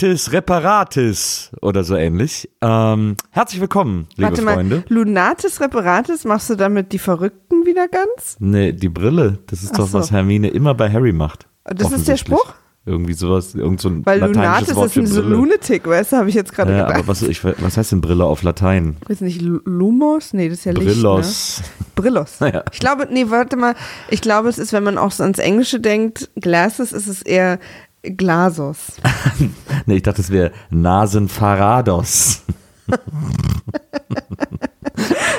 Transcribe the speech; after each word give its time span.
Lunatis 0.00 0.32
reparatis 0.32 1.50
oder 1.60 1.84
so 1.84 1.94
ähnlich. 1.94 2.48
Ähm, 2.62 3.16
herzlich 3.32 3.60
willkommen, 3.60 4.06
liebe 4.16 4.30
Warte 4.30 4.40
mal, 4.42 4.54
Freunde. 4.54 4.82
Lunatis 4.88 5.60
Reparatis, 5.60 6.24
machst 6.24 6.48
du 6.48 6.54
damit 6.54 6.92
die 6.92 6.98
Verrückten 6.98 7.66
wieder 7.66 7.86
ganz? 7.86 8.36
Nee, 8.38 8.72
die 8.72 8.88
Brille, 8.88 9.40
das 9.48 9.62
ist 9.62 9.72
Ach 9.74 9.78
doch, 9.78 9.88
so. 9.88 9.98
was 9.98 10.10
Hermine 10.10 10.48
immer 10.48 10.72
bei 10.74 10.90
Harry 10.90 11.12
macht. 11.12 11.46
Das 11.64 11.92
ist 11.92 12.08
der. 12.08 12.16
Spruch? 12.16 12.54
Irgendwie 12.86 13.12
sowas, 13.12 13.54
irgend 13.54 13.78
so 13.82 13.90
ein 13.90 14.06
Weil 14.06 14.20
Lunatis 14.20 14.74
Wort 14.74 14.86
ist 14.86 14.96
ein 14.96 15.06
so. 15.06 15.20
Lunatic, 15.20 15.86
weißt 15.86 16.12
du, 16.12 16.16
habe 16.16 16.30
ich 16.30 16.34
jetzt 16.34 16.54
gerade 16.54 16.72
Ja, 16.72 16.84
gedacht. 16.86 16.98
aber 17.00 17.08
was, 17.08 17.20
ich, 17.20 17.44
was 17.44 17.76
heißt 17.76 17.92
denn 17.92 18.00
Brille 18.00 18.24
auf 18.24 18.42
Latein? 18.42 18.96
Ich 19.02 19.10
weiß 19.10 19.20
nicht, 19.20 19.42
Lu- 19.42 19.60
Lumos? 19.66 20.32
Nee, 20.32 20.48
das 20.48 20.60
ist 20.60 20.64
ja 20.64 20.72
Licht, 20.72 20.86
Brillos. 20.86 21.58
Ne? 21.60 21.84
Brillos. 21.94 22.36
Ja. 22.40 22.64
Ich 22.72 22.80
glaube, 22.80 23.06
nee, 23.12 23.26
warte 23.28 23.56
mal. 23.58 23.74
Ich 24.08 24.22
glaube, 24.22 24.48
es 24.48 24.56
ist, 24.58 24.72
wenn 24.72 24.82
man 24.82 24.96
auch 24.96 25.10
so 25.12 25.22
ans 25.22 25.38
Englische 25.38 25.78
denkt, 25.78 26.30
Glasses, 26.36 26.92
ist 26.94 27.06
es 27.06 27.20
eher 27.20 27.58
Glasos. 28.02 28.92
Nee, 29.86 29.96
ich 29.96 30.02
dachte, 30.02 30.20
es 30.20 30.30
wäre 30.30 30.52
Nasenfarados. 30.70 32.42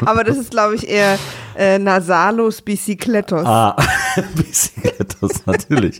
Aber 0.05 0.23
das 0.23 0.37
ist, 0.37 0.51
glaube 0.51 0.75
ich, 0.75 0.87
eher 0.87 1.19
äh, 1.55 1.77
Nasalos 1.77 2.61
Bicicletos. 2.61 3.45
Ah, 3.45 3.75
Bicicletos, 4.35 5.45
natürlich. 5.45 5.97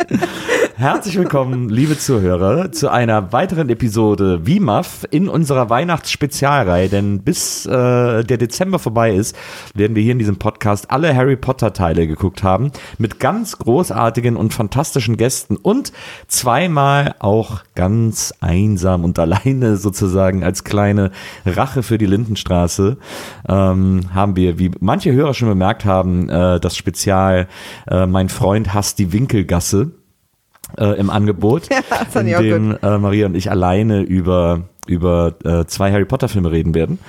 Herzlich 0.81 1.15
willkommen, 1.15 1.69
liebe 1.69 1.95
Zuhörer, 1.95 2.71
zu 2.71 2.89
einer 2.89 3.31
weiteren 3.31 3.69
Episode 3.69 4.47
WIMAF 4.47 5.05
in 5.11 5.29
unserer 5.29 5.69
Weihnachtsspezialreihe. 5.69 6.89
Denn 6.89 7.21
bis 7.21 7.67
äh, 7.67 8.23
der 8.23 8.37
Dezember 8.39 8.79
vorbei 8.79 9.13
ist, 9.13 9.37
werden 9.75 9.95
wir 9.95 10.01
hier 10.01 10.13
in 10.13 10.17
diesem 10.17 10.37
Podcast 10.37 10.89
alle 10.89 11.15
Harry 11.15 11.35
Potter 11.35 11.73
Teile 11.73 12.07
geguckt 12.07 12.41
haben. 12.41 12.71
Mit 12.97 13.19
ganz 13.19 13.59
großartigen 13.59 14.35
und 14.35 14.55
fantastischen 14.55 15.17
Gästen 15.17 15.55
und 15.55 15.93
zweimal 16.27 17.13
auch 17.19 17.61
ganz 17.75 18.33
einsam 18.41 19.03
und 19.03 19.19
alleine 19.19 19.77
sozusagen 19.77 20.43
als 20.43 20.63
kleine 20.63 21.11
Rache 21.45 21.83
für 21.83 21.99
die 21.99 22.07
Lindenstraße 22.07 22.97
ähm, 23.47 24.01
haben 24.15 24.35
wir, 24.35 24.57
wie 24.57 24.71
manche 24.79 25.13
Hörer 25.13 25.35
schon 25.35 25.49
bemerkt 25.49 25.85
haben, 25.85 26.27
äh, 26.27 26.59
das 26.59 26.75
Spezial 26.75 27.47
äh, 27.87 28.07
Mein 28.07 28.29
Freund 28.29 28.73
hasst 28.73 28.97
die 28.97 29.13
Winkelgasse 29.13 29.91
äh, 30.77 30.99
im 30.99 31.09
Angebot, 31.09 31.69
Ja, 32.13 32.21
in 32.21 32.27
dem 32.43 32.77
äh, 32.81 32.97
Maria 32.97 33.25
und 33.25 33.35
ich 33.35 33.49
alleine 33.49 34.01
über, 34.01 34.63
über 34.87 35.35
äh, 35.43 35.65
zwei 35.65 35.91
Harry 35.91 36.05
Potter 36.05 36.29
Filme 36.29 36.51
reden 36.51 36.73
werden. 36.73 36.99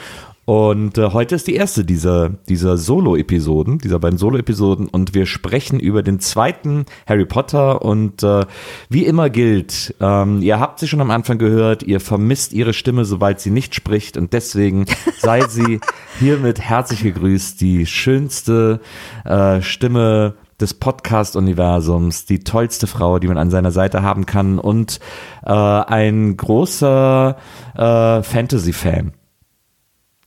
Und 0.45 0.99
äh, 0.99 1.11
heute 1.11 1.37
ist 1.37 1.47
die 1.47 1.55
erste 1.55 1.85
dieser, 1.85 2.31
dieser 2.49 2.77
Solo-Episoden, 2.77 3.79
dieser 3.79 4.01
beiden 4.01 4.19
Solo-Episoden. 4.19 4.89
Und 4.89 5.15
wir 5.15 5.27
sprechen 5.27 5.79
über 5.79 6.03
den 6.03 6.19
zweiten 6.19 6.87
Harry 7.07 7.27
Potter. 7.27 7.83
Und 7.83 8.25
äh, 8.25 8.45
wie 8.89 9.07
immer 9.07 9.31
gilt, 9.31 9.95
ähm, 10.01 10.43
ihr 10.43 10.59
habt 10.59 10.81
sie 10.81 10.89
schon 10.89 11.01
am 11.01 11.13
Anfang 11.13 11.39
gehört, 11.39 11.85
ihr 11.85 12.01
vermisst 12.01 12.53
ihre 12.53 12.73
Stimme, 12.73 13.05
sobald 13.05 13.39
sie 13.39 13.51
nicht 13.51 13.75
spricht. 13.77 14.17
Und 14.17 14.33
deswegen 14.33 14.87
sei 15.19 15.43
sie 15.47 15.81
hiermit 16.19 16.61
herzlich 16.61 17.05
gegrüßt, 17.05 17.61
die 17.61 17.87
schönste 17.87 18.81
äh, 19.25 19.63
Stimme 19.63 20.35
des 20.63 20.75
Podcast-Universums, 20.75 22.25
die 22.25 22.41
tollste 22.41 22.87
Frau, 22.87 23.19
die 23.19 23.27
man 23.27 23.37
an 23.37 23.51
seiner 23.51 23.73
Seite 23.73 24.03
haben 24.03 24.25
kann 24.27 24.59
und 24.59 25.01
äh, 25.45 25.51
ein 25.53 26.37
großer 26.37 27.37
äh, 27.75 28.23
Fantasy-Fan. 28.23 29.13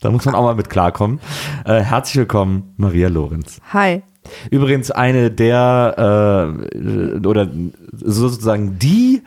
Da 0.00 0.10
muss 0.10 0.24
man 0.24 0.34
auch 0.34 0.42
mal 0.42 0.56
mit 0.56 0.68
klarkommen. 0.68 1.20
Äh, 1.64 1.78
herzlich 1.80 2.16
willkommen, 2.16 2.74
Maria 2.76 3.06
Lorenz. 3.06 3.60
Hi. 3.72 4.02
Übrigens 4.50 4.90
eine 4.90 5.30
der 5.30 6.58
äh, 6.74 7.24
oder 7.24 7.48
sozusagen 7.92 8.80
die 8.80 9.22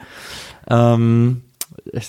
ähm, 0.69 1.44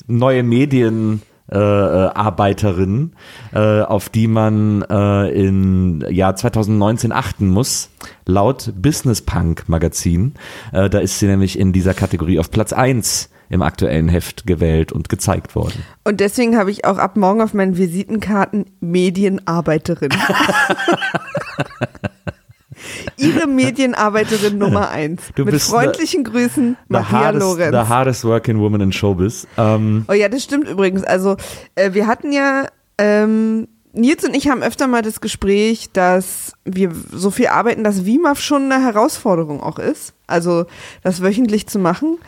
neue 0.08 0.42
Medien 0.42 1.22
äh, 1.50 1.58
äh, 1.58 1.60
Arbeiterin, 1.60 3.12
äh, 3.52 3.82
auf 3.82 4.08
die 4.08 4.26
man 4.26 4.82
äh, 4.82 5.30
in 5.30 6.04
Jahr 6.10 6.34
2019 6.34 7.12
achten 7.12 7.48
muss, 7.48 7.90
laut 8.24 8.72
Business 8.76 9.22
Punk 9.22 9.68
Magazin. 9.68 10.34
Äh, 10.72 10.90
da 10.90 10.98
ist 10.98 11.20
sie 11.20 11.26
nämlich 11.26 11.58
in 11.58 11.72
dieser 11.72 11.94
Kategorie 11.94 12.40
auf 12.40 12.50
Platz 12.50 12.72
1 12.72 13.30
im 13.48 13.62
aktuellen 13.62 14.08
Heft 14.08 14.46
gewählt 14.46 14.90
und 14.90 15.08
gezeigt 15.08 15.54
worden. 15.54 15.84
Und 16.02 16.18
deswegen 16.18 16.56
habe 16.56 16.72
ich 16.72 16.84
auch 16.84 16.98
ab 16.98 17.16
morgen 17.16 17.40
auf 17.40 17.54
meinen 17.54 17.76
Visitenkarten 17.76 18.66
Medienarbeiterin. 18.80 20.10
Ihre 23.18 23.46
Medienarbeiterin 23.46 24.58
Nummer 24.58 24.90
eins. 24.90 25.22
Du 25.34 25.44
Mit 25.44 25.52
bist 25.52 25.68
freundlichen 25.70 26.24
Grüßen, 26.24 26.76
The 26.88 26.92
Maria 26.92 27.10
hardest, 27.10 27.42
Lorenz. 27.46 27.72
the 27.76 27.88
hardest 27.88 28.24
working 28.24 28.58
woman 28.60 28.80
in 28.80 28.92
Showbiz. 28.92 29.46
Ähm, 29.56 30.04
Oh 30.08 30.12
ja, 30.12 30.28
das 30.28 30.42
stimmt 30.42 30.68
übrigens. 30.68 31.02
Also 31.04 31.36
äh, 31.74 31.92
wir 31.94 32.06
hatten 32.06 32.32
ja, 32.32 32.66
ähm, 32.98 33.68
Nils 33.92 34.24
und 34.24 34.34
ich 34.36 34.48
haben 34.48 34.62
öfter 34.62 34.86
mal 34.88 35.00
das 35.00 35.20
Gespräch, 35.22 35.88
dass 35.92 36.52
wir 36.66 36.92
so 37.12 37.30
viel 37.30 37.46
arbeiten, 37.46 37.82
dass 37.82 38.04
WIMAF 38.04 38.40
schon 38.40 38.70
eine 38.70 38.84
Herausforderung 38.84 39.62
auch 39.62 39.78
ist. 39.78 40.12
Also 40.26 40.66
das 41.02 41.22
wöchentlich 41.22 41.66
zu 41.66 41.78
machen. 41.78 42.18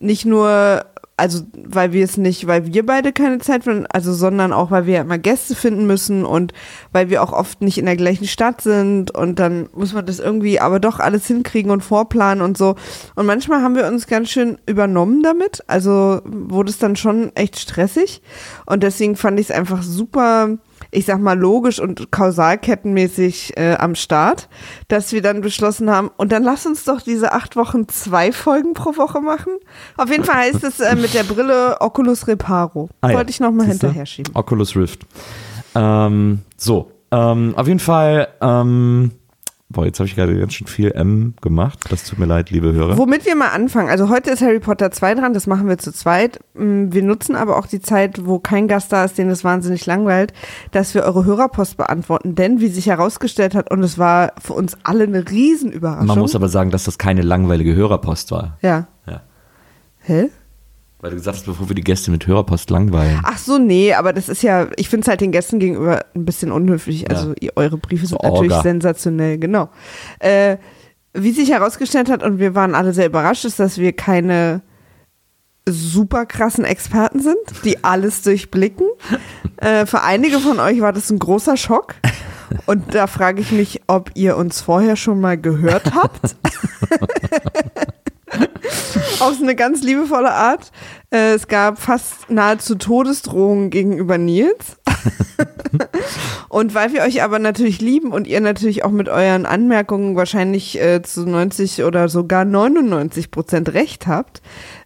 Nicht 0.00 0.26
nur, 0.26 0.84
also 1.16 1.42
weil 1.54 1.92
wir 1.92 2.04
es 2.04 2.16
nicht, 2.16 2.48
weil 2.48 2.72
wir 2.72 2.84
beide 2.84 3.12
keine 3.12 3.38
Zeit 3.38 3.64
finden, 3.64 3.86
also 3.86 4.12
sondern 4.12 4.52
auch, 4.52 4.72
weil 4.72 4.86
wir 4.86 4.94
ja 4.94 5.00
immer 5.02 5.18
Gäste 5.18 5.54
finden 5.54 5.86
müssen 5.86 6.24
und 6.24 6.52
weil 6.90 7.08
wir 7.08 7.22
auch 7.22 7.32
oft 7.32 7.60
nicht 7.62 7.78
in 7.78 7.86
der 7.86 7.96
gleichen 7.96 8.26
Stadt 8.26 8.60
sind 8.60 9.12
und 9.12 9.38
dann 9.38 9.68
muss 9.74 9.92
man 9.92 10.06
das 10.06 10.18
irgendwie 10.18 10.58
aber 10.58 10.80
doch 10.80 10.98
alles 10.98 11.26
hinkriegen 11.26 11.70
und 11.70 11.82
vorplanen 11.82 12.42
und 12.42 12.58
so. 12.58 12.74
Und 13.14 13.26
manchmal 13.26 13.62
haben 13.62 13.76
wir 13.76 13.86
uns 13.86 14.08
ganz 14.08 14.30
schön 14.30 14.58
übernommen 14.66 15.22
damit. 15.22 15.62
Also 15.68 16.20
wurde 16.24 16.70
es 16.70 16.78
dann 16.78 16.96
schon 16.96 17.30
echt 17.36 17.60
stressig. 17.60 18.20
Und 18.66 18.82
deswegen 18.82 19.14
fand 19.14 19.38
ich 19.38 19.50
es 19.50 19.56
einfach 19.56 19.82
super, 19.82 20.58
ich 20.94 21.06
sag 21.06 21.20
mal, 21.20 21.38
logisch 21.38 21.80
und 21.80 22.10
kausalkettenmäßig 22.10 23.56
äh, 23.56 23.74
am 23.74 23.94
Start, 23.94 24.48
dass 24.88 25.12
wir 25.12 25.22
dann 25.22 25.40
beschlossen 25.40 25.90
haben, 25.90 26.10
und 26.16 26.32
dann 26.32 26.42
lass 26.42 26.66
uns 26.66 26.84
doch 26.84 27.00
diese 27.00 27.32
acht 27.32 27.56
Wochen 27.56 27.88
zwei 27.88 28.32
Folgen 28.32 28.74
pro 28.74 28.96
Woche 28.96 29.20
machen. 29.20 29.52
Auf 29.96 30.10
jeden 30.10 30.24
Fall 30.24 30.36
heißt 30.36 30.64
es 30.64 30.80
äh, 30.80 30.96
mit 30.96 31.14
der 31.14 31.24
Brille 31.24 31.80
Oculus 31.80 32.26
Reparo. 32.28 32.88
Ah 33.00 33.10
ja. 33.10 33.16
Wollte 33.16 33.30
ich 33.30 33.40
nochmal 33.40 33.66
hinterher 33.66 34.06
schieben. 34.06 34.34
Oculus 34.34 34.76
Rift. 34.76 35.06
Ähm, 35.74 36.40
so, 36.56 36.92
ähm, 37.10 37.54
auf 37.56 37.66
jeden 37.66 37.80
Fall, 37.80 38.28
ähm, 38.40 39.12
boah, 39.74 39.84
jetzt 39.84 39.98
habe 40.00 40.08
ich 40.08 40.16
gerade 40.16 40.38
ganz 40.38 40.54
schön 40.54 40.66
viel 40.66 40.90
M 40.92 41.34
gemacht. 41.42 41.78
Das 41.90 42.04
tut 42.04 42.18
mir 42.18 42.24
leid, 42.24 42.50
liebe 42.50 42.72
Hörer. 42.72 42.96
Womit 42.96 43.26
wir 43.26 43.36
mal 43.36 43.48
anfangen. 43.48 43.90
Also 43.90 44.08
heute 44.08 44.30
ist 44.30 44.40
Harry 44.40 44.60
Potter 44.60 44.90
2 44.90 45.16
dran, 45.16 45.34
das 45.34 45.46
machen 45.46 45.68
wir 45.68 45.76
zu 45.76 45.92
zweit. 45.92 46.40
Mm, 46.54 46.86
Wir 46.92 47.02
nutzen 47.02 47.36
aber 47.36 47.58
auch 47.58 47.66
die 47.66 47.80
Zeit, 47.80 48.24
wo 48.24 48.38
kein 48.38 48.68
Gast 48.68 48.92
da 48.92 49.04
ist, 49.04 49.18
den 49.18 49.28
es 49.28 49.44
wahnsinnig 49.44 49.84
langweilt, 49.84 50.32
dass 50.70 50.94
wir 50.94 51.02
eure 51.02 51.24
Hörerpost 51.26 51.76
beantworten. 51.76 52.34
Denn 52.34 52.60
wie 52.60 52.68
sich 52.68 52.86
herausgestellt 52.86 53.54
hat, 53.54 53.70
und 53.70 53.82
es 53.82 53.98
war 53.98 54.32
für 54.40 54.54
uns 54.54 54.76
alle 54.84 55.04
eine 55.04 55.28
Riesenüberraschung. 55.28 56.06
Man 56.06 56.18
muss 56.20 56.34
aber 56.34 56.48
sagen, 56.48 56.70
dass 56.70 56.84
das 56.84 56.96
keine 56.96 57.22
langweilige 57.22 57.74
Hörerpost 57.74 58.30
war. 58.30 58.56
ja. 58.62 58.86
Ja. 59.06 59.20
Hä? 60.00 60.30
Weil 61.04 61.10
du 61.10 61.16
gesagt 61.18 61.36
hast, 61.36 61.44
bevor 61.44 61.68
wir 61.68 61.74
die 61.74 61.84
Gäste 61.84 62.10
mit 62.10 62.26
Hörerpost 62.26 62.70
langweilen. 62.70 63.20
Ach 63.24 63.36
so, 63.36 63.58
nee, 63.58 63.92
aber 63.92 64.14
das 64.14 64.30
ist 64.30 64.42
ja, 64.42 64.68
ich 64.78 64.88
finde 64.88 65.02
es 65.04 65.08
halt 65.08 65.20
den 65.20 65.32
Gästen 65.32 65.58
gegenüber 65.58 66.02
ein 66.14 66.24
bisschen 66.24 66.50
unhöflich. 66.50 67.10
Also 67.10 67.34
eure 67.56 67.76
Briefe 67.76 68.06
sind 68.06 68.18
So 68.22 68.26
natürlich 68.26 68.52
Orga. 68.52 68.62
sensationell, 68.62 69.36
genau. 69.36 69.68
Äh, 70.18 70.56
wie 71.12 71.32
sich 71.32 71.50
herausgestellt 71.50 72.08
hat, 72.08 72.22
und 72.22 72.38
wir 72.38 72.54
waren 72.54 72.74
alle 72.74 72.94
sehr 72.94 73.04
überrascht, 73.04 73.44
ist, 73.44 73.60
dass 73.60 73.76
wir 73.76 73.92
keine 73.92 74.62
super 75.68 76.24
krassen 76.24 76.64
Experten 76.64 77.20
sind, 77.20 77.36
die 77.66 77.84
alles 77.84 78.22
durchblicken. 78.22 78.86
Äh, 79.58 79.84
für 79.84 80.00
einige 80.00 80.38
von 80.38 80.58
euch 80.58 80.80
war 80.80 80.94
das 80.94 81.10
ein 81.10 81.18
großer 81.18 81.58
Schock. 81.58 81.96
Und 82.64 82.94
da 82.94 83.08
frage 83.08 83.42
ich 83.42 83.52
mich, 83.52 83.82
ob 83.88 84.10
ihr 84.14 84.38
uns 84.38 84.62
vorher 84.62 84.96
schon 84.96 85.20
mal 85.20 85.36
gehört 85.36 85.94
habt. 85.94 86.34
Auf 89.20 89.36
so 89.36 89.42
eine 89.42 89.54
ganz 89.54 89.82
liebevolle 89.82 90.32
Art. 90.32 90.70
Äh, 91.10 91.34
es 91.34 91.48
gab 91.48 91.78
fast 91.78 92.30
nahezu 92.30 92.74
Todesdrohungen 92.74 93.70
gegenüber 93.70 94.18
Nils. 94.18 94.76
und 96.48 96.74
weil 96.74 96.92
wir 96.92 97.02
euch 97.02 97.22
aber 97.22 97.38
natürlich 97.38 97.80
lieben 97.80 98.12
und 98.12 98.26
ihr 98.26 98.40
natürlich 98.40 98.84
auch 98.84 98.90
mit 98.90 99.08
euren 99.08 99.46
Anmerkungen 99.46 100.16
wahrscheinlich 100.16 100.80
äh, 100.80 101.02
zu 101.02 101.28
90 101.28 101.84
oder 101.84 102.08
sogar 102.08 102.44
99 102.44 103.30
Prozent 103.30 103.74
recht 103.74 104.06
habt, 104.06 104.40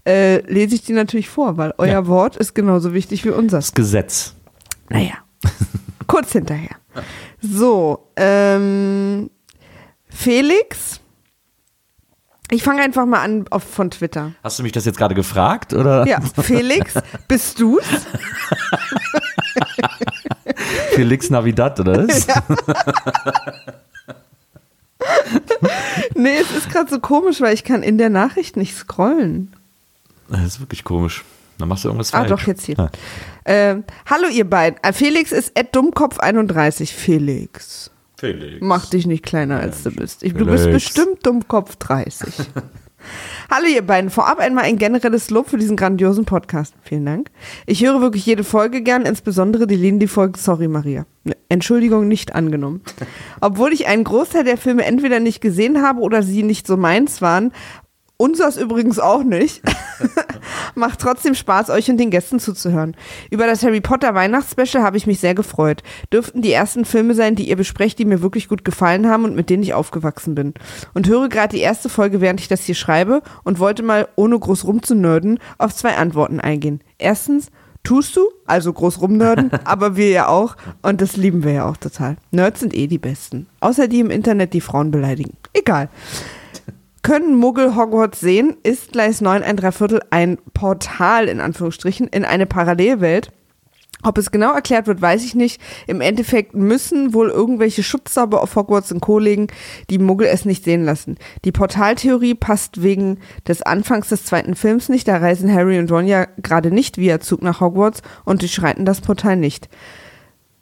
äh, 0.07 0.39
lese 0.51 0.75
ich 0.75 0.83
die 0.83 0.93
natürlich 0.93 1.29
vor, 1.29 1.57
weil 1.57 1.75
euer 1.79 1.89
Ja. 1.89 2.07
Wort 2.07 2.37
ist 2.37 2.55
genauso 2.55 2.95
wichtig 2.95 3.25
wie 3.25 3.31
unser. 3.31 3.59
Das 3.59 3.75
Gesetz. 3.75 4.35
Naja, 4.89 5.15
kurz 6.07 6.33
hinterher. 6.33 6.77
So, 7.41 8.09
ähm, 8.17 9.31
Felix 10.09 11.01
Ich 12.50 12.62
fange 12.62 12.81
einfach 12.83 13.05
mal 13.06 13.21
an 13.23 13.45
auf, 13.50 13.62
von 13.62 13.91
Twitter. 13.91 14.33
Hast 14.43 14.59
du 14.59 14.62
mich 14.62 14.73
das 14.73 14.85
jetzt 14.87 14.97
gerade 14.99 15.15
gefragt 15.15 15.75
oder? 15.75 16.06
Ja, 16.06 16.21
Felix, 16.41 16.95
bist 17.29 17.61
du's? 17.61 17.85
Felix 20.93 21.31
Navidad 21.31 21.79
oder 21.81 22.09
was? 22.09 22.27
Nee, 26.15 26.39
es 26.39 26.50
ist 26.50 26.71
gerade 26.71 26.91
so 26.91 26.99
komisch, 27.00 27.41
weil 27.41 27.55
ich 27.55 27.65
kann 27.65 27.83
in 27.83 27.99
der 27.99 28.11
Nachricht 28.11 28.56
nicht 28.56 28.75
scrollen. 28.77 29.53
Das 30.29 30.41
ist 30.43 30.61
wirklich 30.61 30.85
komisch. 30.85 31.25
Dann 31.59 31.69
machst 31.69 31.85
du 31.85 31.89
irgendwas 31.89 32.12
Ah, 32.15 32.19
falsch. 32.19 32.31
doch, 32.31 32.47
jetzt 32.47 32.65
hier. 32.67 32.77
Ja. 32.77 32.91
Ähm, 33.44 33.85
hallo 34.06 34.29
ihr 34.29 34.49
beiden. 34.49 34.83
Äh, 34.83 34.93
Felix 34.93 35.33
ist 35.33 35.56
Dummkopf31. 35.56 36.93
Felix, 36.93 37.91
Felix. 38.19 38.59
mach 38.61 38.87
dich 38.87 39.06
nicht 39.06 39.25
kleiner 39.25 39.61
als 39.61 39.85
du 39.85 39.93
bist. 39.93 40.25
Ich, 40.25 40.35
du 40.35 40.44
bist 40.44 40.70
bestimmt 40.70 41.25
Dummkopf 41.25 41.76
30. 41.76 42.29
hallo 43.50 43.67
ihr 43.67 43.82
beiden. 43.82 44.11
Vorab 44.11 44.41
einmal 44.41 44.65
ein 44.65 44.76
generelles 44.76 45.31
Lob 45.31 45.49
für 45.49 45.56
diesen 45.56 45.76
grandiosen 45.76 46.25
Podcast. 46.25 46.75
Vielen 46.82 47.06
Dank. 47.06 47.31
Ich 47.67 47.85
höre 47.85 48.00
wirklich 48.00 48.26
jede 48.26 48.43
Folge 48.43 48.82
gern, 48.82 49.03
insbesondere 49.03 49.69
die 49.69 49.76
Lindy-Folge 49.76 50.38
Sorry 50.38 50.67
Maria. 50.67 51.06
Ne, 51.23 51.37
Entschuldigung 51.49 52.09
nicht 52.09 52.35
angenommen. 52.35 52.82
Obwohl 53.41 53.73
ich 53.73 53.87
einen 53.87 54.03
Großteil 54.05 54.43
der 54.43 54.56
Filme 54.56 54.85
entweder 54.85 55.20
nicht 55.20 55.41
gesehen 55.41 55.82
habe 55.82 56.00
oder 56.00 56.25
sie 56.25 56.43
nicht 56.43 56.67
so 56.67 56.76
meins 56.76 57.23
waren, 57.23 57.53
Unseres 58.20 58.56
übrigens 58.56 58.99
auch 58.99 59.23
nicht. 59.23 59.62
Macht 60.75 60.99
trotzdem 60.99 61.37
Spaß, 61.37 61.70
euch 61.70 61.88
und 61.88 61.99
den 61.99 62.11
Gästen 62.11 62.41
zuzuhören. 62.41 62.97
Über 63.31 63.47
das 63.47 63.62
Harry 63.62 63.81
Potter 63.81 64.12
Weihnachtsspecial 64.12 64.82
habe 64.82 64.97
ich 64.97 65.06
mich 65.06 65.20
sehr 65.20 65.37
gefreut. 65.37 65.85
Dürften 66.12 66.43
die 66.43 66.50
ersten 66.50 66.85
Filme 66.85 67.15
sein, 67.15 67.37
die 67.37 67.49
ihr 67.49 67.55
besprecht, 67.55 67.97
die 68.00 68.05
mir 68.05 68.20
wirklich 68.20 68.49
gut 68.49 68.65
gefallen 68.65 69.09
haben 69.09 69.25
und 69.25 69.37
mit 69.37 69.50
denen 69.50 69.62
ich 69.62 69.73
aufgewachsen 69.73 70.35
bin. 70.35 70.55
Und 70.94 71.06
höre 71.06 71.29
gerade 71.29 71.56
die 71.56 71.62
erste 71.62 71.88
Folge, 71.88 72.20
während 72.20 72.41
ich 72.41 72.49
das 72.49 72.65
hier 72.65 72.75
schreibe 72.75 73.23
und 73.44 73.61
wollte 73.61 73.85
mal, 73.85 74.09
ohne 74.17 74.37
groß 74.37 74.65
rumzunörden, 74.65 75.38
auf 75.59 75.73
zwei 75.73 75.94
Antworten 75.97 76.41
eingehen. 76.41 76.81
Erstens, 76.99 77.53
tust 77.85 78.17
du, 78.17 78.23
also 78.47 78.73
groß 78.73 79.00
rumnörden, 79.00 79.53
aber 79.65 79.97
wir 79.97 80.11
ja 80.11 80.26
auch 80.26 80.56
und 80.82 81.00
das 81.00 81.17
lieben 81.17 81.44
wir 81.44 81.53
ja 81.53 81.69
auch 81.70 81.76
total. 81.76 82.17
Nerds 82.32 82.59
sind 82.59 82.75
eh 82.75 82.88
die 82.88 82.99
Besten. 82.99 83.47
Außer 83.61 83.87
die 83.87 84.00
im 84.00 84.11
Internet, 84.11 84.55
die 84.55 84.61
Frauen 84.61 84.91
beleidigen. 84.91 85.37
Egal. 85.53 85.88
Können 87.08 87.37
Muggel 87.37 87.75
Hogwarts 87.75 88.20
sehen? 88.20 88.58
Ist 88.64 88.93
Gleis 88.93 89.22
9 89.22 89.43
ein 89.43 89.56
Dreiviertel 89.56 90.02
ein 90.10 90.37
Portal 90.52 91.26
in 91.26 91.40
Anführungsstrichen 91.40 92.06
in 92.06 92.26
eine 92.26 92.44
Parallelwelt? 92.44 93.32
Ob 94.02 94.19
es 94.19 94.31
genau 94.31 94.52
erklärt 94.52 94.87
wird, 94.88 95.00
weiß 95.00 95.25
ich 95.25 95.34
nicht. 95.34 95.58
Im 95.87 96.02
Endeffekt 96.02 96.52
müssen 96.52 97.14
wohl 97.14 97.31
irgendwelche 97.31 97.82
Schutzzauber 97.82 98.43
auf 98.43 98.55
Hogwarts 98.56 98.93
und 98.93 99.00
Co. 99.00 99.19
legen, 99.19 99.46
die 99.88 99.96
Muggel 99.96 100.26
es 100.26 100.44
nicht 100.44 100.64
sehen 100.64 100.84
lassen. 100.84 101.16
Die 101.46 101.50
Portaltheorie 101.50 102.34
passt 102.34 102.82
wegen 102.82 103.20
des 103.46 103.62
Anfangs 103.62 104.10
des 104.10 104.26
zweiten 104.26 104.55
Films 104.55 104.90
nicht. 104.90 105.08
Da 105.08 105.16
reisen 105.16 105.50
Harry 105.50 105.78
und 105.78 105.90
Ron 105.90 106.06
ja 106.06 106.26
gerade 106.37 106.70
nicht 106.70 106.99
via 106.99 107.20
Zug 107.20 107.40
nach 107.40 107.62
Hogwarts 107.62 108.02
und 108.26 108.43
durchschreiten 108.43 108.84
das 108.84 109.00
Portal 109.00 109.37
nicht. 109.37 109.70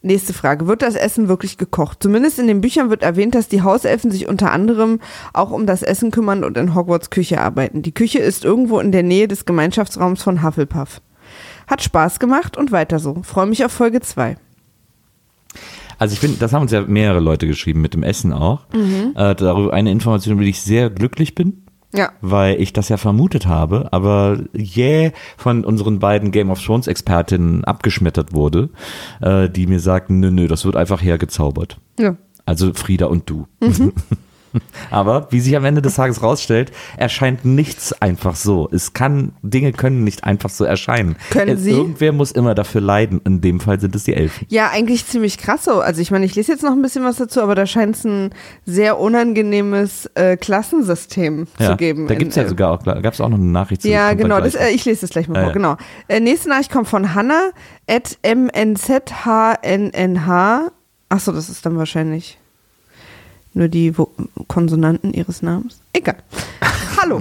Nächste 0.03 0.33
Frage. 0.33 0.67
Wird 0.67 0.83
das 0.83 0.95
Essen 0.95 1.27
wirklich 1.27 1.57
gekocht? 1.57 1.97
Zumindest 2.01 2.37
in 2.37 2.47
den 2.47 2.61
Büchern 2.61 2.89
wird 2.89 3.01
erwähnt, 3.01 3.33
dass 3.33 3.47
die 3.47 3.63
Hauselfen 3.63 4.11
sich 4.11 4.27
unter 4.27 4.51
anderem 4.51 4.99
auch 5.33 5.51
um 5.51 5.65
das 5.65 5.81
Essen 5.81 6.11
kümmern 6.11 6.43
und 6.43 6.55
in 6.57 6.75
Hogwarts 6.75 7.09
Küche 7.09 7.41
arbeiten. 7.41 7.81
Die 7.81 7.93
Küche 7.93 8.19
ist 8.19 8.45
irgendwo 8.45 8.79
in 8.79 8.91
der 8.91 9.03
Nähe 9.03 9.27
des 9.27 9.45
Gemeinschaftsraums 9.45 10.21
von 10.21 10.43
Hufflepuff. 10.43 11.01
Hat 11.65 11.81
Spaß 11.81 12.19
gemacht 12.19 12.57
und 12.57 12.71
weiter 12.71 12.99
so. 12.99 13.21
Freue 13.23 13.47
mich 13.47 13.65
auf 13.65 13.71
Folge 13.71 13.99
2. 13.99 14.37
Also 15.99 16.13
ich 16.13 16.19
finde, 16.19 16.37
das 16.37 16.53
haben 16.53 16.61
uns 16.61 16.71
ja 16.71 16.81
mehrere 16.81 17.19
Leute 17.19 17.47
geschrieben 17.47 17.81
mit 17.81 17.93
dem 17.93 18.03
Essen 18.03 18.31
auch. 18.33 18.65
Mhm. 18.73 19.13
Äh, 19.15 19.35
darüber 19.35 19.73
eine 19.73 19.91
Information, 19.91 20.35
über 20.35 20.43
die 20.43 20.51
ich 20.51 20.61
sehr 20.61 20.89
glücklich 20.89 21.33
bin. 21.33 21.63
Ja. 21.97 22.11
weil 22.21 22.61
ich 22.61 22.71
das 22.73 22.89
ja 22.89 22.97
vermutet 22.97 23.47
habe, 23.47 23.89
aber 23.91 24.39
jäh 24.53 25.11
von 25.35 25.65
unseren 25.65 25.99
beiden 25.99 26.31
Game 26.31 26.49
of 26.51 26.63
Thrones 26.63 26.87
Expertinnen 26.87 27.63
abgeschmettert 27.65 28.33
wurde, 28.33 28.69
äh, 29.21 29.49
die 29.49 29.67
mir 29.67 29.79
sagten, 29.79 30.19
nö, 30.19 30.31
nö, 30.31 30.47
das 30.47 30.63
wird 30.63 30.75
einfach 30.75 31.01
hergezaubert. 31.01 31.79
ja. 31.99 32.15
Also 32.45 32.73
Frieda 32.73 33.07
und 33.07 33.29
du. 33.29 33.45
Mhm. 33.59 33.91
Aber 34.91 35.27
wie 35.31 35.39
sich 35.39 35.55
am 35.55 35.65
Ende 35.65 35.81
des 35.81 35.95
Tages 35.95 36.21
rausstellt, 36.23 36.71
erscheint 36.97 37.45
nichts 37.45 37.93
einfach 38.01 38.35
so. 38.35 38.69
Es 38.71 38.93
kann, 38.93 39.33
Dinge 39.41 39.71
können 39.73 40.03
nicht 40.03 40.23
einfach 40.23 40.49
so 40.49 40.63
erscheinen. 40.63 41.15
Können 41.29 41.57
es, 41.57 41.63
sie? 41.63 41.71
Irgendwer 41.71 42.11
muss 42.13 42.31
immer 42.31 42.55
dafür 42.55 42.81
leiden. 42.81 43.21
In 43.25 43.41
dem 43.41 43.59
Fall 43.59 43.79
sind 43.79 43.95
es 43.95 44.03
die 44.03 44.13
Elfen. 44.13 44.45
Ja, 44.49 44.69
eigentlich 44.69 45.05
ziemlich 45.05 45.37
krass 45.37 45.65
so. 45.65 45.79
Also 45.81 46.01
ich 46.01 46.11
meine, 46.11 46.25
ich 46.25 46.35
lese 46.35 46.51
jetzt 46.51 46.63
noch 46.63 46.71
ein 46.71 46.81
bisschen 46.81 47.03
was 47.03 47.17
dazu, 47.17 47.41
aber 47.41 47.55
da 47.55 47.65
scheint 47.65 47.95
es 47.95 48.05
ein 48.05 48.31
sehr 48.65 48.99
unangenehmes 48.99 50.09
äh, 50.15 50.37
Klassensystem 50.37 51.47
Ja, 51.59 51.71
zu 51.71 51.77
geben. 51.77 52.07
da 52.07 52.13
in, 52.13 52.19
gibt's 52.19 52.35
ja 52.35 52.43
äh, 52.43 52.49
sogar 52.49 52.71
auch, 52.71 52.83
gab 52.83 53.13
es 53.13 53.21
auch 53.21 53.29
noch 53.29 53.37
eine 53.37 53.45
Nachricht 53.45 53.81
zu. 53.81 53.89
Ja, 53.89 54.13
genau. 54.13 54.39
Das, 54.41 54.53
gleich. 54.53 54.71
äh, 54.71 54.75
ich 54.75 54.85
lese 54.85 55.01
das 55.01 55.09
gleich 55.11 55.27
mal 55.27 55.35
Ja, 55.35 55.41
vor. 55.41 55.47
ja. 55.49 55.53
Genau. 55.53 55.77
Äh, 56.07 56.19
nächste 56.19 56.49
Nachricht 56.49 56.71
kommt 56.71 56.87
von 56.87 57.13
Hanna 57.15 57.49
at 57.89 58.17
mnzhnnh. 58.23 59.01
Achso, 61.09 61.31
das 61.31 61.49
ist 61.49 61.65
dann 61.65 61.77
wahrscheinlich 61.77 62.37
nur 63.57 63.67
die 63.67 63.97
Wo 63.97 64.11
Konsonanten 64.47 65.13
ihres 65.13 65.41
Namens. 65.41 65.81
Egal. 65.93 66.17
Hallo. 67.01 67.19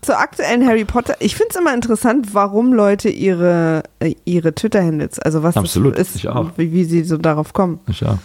Zur 0.00 0.18
aktuellen 0.18 0.66
Harry 0.66 0.84
Potter. 0.84 1.16
Ich 1.18 1.34
finde 1.34 1.50
es 1.50 1.56
immer 1.56 1.74
interessant, 1.74 2.34
warum 2.34 2.72
Leute 2.72 3.08
ihre, 3.08 3.82
äh, 3.98 4.14
ihre 4.24 4.54
Twitter-Handles, 4.54 5.18
also 5.18 5.42
was 5.42 5.56
Absolut, 5.56 5.98
das 5.98 6.10
ist, 6.10 6.16
ich 6.16 6.28
auch. 6.28 6.52
Wie, 6.56 6.72
wie 6.72 6.84
sie 6.84 7.02
so 7.02 7.16
darauf 7.16 7.52
kommen. 7.52 7.80
ja. 7.88 8.18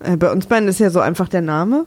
Äh, 0.00 0.16
bei 0.16 0.30
uns 0.30 0.46
beiden 0.46 0.68
ist 0.68 0.80
ja 0.80 0.90
so 0.90 1.00
einfach 1.00 1.28
der 1.28 1.40
Name. 1.40 1.86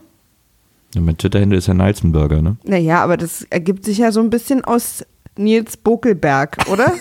ja 0.94 1.00
mein 1.00 1.16
Twitter-Handle 1.16 1.58
ist 1.58 1.68
ja 1.68 1.74
Nilsenburger, 1.74 2.42
ne? 2.42 2.56
Naja, 2.64 3.02
aber 3.02 3.16
das 3.16 3.46
ergibt 3.48 3.84
sich 3.84 3.98
ja 3.98 4.10
so 4.10 4.20
ein 4.20 4.30
bisschen 4.30 4.64
aus 4.64 5.04
Nils 5.36 5.76
Bokelberg, 5.76 6.58
oder? 6.70 6.92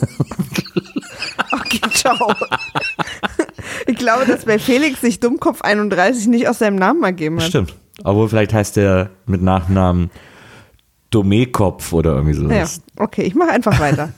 okay, 1.51 1.81
ciao. 1.91 2.33
Ich 3.87 3.97
glaube, 3.97 4.25
dass 4.25 4.45
bei 4.45 4.59
Felix 4.59 5.01
sich 5.01 5.19
Dummkopf 5.19 5.61
31 5.61 6.27
nicht 6.27 6.47
aus 6.47 6.59
seinem 6.59 6.75
Namen 6.75 7.03
ergeben 7.03 7.39
hat. 7.39 7.47
Stimmt. 7.47 7.75
Obwohl 8.03 8.29
vielleicht 8.29 8.53
heißt 8.53 8.77
der 8.77 9.09
mit 9.25 9.41
Nachnamen 9.41 10.09
Domekopf 11.11 11.91
oder 11.93 12.15
irgendwie 12.15 12.33
Ja, 12.41 12.65
sowas. 12.65 12.81
okay, 12.97 13.23
ich 13.23 13.35
mache 13.35 13.49
einfach 13.51 13.79
weiter. 13.79 14.13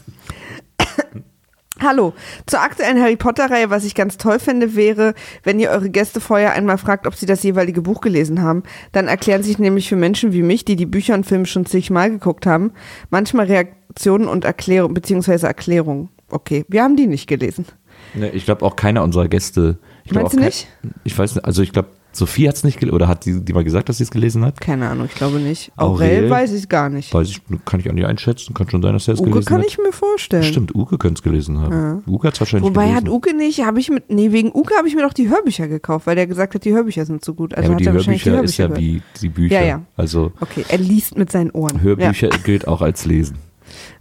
Hallo, 1.81 2.13
zur 2.45 2.61
aktuellen 2.61 3.01
Harry 3.01 3.17
Potter-Reihe, 3.17 3.69
was 3.69 3.83
ich 3.83 3.93
ganz 3.95 4.17
toll 4.17 4.39
finde, 4.39 4.75
wäre, 4.75 5.15
wenn 5.43 5.59
ihr 5.59 5.69
eure 5.71 5.89
Gäste 5.89 6.21
vorher 6.21 6.53
einmal 6.53 6.77
fragt, 6.77 7.07
ob 7.07 7.15
sie 7.15 7.25
das 7.25 7.43
jeweilige 7.43 7.81
Buch 7.81 7.99
gelesen 7.99 8.41
haben. 8.41 8.63
Dann 8.93 9.07
erklären 9.07 9.43
sich 9.43 9.59
nämlich 9.59 9.89
für 9.89 9.97
Menschen 9.97 10.31
wie 10.31 10.43
mich, 10.43 10.63
die 10.63 10.75
die 10.77 10.85
Bücher 10.85 11.13
und 11.15 11.25
Filme 11.25 11.45
schon 11.45 11.65
zigmal 11.65 12.09
geguckt 12.11 12.45
haben, 12.45 12.71
manchmal 13.09 13.47
Reaktionen 13.47 14.27
und 14.29 14.45
Erklärungen, 14.45 14.93
beziehungsweise 14.93 15.47
Erklärungen. 15.47 16.09
Okay, 16.29 16.63
wir 16.69 16.83
haben 16.83 16.95
die 16.95 17.07
nicht 17.07 17.27
gelesen. 17.27 17.65
Ne, 18.13 18.29
ich 18.29 18.45
glaube 18.45 18.63
auch 18.65 18.75
keiner 18.77 19.03
unserer 19.03 19.27
Gäste. 19.27 19.77
Ich 20.05 20.13
Meinst 20.13 20.35
du 20.35 20.39
nicht? 20.39 20.67
Ich 21.03 21.17
weiß 21.17 21.35
nicht, 21.35 21.43
also 21.45 21.63
ich 21.63 21.73
glaube, 21.73 21.89
Sophie 22.15 22.47
hat 22.47 22.55
es 22.55 22.63
nicht 22.63 22.79
gelesen, 22.79 22.95
oder 22.95 23.07
hat 23.07 23.25
die, 23.25 23.41
die 23.41 23.53
mal 23.53 23.63
gesagt, 23.63 23.89
dass 23.89 23.97
sie 23.97 24.03
es 24.03 24.11
gelesen 24.11 24.45
hat? 24.45 24.61
Keine 24.61 24.87
Ahnung, 24.87 25.07
ich 25.07 25.15
glaube 25.15 25.39
nicht. 25.39 25.71
Aurel? 25.77 26.17
Aurel 26.19 26.29
weiß 26.29 26.53
ich 26.53 26.69
gar 26.69 26.89
nicht. 26.89 27.13
Weiß 27.13 27.27
ich, 27.27 27.41
kann 27.65 27.79
ich 27.79 27.89
auch 27.89 27.93
nicht 27.93 28.05
einschätzen. 28.05 28.53
Kann 28.53 28.69
schon 28.69 28.81
sein, 28.83 28.93
dass 28.93 29.07
er 29.07 29.15
es 29.15 29.19
Uke 29.19 29.31
gelesen 29.31 29.45
kann 29.47 29.61
hat. 29.61 29.67
ich 29.67 29.77
mir 29.79 29.91
vorstellen. 29.91 30.43
Stimmt, 30.43 30.75
Uke 30.75 30.97
könnte 30.97 31.19
es 31.19 31.23
gelesen 31.23 31.59
haben. 31.59 32.03
Uke 32.07 32.27
hat 32.27 32.35
es 32.35 32.39
wahrscheinlich 32.39 32.69
Wobei 32.69 32.85
gelesen. 32.87 33.05
hat 33.07 33.09
Uke 33.09 33.35
nicht, 33.35 33.65
habe 33.65 33.79
ich 33.79 33.89
mit, 33.89 34.09
nee, 34.11 34.31
wegen 34.31 34.51
Uke 34.53 34.75
habe 34.77 34.87
ich 34.87 34.95
mir 34.95 35.01
doch 35.01 35.13
die 35.13 35.27
Hörbücher 35.29 35.67
gekauft, 35.67 36.05
weil 36.07 36.15
der 36.15 36.27
gesagt 36.27 36.53
hat, 36.53 36.63
die 36.63 36.71
Hörbücher 36.73 37.05
sind 37.05 37.25
so 37.25 37.33
gut. 37.33 37.55
Also 37.55 37.69
ja, 37.71 37.75
aber 37.75 37.79
die 37.79 37.85
er 37.87 37.93
Hörbücher 37.93 38.39
die 38.39 38.45
ist 38.45 38.57
ja 38.57 38.75
wie 38.77 39.01
die 39.21 39.29
Bücher. 39.29 39.61
Ja, 39.61 39.65
ja. 39.65 39.81
Also 39.97 40.31
Okay, 40.39 40.65
er 40.69 40.77
liest 40.77 41.17
mit 41.17 41.31
seinen 41.31 41.51
Ohren. 41.51 41.81
Hörbücher 41.81 42.29
Ja. 42.29 42.37
gilt 42.43 42.67
auch 42.67 42.81
als 42.81 43.05
Lesen. 43.05 43.37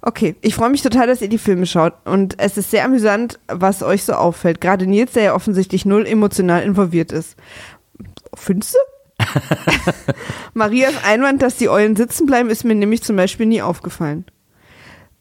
Okay, 0.03 0.35
ich 0.43 0.55
freue 0.57 0.69
mich 0.69 0.83
total, 0.83 1.07
dass 1.07 1.23
ihr 1.23 1.29
die 1.29 1.39
Filme 1.39 1.65
schaut. 1.65 1.95
Und 2.05 2.35
es 2.39 2.59
ist 2.59 2.71
sehr 2.73 2.85
amüsant, 2.85 3.39
was 3.49 3.83
euch 3.83 4.03
so 4.03 4.13
auffällt. 4.15 4.61
Gerade 4.61 4.87
Nils, 4.87 5.13
der 5.13 5.23
ja 5.23 5.35
offensichtlich 5.35 5.87
null 5.87 6.05
emotional 6.07 6.63
involviert 6.63 7.13
ist. 7.13 7.37
Findest 8.35 8.75
du? 8.75 8.79
Marias 10.55 10.95
Einwand, 11.05 11.43
dass 11.43 11.57
die 11.57 11.69
Eulen 11.69 11.97
sitzen 11.97 12.27
bleiben, 12.27 12.51
ist 12.51 12.65
mir 12.65 12.75
nämlich 12.75 13.03
zum 13.03 13.17
Beispiel 13.17 13.47
nie 13.47 13.63
aufgefallen. 13.63 14.25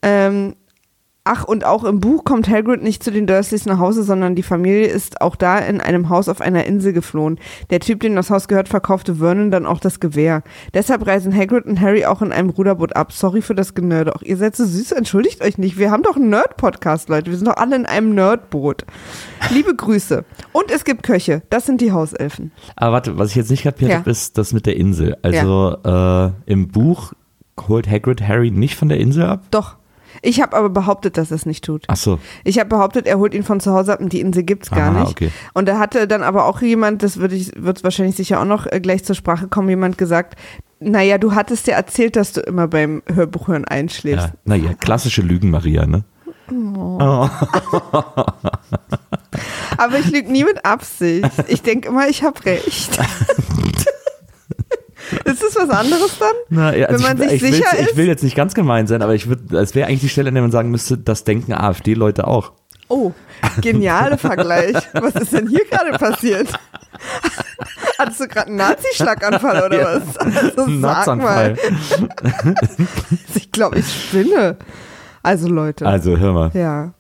Ähm, 0.02 0.56
ach, 1.24 1.44
und 1.44 1.66
auch 1.66 1.84
im 1.84 2.00
Buch 2.00 2.24
kommt 2.24 2.50
Hagrid 2.50 2.82
nicht 2.82 3.04
zu 3.04 3.12
den 3.12 3.28
Dursleys 3.28 3.66
nach 3.66 3.78
Hause, 3.80 4.04
sondern 4.04 4.36
die 4.36 4.44
Familie 4.44 4.88
ist 4.88 5.22
auch 5.22 5.36
da 5.36 5.60
in 5.60 5.80
einem 5.82 6.10
Haus 6.10 6.28
auf 6.30 6.42
einer 6.42 6.66
Insel 6.66 6.94
geflohen. 6.94 7.40
Der 7.70 7.80
Typ, 7.80 8.00
dem 8.00 8.16
das 8.16 8.30
Haus 8.30 8.48
gehört, 8.48 8.70
verkaufte 8.70 9.16
Vernon 9.16 9.52
dann 9.52 9.66
auch 9.66 9.80
das 9.80 10.00
Gewehr. 10.00 10.44
Deshalb 10.74 11.06
reisen 11.06 11.36
Hagrid 11.36 11.66
und 11.66 11.80
Harry 11.80 12.06
auch 12.06 12.22
in 12.22 12.32
einem 12.32 12.50
Ruderboot 12.50 12.96
ab. 12.96 13.12
Sorry 13.14 13.42
für 13.42 13.56
das 13.56 13.76
Genörde. 13.76 14.16
Auch 14.16 14.22
ihr 14.24 14.38
seid 14.38 14.56
so 14.56 14.66
süß, 14.66 14.94
entschuldigt 14.94 15.42
euch 15.44 15.58
nicht. 15.58 15.78
Wir 15.78 15.92
haben 15.92 16.04
doch 16.04 16.16
einen 16.16 16.30
Nerd-Podcast, 16.30 17.10
Leute. 17.10 17.30
Wir 17.30 17.38
sind 17.38 17.48
doch 17.48 17.58
alle 17.58 17.76
in 17.76 17.86
einem 17.86 18.16
Nerdboot. 18.16 18.86
Liebe 19.52 19.76
Grüße. 19.76 20.26
Und 20.54 20.72
es 20.72 20.84
gibt 20.86 21.04
Köche. 21.04 21.42
Das 21.50 21.66
sind 21.66 21.82
die 21.82 21.92
Hauselfen. 21.92 22.52
Aber 22.76 22.94
warte, 22.94 23.18
was 23.18 23.30
ich 23.30 23.36
jetzt 23.36 23.52
nicht 23.52 23.64
kapiert 23.64 23.92
Ja. 23.92 23.98
habe, 23.98 24.10
ist 24.10 24.38
das 24.38 24.54
mit 24.54 24.66
der 24.66 24.76
Insel. 24.78 25.18
Also 25.22 25.78
äh, 25.86 26.32
im 26.52 26.68
Buch 26.70 27.14
holt 27.68 27.90
Hagrid 27.90 28.22
Harry 28.28 28.50
nicht 28.50 28.76
von 28.76 28.90
der 28.90 29.00
Insel 29.00 29.24
ab? 29.26 29.44
Doch. 29.52 29.78
Ich 30.22 30.42
habe 30.42 30.56
aber 30.56 30.70
behauptet, 30.70 31.18
dass 31.18 31.32
er 31.32 31.36
es 31.36 31.46
nicht 31.46 31.64
tut. 31.64 31.86
Ach 31.88 31.96
so. 31.96 32.20
Ich 32.44 32.60
habe 32.60 32.70
behauptet, 32.70 33.08
er 33.08 33.18
holt 33.18 33.34
ihn 33.34 33.44
von 33.44 33.60
zu 33.60 33.74
Hause 33.74 33.94
ab 33.94 34.00
und 34.02 34.14
die 34.14 34.22
Insel 34.22 34.44
gibt's 34.44 34.70
gar 34.70 34.92
Aha, 34.92 35.00
nicht. 35.02 35.12
okay. 35.12 35.32
Und 35.54 35.68
da 35.68 35.80
hatte 35.80 36.08
dann 36.08 36.24
aber 36.24 36.46
auch 36.46 36.62
jemand, 36.62 37.04
das 37.04 37.18
würde 37.18 37.36
ich, 37.36 37.52
wird 37.56 37.84
wahrscheinlich 37.84 38.16
sicher 38.16 38.40
auch 38.40 38.46
noch 38.46 38.66
äh, 38.68 38.80
gleich 38.80 39.04
zur 39.04 39.16
Sprache 39.16 39.48
kommen, 39.48 39.70
jemand 39.70 39.98
gesagt, 39.98 40.38
naja, 40.80 41.18
du 41.18 41.36
hattest 41.36 41.68
ja 41.68 41.76
erzählt, 41.76 42.16
dass 42.16 42.34
du 42.34 42.42
immer 42.42 42.68
beim 42.68 43.04
Hörbuchhören 43.06 43.66
einschläfst. 43.66 44.28
Ja, 44.28 44.34
naja, 44.46 44.74
klassische 44.80 45.22
Lügen, 45.22 45.52
Maria, 45.52 45.86
ne? 45.86 46.04
Aber 49.78 50.00
ich 50.00 50.12
lüge 50.12 50.30
nie 50.32 50.44
mit 50.44 50.66
Absicht. 50.66 51.30
Ich 51.48 51.62
denke 51.62 51.88
immer, 51.88 52.10
ich 52.10 52.24
habe 52.24 52.44
recht. 52.46 53.00
ist 55.26 55.44
das 55.44 55.56
was 55.56 55.70
anderes 55.70 56.18
dann? 56.20 56.34
Na, 56.50 56.76
ja, 56.76 56.88
also 56.88 57.04
Wenn 57.06 57.18
man 57.18 57.28
ich, 57.28 57.42
sich 57.42 57.44
ich, 57.44 57.56
sicher 57.58 57.72
will, 57.74 57.80
ist? 57.84 57.92
ich 57.92 57.98
will 57.98 58.08
jetzt 58.08 58.24
nicht 58.24 58.36
ganz 58.36 58.54
gemein 58.54 58.88
sein, 58.88 59.02
aber 59.02 59.14
ich 59.16 59.28
würde, 59.28 59.58
es 59.58 59.76
wäre 59.76 59.88
eigentlich 59.88 60.02
die 60.02 60.10
Stelle, 60.10 60.30
an 60.30 60.34
der 60.36 60.42
man 60.44 60.52
sagen 60.52 60.72
müsste, 60.72 60.98
das 60.98 61.24
denken 61.24 61.54
AfD-Leute 61.54 62.28
auch. 62.28 62.54
Oh, 62.88 63.12
genialer 63.62 64.18
Vergleich. 64.18 64.76
Was 64.94 65.16
ist 65.16 65.32
denn 65.34 65.48
hier 65.48 65.66
gerade 65.66 65.92
passiert? 65.98 66.50
Hattest 67.98 68.20
du 68.20 68.28
gerade 68.28 68.48
einen 68.48 68.58
Nazi-Schlaganfall 68.58 69.64
oder 69.66 69.80
Ja. 69.80 70.02
was? 70.02 70.18
Also 70.18 70.80
sag 70.82 71.18
mal. 71.18 71.58
Ich 73.36 73.52
glaube, 73.52 73.80
ich 73.80 73.86
spinne. 73.88 74.58
Also 75.24 75.48
Leute. 75.48 75.86
Also, 75.86 76.18
hör 76.18 76.34
mal. 76.34 76.52
Ja. 76.54 76.94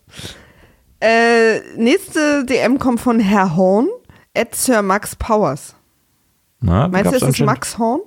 Äh, 1.00 1.60
nächste 1.76 2.46
DM 2.46 2.78
kommt 2.78 3.02
von 3.02 3.20
Herr 3.20 3.56
Horn, 3.56 3.88
at 4.38 4.56
Sir 4.56 4.82
Max 4.84 5.16
Powers. 5.16 5.76
Na, 6.62 6.88
Meinst 6.88 7.12
du, 7.12 7.16
ist 7.16 7.22
es 7.22 7.28
anscheinend- 7.28 7.48
Max 7.54 7.78
Horn? 7.78 8.02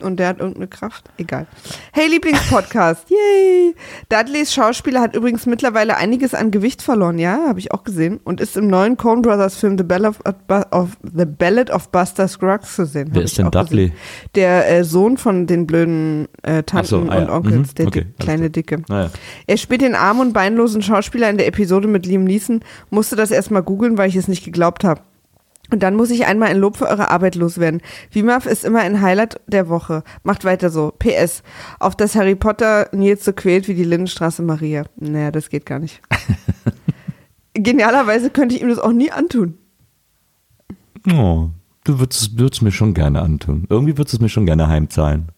Und 0.00 0.20
der 0.20 0.28
hat 0.28 0.38
irgendeine 0.38 0.68
Kraft? 0.68 1.10
Egal. 1.18 1.48
Hey, 1.92 2.06
Lieblingspodcast. 2.06 3.06
Yay! 3.10 3.74
Dudleys 4.08 4.54
Schauspieler 4.54 5.00
hat 5.00 5.16
übrigens 5.16 5.44
mittlerweile 5.44 5.96
einiges 5.96 6.34
an 6.34 6.52
Gewicht 6.52 6.82
verloren, 6.82 7.18
ja, 7.18 7.48
habe 7.48 7.58
ich 7.58 7.72
auch 7.72 7.82
gesehen. 7.82 8.20
Und 8.22 8.40
ist 8.40 8.56
im 8.56 8.68
neuen 8.68 8.96
Coen 8.96 9.22
Brothers 9.22 9.56
Film 9.56 9.76
The 9.76 9.82
Ballad 9.82 10.14
of, 10.70 10.96
The 11.02 11.24
Ballad 11.24 11.70
of 11.72 11.88
Buster 11.88 12.28
Scruggs 12.28 12.76
zu 12.76 12.86
sehen. 12.86 13.08
Wer 13.10 13.22
ist 13.22 13.38
denn 13.38 13.46
auch 13.48 13.50
gesehen. 13.50 13.66
Dudley? 13.66 13.92
Der 14.36 14.70
äh, 14.70 14.84
Sohn 14.84 15.16
von 15.16 15.48
den 15.48 15.66
blöden 15.66 16.28
äh, 16.44 16.62
Tanten 16.62 16.86
so, 16.86 17.04
ah 17.08 17.16
ja. 17.16 17.22
und 17.24 17.30
Onkels, 17.30 17.70
Mhm, 17.70 17.74
der 17.74 17.86
okay, 17.88 18.04
dick, 18.04 18.18
kleine. 18.20 18.50
Dicke. 18.50 18.82
Naja. 18.88 19.10
Er 19.48 19.56
spielt 19.56 19.80
den 19.80 19.96
armen 19.96 20.20
und 20.20 20.32
beinlosen 20.32 20.80
Schauspieler 20.80 21.28
in 21.28 21.38
der 21.38 21.48
Episode 21.48 21.88
mit 21.88 22.06
Liam 22.06 22.22
Neeson, 22.22 22.60
musste 22.90 23.16
das 23.16 23.32
erstmal 23.32 23.64
googeln, 23.64 23.98
weil 23.98 24.08
ich 24.08 24.14
es 24.14 24.28
nicht 24.28 24.44
geglaubt 24.44 24.84
habe. 24.84 25.00
Und 25.70 25.82
dann 25.82 25.96
muss 25.96 26.10
ich 26.10 26.26
einmal 26.26 26.48
ein 26.48 26.58
Lob 26.58 26.76
für 26.76 26.86
eure 26.86 27.10
Arbeit 27.10 27.34
loswerden. 27.34 27.82
VMAF 28.10 28.46
ist 28.46 28.64
immer 28.64 28.80
ein 28.80 29.02
Highlight 29.02 29.40
der 29.46 29.68
Woche. 29.68 30.02
Macht 30.22 30.44
weiter 30.44 30.70
so. 30.70 30.92
PS. 30.98 31.42
Auf 31.78 31.94
das 31.94 32.14
Harry 32.14 32.34
Potter 32.34 32.88
Nils 32.92 33.24
so 33.24 33.32
quält 33.32 33.68
wie 33.68 33.74
die 33.74 33.84
Lindenstraße 33.84 34.42
Maria. 34.42 34.84
Naja, 34.96 35.30
das 35.30 35.50
geht 35.50 35.66
gar 35.66 35.78
nicht. 35.78 36.00
Genialerweise 37.54 38.30
könnte 38.30 38.54
ich 38.54 38.62
ihm 38.62 38.68
das 38.68 38.78
auch 38.78 38.92
nie 38.92 39.10
antun. 39.10 39.58
Oh, 41.12 41.48
du 41.84 41.98
würdest 41.98 42.38
es 42.40 42.62
mir 42.62 42.72
schon 42.72 42.94
gerne 42.94 43.20
antun. 43.20 43.66
Irgendwie 43.68 43.98
würdest 43.98 44.14
du 44.14 44.16
es 44.18 44.20
mir 44.22 44.28
schon 44.28 44.46
gerne 44.46 44.68
heimzahlen. 44.68 45.28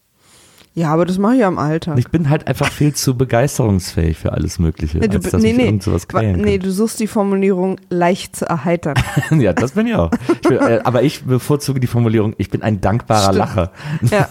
Ja, 0.73 0.93
aber 0.93 1.05
das 1.05 1.17
mache 1.17 1.33
ich 1.33 1.39
ja 1.41 1.49
im 1.49 1.57
Alter. 1.59 1.97
Ich 1.97 2.07
bin 2.07 2.29
halt 2.29 2.47
einfach 2.47 2.71
viel 2.71 2.93
zu 2.95 3.17
begeisterungsfähig 3.17 4.17
für 4.17 4.31
alles 4.31 4.57
Mögliche, 4.57 4.99
Nee, 4.99 5.09
du, 5.09 5.17
als 5.17 5.29
dass 5.29 5.41
nee, 5.41 5.51
nee. 5.51 5.65
irgend 5.65 5.83
sowas 5.83 6.07
Wa- 6.11 6.19
quälen 6.19 6.39
nee, 6.39 6.59
du 6.59 6.71
suchst 6.71 6.99
die 7.01 7.07
Formulierung 7.07 7.77
leicht 7.89 8.37
zu 8.37 8.45
erheitern. 8.45 8.95
ja, 9.31 9.51
das 9.51 9.73
bin 9.73 9.87
ich 9.87 9.95
auch. 9.95 10.11
Ich 10.29 10.47
bin, 10.47 10.57
äh, 10.59 10.79
aber 10.85 11.03
ich 11.03 11.23
bevorzuge 11.25 11.81
die 11.81 11.87
Formulierung, 11.87 12.35
ich 12.37 12.49
bin 12.49 12.61
ein 12.61 12.79
dankbarer 12.79 13.33
Stimmt. 13.33 13.37
Lacher. 13.37 13.71
Ja, 14.09 14.29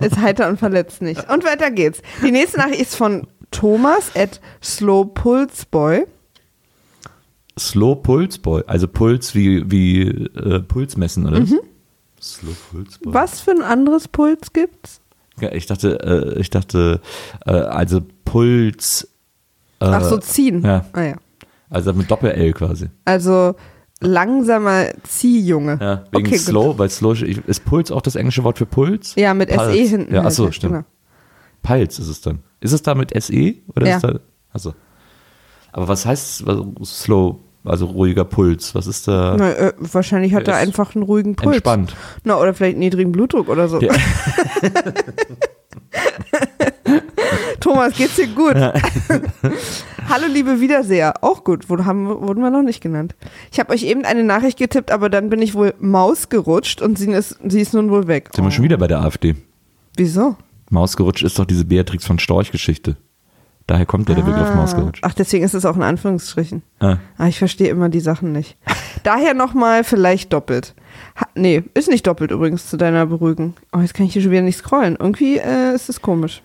ist 0.04 0.16
heiter 0.18 0.48
und 0.48 0.58
verletzt 0.58 1.02
nicht. 1.02 1.30
Und 1.30 1.44
weiter 1.44 1.70
geht's. 1.70 2.02
Die 2.20 2.32
nächste 2.32 2.58
Nachricht 2.58 2.80
ist 2.80 2.96
von 2.96 3.28
Thomas 3.52 4.10
at 4.16 4.40
Slow 4.60 5.04
Pulse 5.14 5.66
Boy. 5.70 6.04
Slow 7.58 7.94
Pulse 8.02 8.40
Boy, 8.40 8.64
also 8.66 8.88
Puls 8.88 9.34
wie, 9.36 9.70
wie 9.70 10.02
äh, 10.08 10.60
Puls 10.60 10.96
messen, 10.96 11.26
oder? 11.26 11.46
Slow 12.20 12.52
Pulse 12.72 12.98
Boy. 12.98 13.10
Mhm. 13.10 13.14
Was 13.14 13.40
für 13.40 13.52
ein 13.52 13.62
anderes 13.62 14.08
Puls 14.08 14.52
gibt's? 14.52 15.00
Ich 15.52 15.66
dachte, 15.66 16.34
äh, 16.36 16.40
ich 16.40 16.50
dachte, 16.50 17.00
äh, 17.44 17.50
also 17.52 18.00
Puls. 18.24 19.08
Äh, 19.80 19.84
Ach 19.86 20.02
so, 20.02 20.16
ziehen. 20.18 20.62
ja. 20.64 20.84
Ah, 20.92 21.02
ja. 21.02 21.16
Also 21.68 21.92
mit 21.92 22.10
Doppel-L 22.10 22.52
quasi. 22.52 22.88
Also 23.04 23.54
langsamer 24.00 24.86
Ziehjunge. 25.02 25.78
Ja, 25.80 26.04
wegen 26.12 26.26
okay, 26.26 26.38
Slow, 26.38 26.68
Gut. 26.68 26.78
weil 26.78 26.90
Slow, 26.90 27.12
ist 27.22 27.64
Puls 27.64 27.90
auch 27.90 28.02
das 28.02 28.14
englische 28.16 28.44
Wort 28.44 28.58
für 28.58 28.66
Puls? 28.66 29.14
Ja, 29.16 29.34
mit 29.34 29.50
Puls. 29.50 29.72
SE 29.72 29.78
hinten. 29.82 30.12
Ja, 30.12 30.18
halt, 30.20 30.26
achso, 30.28 30.46
ja, 30.46 30.52
stimmt. 30.52 30.72
genau. 30.72 30.84
Puls 31.62 31.98
ist 31.98 32.08
es 32.08 32.20
dann. 32.20 32.38
Ist 32.60 32.72
es 32.72 32.82
da 32.82 32.94
mit 32.94 33.10
SE? 33.22 33.54
Oder 33.74 33.86
Ja. 33.88 33.96
ist 33.96 34.02
da, 34.04 34.18
achso. 34.52 34.74
Aber 35.72 35.88
was 35.88 36.06
heißt 36.06 36.46
was- 36.46 37.02
Slow, 37.02 37.40
also 37.66 37.86
ruhiger 37.86 38.24
Puls? 38.24 38.74
Was 38.74 38.86
ist 38.86 39.08
da? 39.08 39.36
Na, 39.38 39.52
äh, 39.52 39.72
wahrscheinlich 39.78 40.34
hat 40.34 40.48
er 40.48 40.56
einfach 40.56 40.94
einen 40.94 41.04
ruhigen 41.04 41.36
Puls. 41.36 41.56
Entspannt. 41.56 41.96
Na, 42.24 42.36
oder 42.38 42.54
vielleicht 42.54 42.78
niedrigen 42.78 43.12
Blutdruck 43.12 43.48
oder 43.48 43.68
so. 43.68 43.80
Ja. 43.80 43.92
Thomas, 47.60 47.94
geht's 47.96 48.16
dir 48.16 48.28
gut? 48.28 48.54
Hallo, 50.08 50.26
liebe 50.32 50.60
Wiederseher. 50.60 51.14
Auch 51.24 51.42
gut, 51.42 51.68
Wurde- 51.68 51.84
haben, 51.84 52.06
wurden 52.08 52.40
wir 52.42 52.50
noch 52.50 52.62
nicht 52.62 52.80
genannt. 52.80 53.14
Ich 53.50 53.58
habe 53.58 53.72
euch 53.72 53.82
eben 53.82 54.04
eine 54.04 54.22
Nachricht 54.22 54.58
getippt, 54.58 54.90
aber 54.92 55.10
dann 55.10 55.30
bin 55.30 55.42
ich 55.42 55.54
wohl 55.54 55.74
Maus 55.80 56.28
gerutscht 56.28 56.80
und 56.80 56.96
sie 56.98 57.10
ist, 57.10 57.38
sie 57.44 57.60
ist 57.60 57.74
nun 57.74 57.90
wohl 57.90 58.06
weg. 58.06 58.30
Sind 58.34 58.44
wir 58.44 58.50
schon 58.50 58.64
wieder 58.64 58.78
bei 58.78 58.86
der 58.86 59.00
AfD. 59.00 59.34
Wieso? 59.96 60.36
Mausgerutscht 60.70 61.22
ist 61.22 61.38
doch 61.38 61.44
diese 61.44 61.64
Beatrix 61.64 62.06
von 62.06 62.18
Storch-Geschichte. 62.18 62.96
Daher 63.66 63.84
kommt 63.86 64.08
ja 64.08 64.14
der 64.14 64.22
Begriff 64.22 64.48
Ah. 64.48 64.54
Mausgerutscht. 64.54 65.02
Ach, 65.04 65.12
deswegen 65.14 65.44
ist 65.44 65.54
es 65.54 65.64
auch 65.64 65.74
in 65.76 65.82
Anführungsstrichen. 65.82 66.62
Ah. 66.78 66.98
Ah, 67.18 67.26
ich 67.26 67.38
verstehe 67.38 67.68
immer 67.68 67.88
die 67.88 68.00
Sachen 68.00 68.30
nicht. 68.32 68.56
Daher 69.02 69.34
nochmal 69.34 69.82
vielleicht 69.82 70.32
doppelt. 70.32 70.74
Ha, 71.20 71.26
nee, 71.34 71.64
ist 71.74 71.88
nicht 71.88 72.06
doppelt 72.06 72.30
übrigens 72.30 72.70
zu 72.70 72.76
deiner 72.76 73.06
Beruhigung. 73.06 73.54
Oh, 73.72 73.80
jetzt 73.80 73.94
kann 73.94 74.06
ich 74.06 74.12
hier 74.12 74.22
schon 74.22 74.30
wieder 74.30 74.42
nicht 74.42 74.58
scrollen. 74.58 74.96
Irgendwie 74.98 75.38
äh, 75.38 75.74
ist 75.74 75.88
es 75.88 76.00
komisch. 76.00 76.42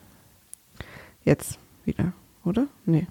Jetzt 1.24 1.60
wieder, 1.86 2.14
oder? 2.44 2.66
Nee. 2.86 3.06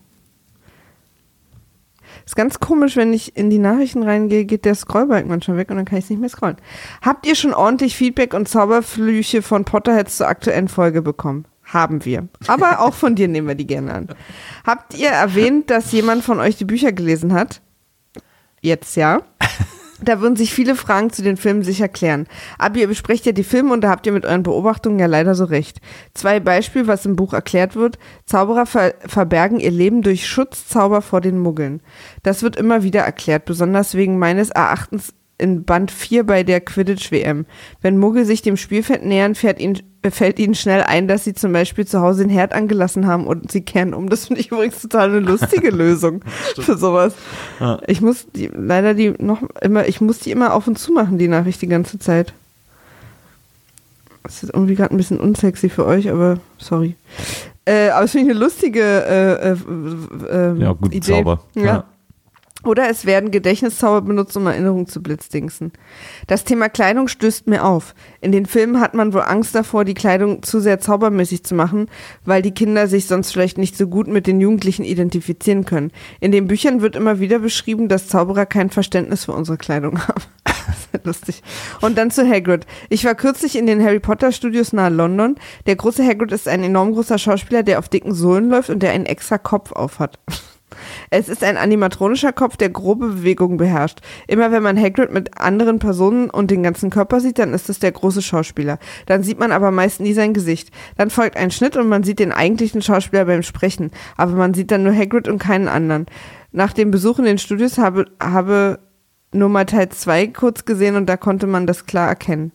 Ist 2.27 2.37
ganz 2.37 2.59
komisch, 2.61 2.97
wenn 2.97 3.13
ich 3.13 3.37
in 3.37 3.51
die 3.51 3.59
Nachrichten 3.59 4.03
reingehe, 4.03 4.45
geht 4.45 4.65
der 4.65 4.75
Scrollbalken 4.75 5.29
manchmal 5.31 5.57
weg 5.57 5.71
und 5.71 5.77
dann 5.77 5.85
kann 5.85 5.99
ich 5.99 6.05
es 6.05 6.11
nicht 6.11 6.19
mehr 6.21 6.29
scrollen. 6.29 6.57
Habt 7.03 7.27
ihr 7.27 7.35
schon 7.37 7.55
ordentlich 7.55 7.97
Feedback 7.97 8.35
und 8.35 8.49
Zauberflüche 8.49 9.43
von 9.43 9.65
Potterheads 9.65 10.17
zur 10.17 10.29
aktuellen 10.29 10.69
Folge 10.69 11.03
bekommen? 11.03 11.45
Haben 11.73 12.05
wir. 12.05 12.29
Aber 12.49 12.81
auch 12.81 12.95
von 12.95 13.15
dir 13.15 13.29
nehmen 13.29 13.47
wir 13.47 13.55
die 13.55 13.67
gerne 13.67 13.95
an. 13.95 14.09
Habt 14.67 14.95
ihr 14.95 15.11
erwähnt, 15.11 15.71
dass 15.71 15.93
jemand 15.93 16.25
von 16.25 16.41
euch 16.41 16.57
die 16.57 16.65
Bücher 16.65 16.93
gelesen 16.93 17.33
hat? 17.33 17.61
Jetzt 18.61 18.97
ja. 18.97 19.23
Da 20.03 20.21
würden 20.21 20.37
sich 20.37 20.55
viele 20.55 20.77
Fragen 20.77 21.11
zu 21.11 21.23
den 21.23 21.37
Filmen 21.37 21.63
sicher 21.63 21.87
klären. 21.87 22.27
Aber 22.59 22.79
ihr 22.79 22.89
besprecht 22.89 23.27
ja 23.27 23.33
die 23.33 23.45
Filme 23.45 23.73
und 23.73 23.83
da 23.83 23.91
habt 23.91 24.07
ihr 24.07 24.13
mit 24.13 24.25
euren 24.25 24.43
Beobachtungen 24.43 24.99
ja 24.99 25.05
leider 25.05 25.35
so 25.35 25.45
recht. 25.45 25.81
Zwei 26.15 26.41
Beispiele, 26.41 26.87
was 26.87 27.05
im 27.05 27.17
Buch 27.17 27.35
erklärt 27.35 27.77
wird. 27.77 27.99
Zauberer 28.25 28.65
ver 28.65 28.95
verbergen 29.07 29.61
ihr 29.61 29.71
Leben 29.71 30.01
durch 30.01 30.27
Schutzzauber 30.27 31.03
vor 31.03 31.21
den 31.21 31.39
Muggeln. 31.39 31.83
Das 32.23 32.43
wird 32.43 32.57
immer 32.57 32.83
wieder 32.83 33.03
erklärt, 33.03 33.45
besonders 33.45 33.95
wegen 33.95 34.19
meines 34.19 34.49
Erachtens 34.49 35.13
in 35.41 35.65
Band 35.65 35.91
4 35.91 36.25
bei 36.25 36.43
der 36.43 36.61
Quidditch-WM. 36.61 37.47
Wenn 37.81 37.99
Muggel 37.99 38.25
sich 38.25 38.43
dem 38.43 38.57
Spielfeld 38.57 39.05
nähern, 39.05 39.35
fährt 39.35 39.61
ihnen, 39.61 39.79
fällt 40.11 40.39
ihnen 40.39 40.55
schnell 40.55 40.83
ein, 40.83 41.09
dass 41.09 41.25
sie 41.25 41.35
zum 41.35 41.53
Beispiel 41.53 41.87
zu 41.87 42.01
Hause 42.01 42.23
den 42.23 42.31
Herd 42.31 42.53
angelassen 42.53 43.07
haben 43.07 43.27
und 43.27 43.51
sie 43.51 43.63
kehren 43.63 43.95
um. 43.95 44.09
Das 44.09 44.27
finde 44.27 44.41
ich 44.41 44.53
übrigens 44.53 44.81
total 44.81 45.11
eine 45.11 45.21
lustige 45.21 45.71
Lösung 45.71 46.23
für 46.57 46.77
sowas. 46.77 47.15
Ich 47.87 48.01
muss 48.01 48.27
die, 48.35 48.51
leider 48.55 48.95
die 48.95 49.11
noch 49.19 49.43
immer, 49.61 49.89
ich 49.89 50.01
muss 50.01 50.19
die 50.19 50.31
immer 50.31 50.55
auf 50.55 50.67
und 50.67 50.79
zu 50.79 50.93
machen, 50.93 51.19
die 51.19 51.29
Nachricht 51.29 51.61
die 51.63 51.69
ganze 51.69 51.99
Zeit. 51.99 52.33
Das 54.23 54.43
ist 54.43 54.53
irgendwie 54.53 54.75
gerade 54.75 54.95
ein 54.95 54.99
bisschen 54.99 55.19
unsexy 55.19 55.69
für 55.71 55.87
euch, 55.87 56.11
aber 56.11 56.39
sorry. 56.59 56.95
Äh, 57.65 57.91
aber 57.91 58.05
es 58.05 58.13
finde 58.13 58.27
ich 58.27 58.37
eine 58.37 58.45
lustige 58.45 58.83
äh, 58.83 59.51
äh, 59.51 60.53
äh, 60.53 60.61
Ja, 60.61 60.73
gut, 60.73 60.95
Idee. 60.95 61.13
Zauber. 61.13 61.41
Ja. 61.55 61.65
Ja. 61.65 61.85
Oder 62.65 62.91
es 62.91 63.07
werden 63.07 63.31
Gedächtniszauber 63.31 64.03
benutzt, 64.03 64.37
um 64.37 64.47
Erinnerungen 64.47 64.87
zu 64.87 65.03
blitzdingsen. 65.03 65.73
Das 66.27 66.45
Thema 66.45 66.69
Kleidung 66.69 67.09
stößt 67.09 67.47
mir 67.47 67.65
auf. 67.65 67.95
In 68.21 68.33
den 68.33 68.47
Filmen 68.47 68.81
hat 68.81 68.95
man 68.95 69.15
wohl 69.15 69.23
Angst 69.23 69.55
davor, 69.55 69.85
die 69.85 69.95
Kleidung 69.95 70.43
zu 70.43 70.61
sehr 70.61 70.79
zaubermäßig 70.79 71.45
zu 71.45 71.55
machen, 71.55 71.87
weil 72.25 72.43
die 72.43 72.53
Kinder 72.53 72.87
sich 72.87 73.07
sonst 73.07 73.33
vielleicht 73.33 73.57
nicht 73.57 73.77
so 73.77 73.87
gut 73.87 74.09
mit 74.09 74.27
den 74.27 74.41
Jugendlichen 74.41 74.85
identifizieren 74.85 75.65
können. 75.65 75.91
In 76.21 76.33
den 76.33 76.47
Büchern 76.49 76.83
wird 76.83 76.97
immer 76.97 77.19
wieder 77.19 77.39
beschrieben, 77.39 77.89
dass 77.89 78.09
Zauberer 78.09 78.47
kein 78.47 78.71
Verständnis 78.71 79.25
für 79.25 79.33
unsere 79.33 79.57
Kleidung 79.57 80.07
haben. 80.07 80.23
lustig. 81.05 81.43
Und 81.81 81.97
dann 81.97 82.11
zu 82.11 82.29
Hagrid. 82.29 82.67
Ich 82.89 83.05
war 83.05 83.15
kürzlich 83.15 83.57
in 83.57 83.67
den 83.67 83.83
Harry 83.83 84.01
Potter 84.01 84.33
Studios 84.33 84.73
nahe 84.73 84.91
London. 84.91 85.37
Der 85.67 85.77
große 85.77 86.05
Hagrid 86.05 86.33
ist 86.33 86.49
ein 86.49 86.63
enorm 86.63 86.93
großer 86.93 87.19
Schauspieler, 87.19 87.63
der 87.63 87.79
auf 87.79 87.89
dicken 87.89 88.15
Sohlen 88.15 88.51
läuft 88.51 88.71
und 88.71 88.83
der 88.83 88.93
einen 88.93 89.07
extra 89.07 89.39
Kopf 89.39 89.73
auf 89.73 89.99
hat. 89.99 90.19
Es 91.11 91.29
ist 91.29 91.45
ein 91.45 91.57
animatronischer 91.57 92.33
Kopf, 92.33 92.57
der 92.57 92.71
grobe 92.71 93.09
Bewegungen 93.09 93.57
beherrscht. 93.57 94.01
Immer 94.27 94.53
wenn 94.53 94.63
man 94.63 94.81
Hagrid 94.81 95.13
mit 95.13 95.39
anderen 95.39 95.79
Personen 95.79 96.31
und 96.31 96.51
den 96.51 96.63
ganzen 96.63 96.91
Körper 96.91 97.21
sieht, 97.21 97.39
dann 97.39 97.53
ist 97.53 97.69
es 97.69 97.79
der 97.79 97.93
große 97.93 98.23
Schauspieler. 98.23 98.79
Dann 99.07 99.23
sieht 99.23 99.39
man 99.39 99.53
aber 99.53 99.71
meist 99.71 100.01
nie 100.01 100.13
sein 100.13 100.35
Gesicht. 100.35 100.71
Dann 100.97 101.11
folgt 101.11 101.37
ein 101.37 101.51
Schnitt 101.51 101.77
und 101.77 101.89
man 101.89 102.03
sieht 102.03 102.19
den 102.19 102.33
eigentlichen 102.33 102.83
Schauspieler 102.83 103.25
beim 103.25 103.43
Sprechen. 103.43 103.91
Aber 104.17 104.33
man 104.33 104.55
sieht 104.55 104.71
dann 104.71 104.83
nur 104.83 104.95
Hagrid 104.95 105.29
und 105.29 105.39
keinen 105.39 105.69
anderen. 105.69 106.07
Nach 106.53 106.73
dem 106.73 106.91
Besuch 106.91 107.19
in 107.19 107.25
den 107.27 107.39
Studios 107.39 107.79
habe, 107.79 108.07
habe 108.21 108.81
nur 109.33 109.49
mal 109.49 109.67
Teil 109.67 109.89
2 109.89 110.29
kurz 110.29 110.65
gesehen 110.65 110.97
und 110.97 111.07
da 111.07 111.17
konnte 111.17 111.47
man 111.47 111.67
das 111.67 111.87
klar 111.87 112.09
erkennen. 112.09 112.53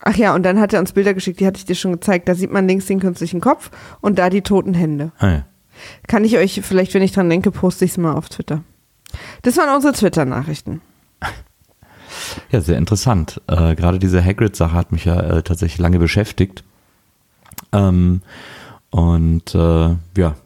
Ach 0.00 0.14
ja, 0.14 0.34
und 0.34 0.42
dann 0.44 0.60
hat 0.60 0.72
er 0.72 0.80
uns 0.80 0.92
Bilder 0.92 1.14
geschickt, 1.14 1.40
die 1.40 1.46
hatte 1.46 1.58
ich 1.58 1.64
dir 1.64 1.74
schon 1.74 1.92
gezeigt. 1.92 2.28
Da 2.28 2.34
sieht 2.34 2.52
man 2.52 2.68
links 2.68 2.86
den 2.86 3.00
künstlichen 3.00 3.40
Kopf 3.40 3.70
und 4.00 4.18
da 4.18 4.30
die 4.30 4.42
toten 4.42 4.74
Hände. 4.74 5.12
Ah, 5.18 5.28
ja. 5.28 5.46
Kann 6.06 6.24
ich 6.24 6.36
euch, 6.36 6.60
vielleicht, 6.62 6.94
wenn 6.94 7.02
ich 7.02 7.12
dran 7.12 7.28
denke, 7.28 7.50
poste 7.50 7.84
ich 7.84 7.92
es 7.92 7.98
mal 7.98 8.14
auf 8.14 8.28
Twitter. 8.28 8.62
Das 9.42 9.56
waren 9.56 9.74
unsere 9.74 9.92
Twitter-Nachrichten. 9.92 10.80
Ja, 12.50 12.60
sehr 12.60 12.78
interessant. 12.78 13.42
Äh, 13.46 13.74
Gerade 13.74 13.98
diese 13.98 14.24
Hagrid-Sache 14.24 14.72
hat 14.72 14.90
mich 14.90 15.04
ja 15.04 15.20
äh, 15.20 15.42
tatsächlich 15.42 15.78
lange 15.78 15.98
beschäftigt. 15.98 16.64
Ähm, 17.72 18.22
und 18.90 19.54
äh, 19.54 19.96
ja, 20.16 20.36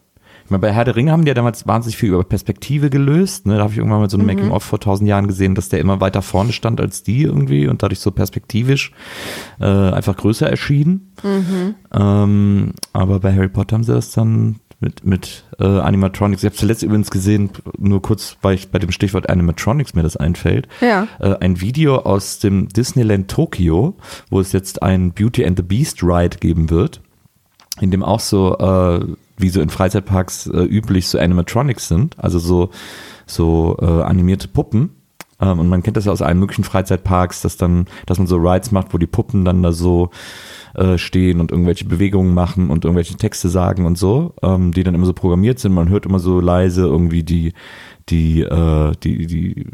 ich 0.51 0.53
meine, 0.53 0.63
bei 0.63 0.73
Herr 0.73 0.85
der 0.85 0.97
Ringe 0.97 1.13
haben 1.13 1.25
die 1.25 1.29
ja 1.29 1.35
damals 1.35 1.69
wahnsinnig 1.69 1.97
viel 1.97 2.09
über 2.09 2.25
Perspektive 2.25 2.91
gelöst. 2.91 3.47
Ne? 3.47 3.55
Da 3.55 3.63
habe 3.63 3.73
ich 3.73 3.79
irgendwann 3.79 4.01
mal 4.01 4.11
so 4.11 4.19
ein 4.19 4.27
Making-of 4.27 4.65
vor 4.65 4.81
tausend 4.81 5.09
Jahren 5.09 5.29
gesehen, 5.29 5.55
dass 5.55 5.69
der 5.69 5.79
immer 5.79 6.01
weiter 6.01 6.23
vorne 6.23 6.53
stand 6.53 6.81
als 6.81 7.05
die 7.05 7.23
irgendwie 7.23 7.69
und 7.69 7.85
dadurch 7.85 8.01
so 8.01 8.11
perspektivisch 8.11 8.91
äh, 9.61 9.65
einfach 9.65 10.17
größer 10.17 10.51
erschien. 10.51 11.13
Ähm, 11.95 12.73
aber 12.93 13.21
bei 13.21 13.33
Harry 13.33 13.49
Potter 13.49 13.77
haben 13.77 13.85
sie 13.85 13.95
das 13.95 14.11
dann 14.11 14.57
mit, 14.81 15.05
mit 15.05 15.45
äh, 15.59 15.65
Animatronics. 15.65 16.43
Ich 16.43 16.47
habe 16.47 16.57
zuletzt 16.57 16.83
übrigens 16.83 17.11
gesehen, 17.11 17.51
nur 17.79 18.01
kurz, 18.01 18.37
weil 18.43 18.55
ich 18.55 18.71
bei 18.71 18.79
dem 18.79 18.91
Stichwort 18.91 19.29
Animatronics 19.29 19.95
mir 19.95 20.03
das 20.03 20.17
einfällt, 20.17 20.69
Ja. 20.81 21.07
äh, 21.21 21.37
ein 21.41 21.61
Video 21.61 21.97
aus 21.99 22.39
dem 22.39 22.69
Disneyland 22.69 23.31
Tokyo, 23.31 23.95
wo 24.31 24.41
es 24.41 24.53
jetzt 24.53 24.83
ein 24.83 25.13
Beauty 25.13 25.45
and 25.45 25.59
the 25.59 25.63
Beast 25.63 26.03
Ride 26.03 26.39
geben 26.39 26.71
wird, 26.71 27.01
in 27.81 27.91
dem 27.91 28.03
auch 28.03 28.21
so, 28.21 28.57
äh, 28.59 29.05
wie 29.37 29.51
so 29.51 29.61
in 29.61 29.69
Freizeitparks 29.71 30.47
äh, 30.47 30.63
üblich, 30.65 31.09
so 31.09 31.19
Animatronics 31.19 31.89
sind, 31.89 32.19
also 32.19 32.39
so, 32.39 32.71
so 33.27 33.77
äh, 33.81 33.85
animierte 33.85 34.49
Puppen. 34.49 34.91
Ähm, 35.41 35.59
und 35.59 35.69
man 35.69 35.83
kennt 35.83 35.97
das 35.97 36.05
ja 36.07 36.13
aus 36.13 36.21
allen 36.23 36.39
möglichen 36.39 36.65
Freizeitparks, 36.65 37.41
dass 37.43 37.57
dann, 37.57 37.87
dass 38.07 38.19
man 38.19 38.27
so 38.27 38.37
Rides 38.37 38.73
macht, 38.73 38.93
wo 38.93 38.99
die 38.99 39.07
Puppen 39.07 39.45
dann 39.45 39.63
da 39.63 39.73
so 39.73 40.11
äh, 40.75 40.99
stehen 40.99 41.41
und 41.41 41.51
irgendwelche 41.51 41.85
Bewegungen 41.85 42.35
machen 42.35 42.71
und 42.71 42.85
irgendwelche 42.85 43.17
Texte 43.17 43.49
sagen 43.49 43.87
und 43.87 43.99
so, 43.99 44.35
ähm, 44.43 44.73
die 44.73 44.83
dann 44.85 44.95
immer 44.95 45.07
so 45.07 45.13
programmiert 45.13 45.59
sind. 45.59 45.73
Man 45.73 45.89
hört 45.89 46.07
immer 46.07 46.19
so 46.19 46.41
leise 46.41 46.83
irgendwie 46.83 47.23
die, 47.23 47.53
die, 48.09 48.43
äh, 48.43 48.93
die, 49.03 49.27
die, 49.27 49.67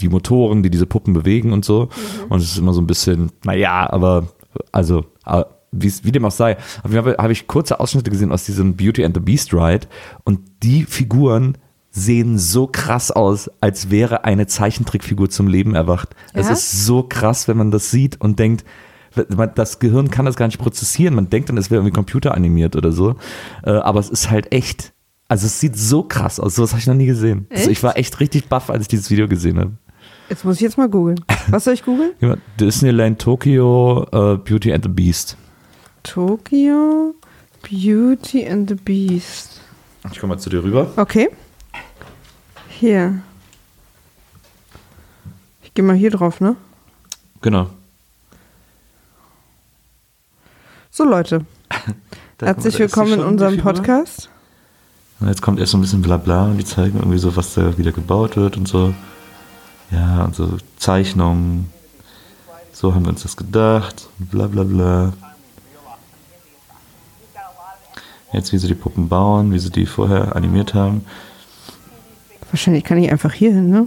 die 0.00 0.08
Motoren, 0.08 0.62
die 0.62 0.70
diese 0.70 0.86
Puppen 0.86 1.14
bewegen 1.14 1.52
und 1.52 1.64
so. 1.64 1.88
Und 2.28 2.38
es 2.40 2.50
ist 2.52 2.58
immer 2.58 2.72
so 2.72 2.80
ein 2.80 2.86
bisschen, 2.86 3.30
naja, 3.44 3.88
aber 3.90 4.28
also, 4.72 5.04
äh, 5.26 5.44
wie 5.70 5.86
es- 5.88 6.00
dem 6.02 6.24
auch 6.24 6.30
sei, 6.30 6.56
habe 6.82 7.32
ich 7.32 7.46
kurze 7.46 7.78
Ausschnitte 7.78 8.10
gesehen 8.10 8.32
aus 8.32 8.44
diesem 8.44 8.74
Beauty 8.76 9.04
and 9.04 9.14
the 9.14 9.20
Beast 9.20 9.52
Ride 9.52 9.86
und 10.24 10.40
die 10.62 10.84
Figuren 10.84 11.58
sehen 11.90 12.38
so 12.38 12.66
krass 12.66 13.10
aus, 13.10 13.50
als 13.60 13.90
wäre 13.90 14.24
eine 14.24 14.46
Zeichentrickfigur 14.46 15.28
zum 15.30 15.48
Leben 15.48 15.74
erwacht. 15.74 16.14
Es 16.32 16.46
Ja? 16.46 16.52
ist 16.52 16.86
so 16.86 17.02
krass, 17.02 17.48
wenn 17.48 17.56
man 17.56 17.70
das 17.70 17.90
sieht 17.90 18.20
und 18.20 18.38
denkt, 18.38 18.64
das 19.54 19.78
Gehirn 19.78 20.10
kann 20.10 20.24
das 20.26 20.36
gar 20.36 20.46
nicht 20.46 20.58
prozessieren. 20.58 21.14
Man 21.14 21.30
denkt 21.30 21.48
dann, 21.48 21.56
es 21.58 21.70
wäre 21.70 21.80
irgendwie 21.80 21.94
computeranimiert 21.94 22.76
oder 22.76 22.92
so. 22.92 23.16
Äh, 23.64 23.70
Aber 23.70 24.00
es 24.00 24.08
ist 24.10 24.30
halt 24.30 24.52
echt. 24.52 24.92
Also 25.28 25.46
es 25.46 25.60
sieht 25.60 25.76
so 25.76 26.02
krass 26.02 26.40
aus. 26.40 26.54
Sowas 26.54 26.70
habe 26.70 26.80
ich 26.80 26.86
noch 26.86 26.94
nie 26.94 27.06
gesehen. 27.06 27.46
Also 27.50 27.70
ich 27.70 27.82
war 27.82 27.96
echt 27.98 28.18
richtig 28.20 28.48
baff, 28.48 28.70
als 28.70 28.82
ich 28.82 28.88
dieses 28.88 29.10
Video 29.10 29.28
gesehen 29.28 29.58
habe. 29.58 29.72
Jetzt 30.30 30.44
muss 30.44 30.56
ich 30.56 30.62
jetzt 30.62 30.78
mal 30.78 30.88
googeln. 30.88 31.20
Was 31.48 31.64
soll 31.64 31.74
ich 31.74 31.84
googeln? 31.84 32.12
Disneyland 32.60 33.18
Tokyo 33.20 34.04
äh, 34.12 34.36
Beauty 34.38 34.72
and 34.72 34.84
the 34.84 34.90
Beast. 34.90 35.36
Tokyo 36.02 37.14
Beauty 37.62 38.46
and 38.46 38.68
the 38.68 38.74
Beast. 38.74 39.60
Ich 40.12 40.18
komme 40.18 40.34
mal 40.34 40.40
zu 40.40 40.48
dir 40.50 40.62
rüber. 40.62 40.90
Okay. 40.96 41.28
Hier. 42.68 43.20
Ich 45.62 45.74
gehe 45.74 45.84
mal 45.84 45.96
hier 45.96 46.10
drauf, 46.10 46.40
ne? 46.40 46.56
Genau. 47.42 47.68
So 50.98 51.04
Leute, 51.04 51.46
herzlich 52.40 52.76
willkommen 52.76 53.12
in 53.12 53.20
unserem. 53.20 53.58
Podcast. 53.58 54.28
Und 55.20 55.28
jetzt 55.28 55.42
kommt 55.42 55.60
erst 55.60 55.70
so 55.70 55.78
ein 55.78 55.80
bisschen 55.80 56.02
Blabla 56.02 56.46
und 56.46 56.58
die 56.58 56.64
zeigen 56.64 56.98
irgendwie 56.98 57.18
so, 57.18 57.36
was 57.36 57.54
da 57.54 57.78
wieder 57.78 57.92
gebaut 57.92 58.36
wird 58.36 58.56
und 58.56 58.66
so. 58.66 58.92
Ja, 59.92 60.24
und 60.24 60.34
so 60.34 60.56
Zeichnungen. 60.76 61.72
So 62.72 62.96
haben 62.96 63.04
wir 63.04 63.10
uns 63.10 63.22
das 63.22 63.36
gedacht. 63.36 64.08
Bla 64.18 64.48
bla 64.48 64.64
bla. 64.64 65.12
Jetzt, 68.32 68.52
wie 68.52 68.58
sie 68.58 68.66
die 68.66 68.74
Puppen 68.74 69.08
bauen, 69.08 69.52
wie 69.52 69.60
sie 69.60 69.70
die 69.70 69.86
vorher 69.86 70.34
animiert 70.34 70.74
haben. 70.74 71.04
Wahrscheinlich 72.50 72.82
kann 72.82 72.98
ich 72.98 73.08
einfach 73.12 73.32
hier 73.32 73.52
hin, 73.52 73.70
ne? 73.70 73.86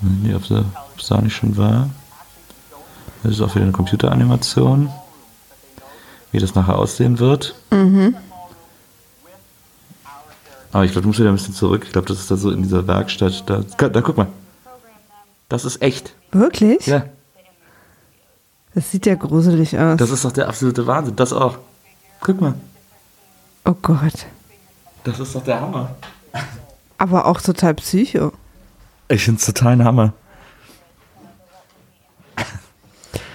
Nee, 0.00 0.34
ob 0.34 0.44
es 0.50 1.08
da 1.08 1.20
nicht 1.20 1.36
schon 1.36 1.58
war. 1.58 1.90
Das 3.22 3.32
ist 3.32 3.42
auch 3.42 3.54
wieder 3.54 3.64
eine 3.64 3.72
Computeranimation. 3.72 4.88
Wie 6.32 6.38
das 6.38 6.54
nachher 6.54 6.78
aussehen 6.78 7.18
wird. 7.18 7.54
Aber 10.72 10.84
ich 10.84 10.92
glaube, 10.92 11.02
du 11.02 11.08
musst 11.08 11.18
wieder 11.18 11.30
ein 11.30 11.34
bisschen 11.34 11.54
zurück. 11.54 11.82
Ich 11.86 11.92
glaube, 11.92 12.06
das 12.08 12.20
ist 12.20 12.30
da 12.30 12.36
so 12.36 12.50
in 12.50 12.62
dieser 12.62 12.86
Werkstatt. 12.86 13.42
Da, 13.46 13.62
da 13.88 14.00
guck 14.00 14.16
mal. 14.16 14.28
Das 15.48 15.64
ist 15.64 15.82
echt. 15.82 16.14
Wirklich? 16.30 16.86
Ja, 16.86 17.04
Das 18.74 18.90
sieht 18.92 19.06
ja 19.06 19.16
gruselig 19.16 19.76
aus. 19.76 19.96
das 19.98 20.10
ist 20.10 20.24
doch 20.24 20.30
der 20.32 20.46
absolute 20.48 20.86
Wahnsinn. 20.86 21.16
Das 21.16 21.32
auch. 21.32 21.58
Guck 22.20 22.40
mal. 22.40 22.54
oh 23.64 23.74
Gott. 23.82 24.26
Das 25.02 25.18
ist 25.18 25.34
doch 25.34 25.42
der 25.42 25.60
Hammer. 25.60 25.96
Aber 26.98 27.26
auch 27.26 27.40
total 27.40 27.74
psycho. 27.74 28.32
Ich 29.08 29.24
finde 29.24 29.40
es 29.40 29.46
total 29.46 29.72
ein 29.72 29.84
Hammer. 29.84 30.12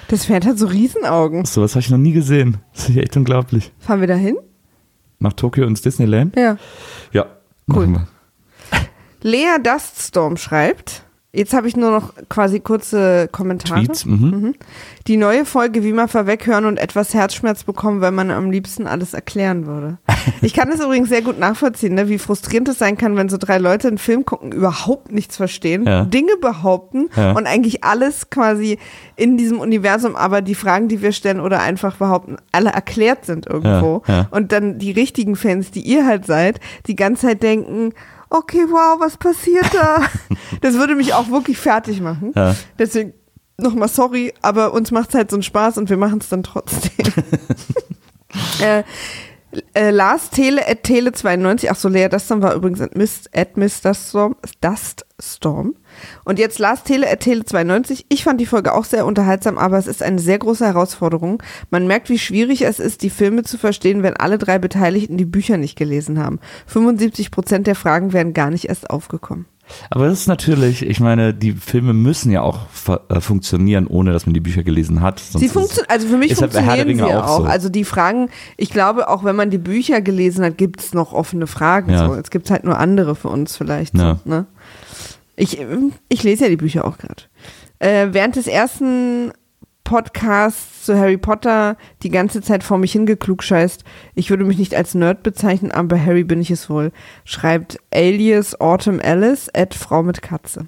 Das 0.08 0.26
Pferd 0.26 0.46
hat 0.46 0.60
so 0.60 0.68
Riesenaugen. 0.68 1.46
So 1.46 1.62
was 1.62 1.72
habe 1.74 1.82
ich 1.82 1.89
noch 1.89 1.98
nie 1.98 2.12
gesehen. 2.13 2.58
Das 2.74 2.89
ist 2.89 2.98
echt 2.98 3.18
unglaublich. 3.18 3.72
Fahren 3.80 4.02
wir 4.02 4.08
da 4.08 4.15
hin? 4.15 4.38
Nach 5.20 5.34
Tokio 5.34 5.65
ins 5.65 5.82
Disneyland? 5.82 6.36
Ja. 6.36 6.58
Ja. 7.12 7.26
Cool. 7.74 8.06
Lea 9.22 9.58
Duststorm 9.63 10.38
schreibt. 10.38 11.05
Jetzt 11.36 11.54
habe 11.54 11.67
ich 11.67 11.76
nur 11.76 11.91
noch 11.91 12.13
quasi 12.30 12.60
kurze 12.62 13.28
Kommentare. 13.32 13.84
Tweets. 13.84 14.06
Mhm. 14.06 14.56
Die 15.08 15.17
neue 15.17 15.45
Folge 15.45 15.84
Wie 15.84 15.93
man 15.93 16.08
verweghören 16.08 16.65
und 16.65 16.78
etwas 16.80 17.13
Herzschmerz 17.13 17.63
bekommen, 17.63 18.02
weil 18.02 18.12
man 18.12 18.32
am 18.32 18.50
liebsten 18.52 18.88
alles 18.88 19.13
erklären 19.13 19.65
würde. 19.67 19.98
Ich 20.41 20.54
kann 20.56 20.69
es 20.69 20.80
übrigens 20.84 21.10
sehr 21.10 21.21
gut 21.21 21.38
nachvollziehen, 21.38 21.93
ne, 21.93 22.10
wie 22.10 22.17
frustrierend 22.17 22.67
es 22.69 22.80
sein 22.80 22.98
kann, 22.98 23.15
wenn 23.15 23.30
so 23.30 23.38
drei 23.38 23.60
Leute 23.60 23.88
einen 23.88 24.00
Film 24.00 24.26
gucken, 24.26 24.52
überhaupt 24.52 25.12
nichts 25.12 25.38
verstehen, 25.38 25.86
Ja. 25.86 26.04
Dinge 26.06 26.36
behaupten 26.41 27.10
Ja. 27.15 27.34
und 27.34 27.45
eigentlich 27.45 27.84
alles 27.84 28.32
quasi 28.32 28.80
in 29.15 29.38
diesem 29.38 29.60
Universum, 29.60 30.15
aber 30.15 30.41
die 30.41 30.56
Fragen, 30.56 30.88
die 30.88 31.02
wir 31.04 31.12
stellen 31.12 31.39
oder 31.39 31.62
einfach 31.62 31.98
behaupten, 31.98 32.38
alle 32.52 32.71
erklärt 32.71 33.26
sind 33.26 33.45
irgendwo. 33.45 34.02
Ja. 34.08 34.28
Und 34.32 34.52
dann 34.52 34.80
die 34.80 34.91
richtigen 34.91 35.36
Fans, 35.36 35.69
die 35.69 35.82
ihr 35.82 36.08
halt 36.08 36.26
seid, 36.26 36.60
die 36.88 36.95
ganze 36.95 37.28
Zeit 37.28 37.43
denken, 37.43 37.91
okay, 38.36 38.65
wow, 38.69 39.00
was 39.00 39.17
passiert 39.17 39.74
da? 39.74 40.06
das 40.62 40.76
würde 40.76 40.95
mich 40.95 41.13
auch 41.13 41.30
wirklich 41.30 41.58
fertig 41.58 42.02
machen. 42.02 42.34
Ja. 42.36 42.56
Deswegen 42.78 43.13
nochmal 43.58 43.88
sorry, 43.88 44.34
aber 44.41 44.74
uns 44.74 44.91
macht 44.91 45.10
es 45.10 45.15
halt 45.15 45.30
so 45.30 45.38
einen 45.38 45.43
Spaß 45.43 45.78
und 45.78 45.89
wir 45.89 45.98
machen 45.98 46.19
es 46.19 46.30
dann 46.30 46.43
trotzdem. 46.43 47.06
äh, 48.62 48.84
äh, 49.74 49.89
Lars 49.91 50.30
Tele 50.30 50.67
at 50.67 50.84
Tele 50.84 51.12
92, 51.12 51.71
ach 51.71 51.76
so, 51.76 51.88
Lea 51.88 52.10
Duststorm 52.10 52.41
war 52.41 52.54
übrigens 52.54 52.82
at 52.82 52.95
Mist, 52.95 53.30
at 53.36 53.58
Mist 53.58 53.86
Duststorm, 53.86 54.36
Duststorm. 54.62 55.76
Und 56.23 56.39
jetzt 56.39 56.60
Lars 56.60 56.84
Tele 56.84 57.10
at 57.10 57.21
Tele 57.21 57.45
92. 57.45 58.05
Ich 58.10 58.23
fand 58.23 58.39
die 58.39 58.45
Folge 58.45 58.73
auch 58.73 58.86
sehr 58.86 59.05
unterhaltsam, 59.05 59.58
aber 59.58 59.77
es 59.77 59.88
ist 59.88 60.03
eine 60.03 60.19
sehr 60.19 60.39
große 60.39 60.65
Herausforderung. 60.65 61.41
Man 61.69 61.88
merkt, 61.88 62.10
wie 62.10 62.19
schwierig 62.19 62.63
es 62.63 62.79
ist, 62.79 63.01
die 63.01 63.10
Filme 63.10 63.43
zu 63.43 63.58
verstehen, 63.58 64.03
wenn 64.03 64.17
alle 64.17 64.38
drei 64.38 64.60
Beteiligten 64.60 65.17
die 65.17 65.25
Bücher 65.25 65.58
nicht 65.58 65.77
gelesen 65.77 66.19
haben. 66.19 66.39
75 66.67 67.31
Prozent 67.31 67.67
der 67.67 67.75
Fragen 67.75 68.13
wären 68.13 68.34
gar 68.34 68.49
nicht 68.49 68.65
erst 68.65 68.89
aufgekommen. 68.89 69.45
Aber 69.89 70.08
das 70.08 70.21
ist 70.21 70.27
natürlich, 70.27 70.86
ich 70.86 70.99
meine, 70.99 71.34
die 71.34 71.53
Filme 71.53 71.93
müssen 71.93 72.31
ja 72.31 72.41
auch 72.41 72.60
äh, 73.10 73.19
funktionieren, 73.19 73.88
ohne 73.88 74.12
dass 74.13 74.25
man 74.25 74.34
die 74.34 74.39
Bücher 74.39 74.63
gelesen 74.63 75.01
hat. 75.01 75.19
Sie 75.19 75.49
funktionieren, 75.49 75.89
also 75.89 76.08
für 76.08 76.17
mich 76.17 76.36
funktionieren 76.36 76.95
sie 76.95 77.03
auch. 77.03 77.23
auch 77.23 77.38
so. 77.39 77.43
Also 77.45 77.69
die 77.69 77.84
Fragen, 77.84 78.29
ich 78.58 78.69
glaube, 78.69 79.10
auch 79.10 79.23
wenn 79.23 79.36
man 79.36 79.49
die 79.49 79.58
Bücher 79.58 80.01
gelesen 80.01 80.45
hat, 80.45 80.58
gibt 80.58 80.81
es 80.81 80.93
noch 80.93 81.13
offene 81.13 81.47
Fragen. 81.47 81.91
Ja. 81.91 82.08
So. 82.08 82.15
Jetzt 82.15 82.31
gibt 82.31 82.45
es 82.45 82.51
halt 82.51 82.63
nur 82.63 82.77
andere 82.77 83.15
für 83.15 83.29
uns 83.29 83.58
vielleicht. 83.58 83.97
Ja. 83.97 84.19
So, 84.23 84.29
ne? 84.29 84.45
Ich, 85.36 85.60
ähm, 85.60 85.93
ich 86.10 86.24
lese 86.24 86.45
ja 86.45 86.50
die 86.50 86.58
Bücher 86.58 86.86
auch 86.86 86.98
gerade. 86.98 87.24
Äh, 87.80 88.10
während 88.12 88.36
des 88.36 88.48
ersten 88.48 89.32
Podcasts 89.86 90.86
zu 90.86 90.98
Harry 90.98 91.17
Potter 91.17 91.78
die 92.02 92.10
ganze 92.10 92.41
Zeit 92.41 92.63
vor 92.63 92.80
mich 92.80 92.91
hingeklugscheißt. 92.91 93.84
Ich 94.15 94.30
würde 94.32 94.43
mich 94.43 94.58
nicht 94.58 94.74
als 94.74 94.95
Nerd 94.95 95.21
bezeichnen, 95.24 95.71
aber 95.71 96.04
Harry 96.04 96.24
bin 96.24 96.41
ich 96.41 96.52
es 96.52 96.69
wohl. 96.69 96.91
Schreibt 97.24 97.78
Alias 97.93 98.60
Autumn 98.60 99.00
Alice 99.00 99.50
at 99.54 99.76
Frau 99.76 100.02
mit 100.02 100.21
Katze. 100.21 100.65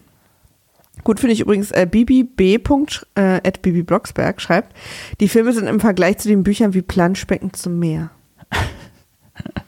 Gut 1.03 1.19
finde 1.19 1.33
ich 1.33 1.41
übrigens, 1.41 1.71
äh, 1.71 1.87
Bibi 1.89 2.23
B. 2.23 2.55
Äh, 2.55 3.21
at 3.21 3.61
Bibi 3.61 3.81
Blocksberg 3.81 4.39
schreibt, 4.41 4.75
die 5.19 5.29
Filme 5.29 5.53
sind 5.53 5.67
im 5.67 5.79
Vergleich 5.79 6.19
zu 6.19 6.27
den 6.27 6.43
Büchern 6.43 6.73
wie 6.73 6.81
Planschbecken 6.81 7.53
zum 7.53 7.79
Meer. 7.79 8.11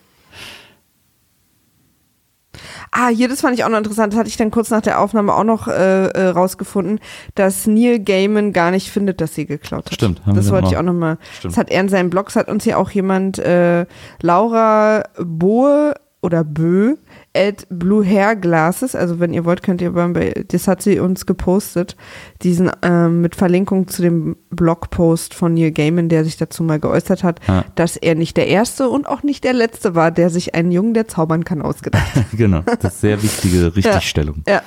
Ah, 2.92 3.10
hier, 3.10 3.28
das 3.30 3.42
fand 3.42 3.58
ich 3.58 3.64
auch 3.64 3.70
noch 3.70 3.78
interessant. 3.78 4.14
Das 4.14 4.20
hatte 4.20 4.30
ich 4.30 4.38
dann 4.38 4.52
kurz 4.52 4.70
nach 4.70 4.82
der 4.82 5.00
Aufnahme 5.00 5.34
auch 5.34 5.44
noch 5.44 5.68
äh, 5.68 6.08
äh, 6.08 6.28
rausgefunden, 6.30 7.00
dass 7.36 7.68
Neil 7.68 8.00
Gaiman 8.00 8.52
gar 8.54 8.72
nicht 8.72 8.90
findet, 8.90 9.22
dass 9.22 9.36
sie 9.36 9.46
geklaut 9.46 9.86
hat. 9.86 9.94
Stimmt, 9.94 10.26
haben 10.26 10.36
Das 10.36 10.52
wollte 10.52 10.70
ich 10.70 10.78
auch 10.78 10.82
noch 10.84 10.94
mal. 10.94 11.18
Stimmt. 11.38 11.54
Das 11.54 11.58
hat 11.58 11.70
er 11.70 11.82
in 11.82 11.90
seinem 11.90 12.10
Blog, 12.10 12.26
das 12.28 12.36
hat 12.36 12.48
uns 12.48 12.64
hier 12.64 12.78
auch 12.80 12.90
jemand, 12.90 13.38
äh, 13.40 13.86
Laura 14.22 15.04
Bohe 15.18 15.94
oder 16.22 16.44
Bö, 16.44 16.96
at 17.36 17.68
Blue 17.70 18.04
Hair 18.06 18.36
Glasses, 18.38 18.96
also 18.96 19.20
wenn 19.20 19.34
ihr 19.34 19.46
wollt, 19.46 19.62
könnt 19.64 19.82
ihr 19.82 19.92
bei, 19.92 20.44
das 20.48 20.68
hat 20.68 20.82
sie 20.82 21.00
uns 21.00 21.26
gepostet, 21.26 21.96
diesen 22.42 22.72
ähm, 22.82 23.22
mit 23.22 23.36
Verlinkung 23.36 23.88
zu 23.88 24.02
dem 24.02 24.36
Blogpost 24.50 25.34
von 25.34 25.54
Neil 25.54 25.72
Gaiman, 25.72 26.10
der 26.10 26.24
sich 26.24 26.38
dazu 26.38 26.64
mal 26.64 26.80
geäußert 26.80 27.24
hat, 27.24 27.40
Ja. 27.48 27.66
dass 27.76 27.98
er 27.98 28.16
nicht 28.16 28.36
der 28.38 28.48
Erste 28.48 28.90
und 28.90 29.08
auch 29.08 29.24
nicht 29.24 29.44
der 29.44 29.54
Letzte 29.54 29.96
war, 29.96 30.12
der 30.12 30.30
sich 30.30 30.56
einen 30.56 30.72
Jungen, 30.72 30.94
der 30.94 31.08
zaubern 31.08 31.44
kann, 31.44 31.62
ausgedacht 31.62 32.16
hat. 32.16 32.26
genau, 32.38 32.62
das 32.62 32.96
ist 32.96 33.02
sehr 33.02 33.22
wichtige 33.22 33.74
Richtigstellung. 33.76 34.44
Ja, 34.48 34.62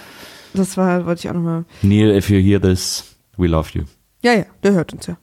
das 0.55 0.77
war, 0.77 1.05
wollte 1.07 1.21
ich 1.21 1.29
auch 1.31 1.35
nochmal. 1.35 1.65
Neil, 1.83 2.17
if 2.17 2.31
you 2.31 2.39
hear 2.41 2.61
this, 2.61 3.17
we 3.37 3.47
love 3.49 3.71
you. 3.73 3.83
Ja, 4.23 4.35
ja, 4.35 4.45
der 4.63 4.73
hört 4.73 4.93
uns 4.93 5.07
ja. 5.09 5.17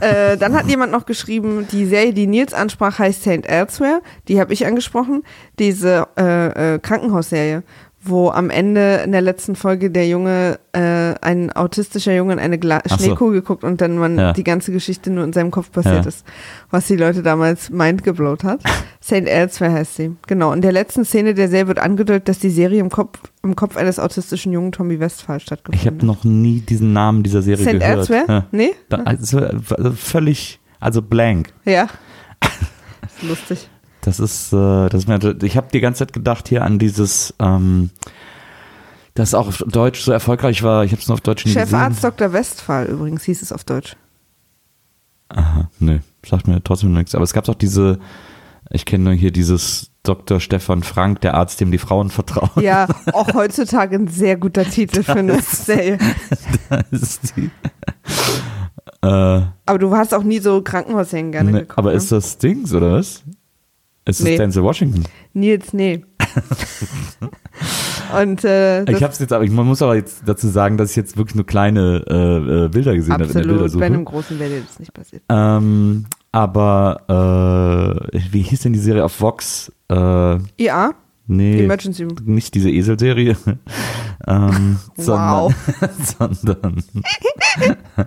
Äh, 0.00 0.36
dann 0.36 0.54
hat 0.54 0.66
jemand 0.66 0.92
noch 0.92 1.06
geschrieben, 1.06 1.66
die 1.70 1.86
Serie, 1.86 2.12
die 2.12 2.26
Nils 2.26 2.54
ansprach, 2.54 2.98
heißt 2.98 3.22
Saint 3.24 3.46
Elsewhere. 3.46 4.00
Die 4.28 4.40
habe 4.40 4.52
ich 4.52 4.66
angesprochen. 4.66 5.22
Diese 5.58 6.06
äh, 6.18 6.74
äh, 6.74 6.78
Krankenhausserie, 6.78 7.62
wo 8.04 8.30
am 8.30 8.50
Ende 8.50 9.02
in 9.04 9.12
der 9.12 9.20
letzten 9.20 9.54
Folge 9.54 9.90
der 9.90 10.08
Junge, 10.08 10.58
äh, 10.72 11.14
ein 11.20 11.52
autistischer 11.52 12.12
Junge 12.14 12.32
in 12.32 12.38
eine 12.40 12.58
Gla 12.58 12.80
so. 12.84 12.96
Schneekugel 12.96 13.42
guckt 13.42 13.62
und 13.62 13.80
dann 13.80 13.96
man 13.96 14.18
Ja. 14.18 14.32
die 14.32 14.42
ganze 14.42 14.72
Geschichte 14.72 15.10
nur 15.10 15.22
in 15.22 15.32
seinem 15.32 15.52
Kopf 15.52 15.70
passiert 15.70 16.02
Ja. 16.02 16.08
ist. 16.08 16.24
Was 16.70 16.86
die 16.88 16.96
Leute 16.96 17.22
damals 17.22 17.70
mindgeblowt 17.70 18.42
hat. 18.42 18.60
Saint 19.00 19.28
Elsewhere 19.28 19.72
heißt 19.72 19.96
sie. 19.96 20.16
Genau. 20.26 20.52
In 20.52 20.62
der 20.62 20.72
letzten 20.72 21.04
Szene 21.04 21.34
der 21.34 21.48
Serie 21.48 21.68
wird 21.68 21.78
angedeutet, 21.78 22.28
dass 22.28 22.38
die 22.40 22.50
Serie 22.50 22.80
im 22.80 22.90
Kopf, 22.90 23.18
im 23.42 23.56
Kopf 23.56 23.76
eines 23.76 23.98
autistischen 23.98 24.52
Jungen 24.52 24.72
Tommy 24.72 25.00
Westphal 25.00 25.38
Ich 25.38 25.44
stattgefunden 25.44 25.86
habe 25.86 26.06
noch 26.06 26.24
nie 26.24 26.60
diesen 26.60 26.92
Namen 26.92 27.22
dieser 27.22 27.42
Serie 27.42 27.64
Saint 27.64 27.80
gehört. 27.80 27.98
Elsewhere? 27.98 28.24
Ja. 28.28 28.46
Nee? 28.52 28.70
Da, 28.88 28.98
also, 28.98 29.38
also 29.38 29.92
völlig, 29.92 30.60
also 30.80 31.02
blank. 31.02 31.52
Ja. 31.64 31.88
ist 32.42 33.22
lustig. 33.22 33.68
Das 34.02 34.20
ist, 34.20 34.52
äh, 34.52 34.88
das 34.88 35.04
ist 35.04 35.08
mir, 35.08 35.36
ich 35.42 35.56
habe 35.56 35.68
die 35.72 35.80
ganze 35.80 36.00
Zeit 36.00 36.12
gedacht 36.12 36.48
hier 36.48 36.64
an 36.64 36.78
dieses, 36.78 37.34
ähm, 37.38 37.90
das 39.14 39.34
auch 39.34 39.48
auf 39.48 39.64
Deutsch 39.66 40.00
so 40.00 40.12
erfolgreich 40.12 40.62
war. 40.62 40.84
Ich 40.84 40.92
habe 40.92 41.00
es 41.00 41.08
nur 41.08 41.14
auf 41.14 41.20
Deutsch 41.20 41.44
nie 41.44 41.52
Chefarzt 41.52 41.96
gesehen. 41.96 42.10
Dr. 42.16 42.32
Westphal 42.32 42.86
übrigens 42.86 43.24
hieß 43.24 43.42
es 43.42 43.52
auf 43.52 43.64
Deutsch. 43.64 43.96
Aha, 45.28 45.70
nee, 45.78 46.00
sagt 46.26 46.48
mir 46.48 46.62
trotzdem 46.62 46.92
nichts. 46.92 47.14
Aber 47.14 47.24
es 47.24 47.32
gab 47.32 47.48
auch 47.48 47.54
diese, 47.54 47.98
ich 48.72 48.86
kenne 48.86 49.04
nur 49.04 49.12
hier 49.12 49.30
dieses 49.30 49.90
Dr. 50.02 50.40
Stefan 50.40 50.82
Frank, 50.82 51.20
der 51.20 51.34
Arzt, 51.34 51.60
dem 51.60 51.70
die 51.70 51.78
Frauen 51.78 52.10
vertrauen. 52.10 52.50
Ja, 52.60 52.88
auch 53.12 53.34
heutzutage 53.34 53.96
ein 53.96 54.08
sehr 54.08 54.36
guter 54.36 54.64
Titel 54.64 55.02
für 55.02 55.16
eine 55.16 55.40
Serie. 55.42 55.98
Das 56.90 57.02
ist 57.02 57.36
die, 57.36 57.50
äh, 59.02 59.42
Aber 59.66 59.78
du 59.78 59.94
hast 59.94 60.14
auch 60.14 60.22
nie 60.22 60.38
so 60.38 60.62
Krankenhausserien 60.62 61.30
gerne 61.30 61.50
ne, 61.50 61.60
geguckt. 61.60 61.78
aber 61.78 61.90
ne? 61.90 61.96
ist 61.96 62.10
das 62.10 62.38
Dings 62.38 62.72
oder 62.72 62.92
was? 62.92 63.22
Ist 64.06 64.20
das 64.20 64.24
Nee. 64.24 64.36
Denzel 64.38 64.62
Washington? 64.62 65.04
Nils, 65.34 65.74
nee. 65.74 66.04
Und 68.18 68.44
äh, 68.44 68.84
das 68.84 68.96
Ich 68.96 69.02
habe 69.02 69.12
es 69.12 69.18
jetzt, 69.18 69.32
aber 69.32 69.44
ich 69.44 69.50
man 69.50 69.66
muss 69.66 69.82
aber 69.82 69.96
jetzt 69.96 70.22
dazu 70.24 70.48
sagen, 70.48 70.78
dass 70.78 70.90
ich 70.90 70.96
jetzt 70.96 71.16
wirklich 71.18 71.34
nur 71.34 71.46
kleine 71.46 72.04
äh, 72.08 72.64
äh, 72.64 72.68
Bilder 72.68 72.94
gesehen 72.94 73.12
habe 73.12 73.24
in 73.24 73.28
der 73.28 73.36
absolut, 73.36 73.46
bei 73.46 73.52
Bildersuche. 73.52 73.84
einem 73.84 74.04
großen 74.04 74.38
wäre 74.38 74.62
das 74.66 74.80
nicht 74.80 74.94
passiert. 74.94 75.22
Ähm, 75.28 76.06
aber 76.32 78.08
äh, 78.12 78.18
wie 78.32 78.42
hieß 78.42 78.60
denn 78.60 78.72
die 78.72 78.78
Serie 78.78 79.04
auf 79.04 79.20
Vox? 79.20 79.70
Äh, 79.90 79.94
IA, 80.58 80.94
nee, 81.26 81.62
Emergency 81.62 82.08
nicht 82.24 82.54
diese 82.54 82.70
Eselserie, 82.70 83.36
ähm, 84.26 84.78
Wow. 84.96 85.54
sondern, 86.18 86.34
sondern 86.34 86.84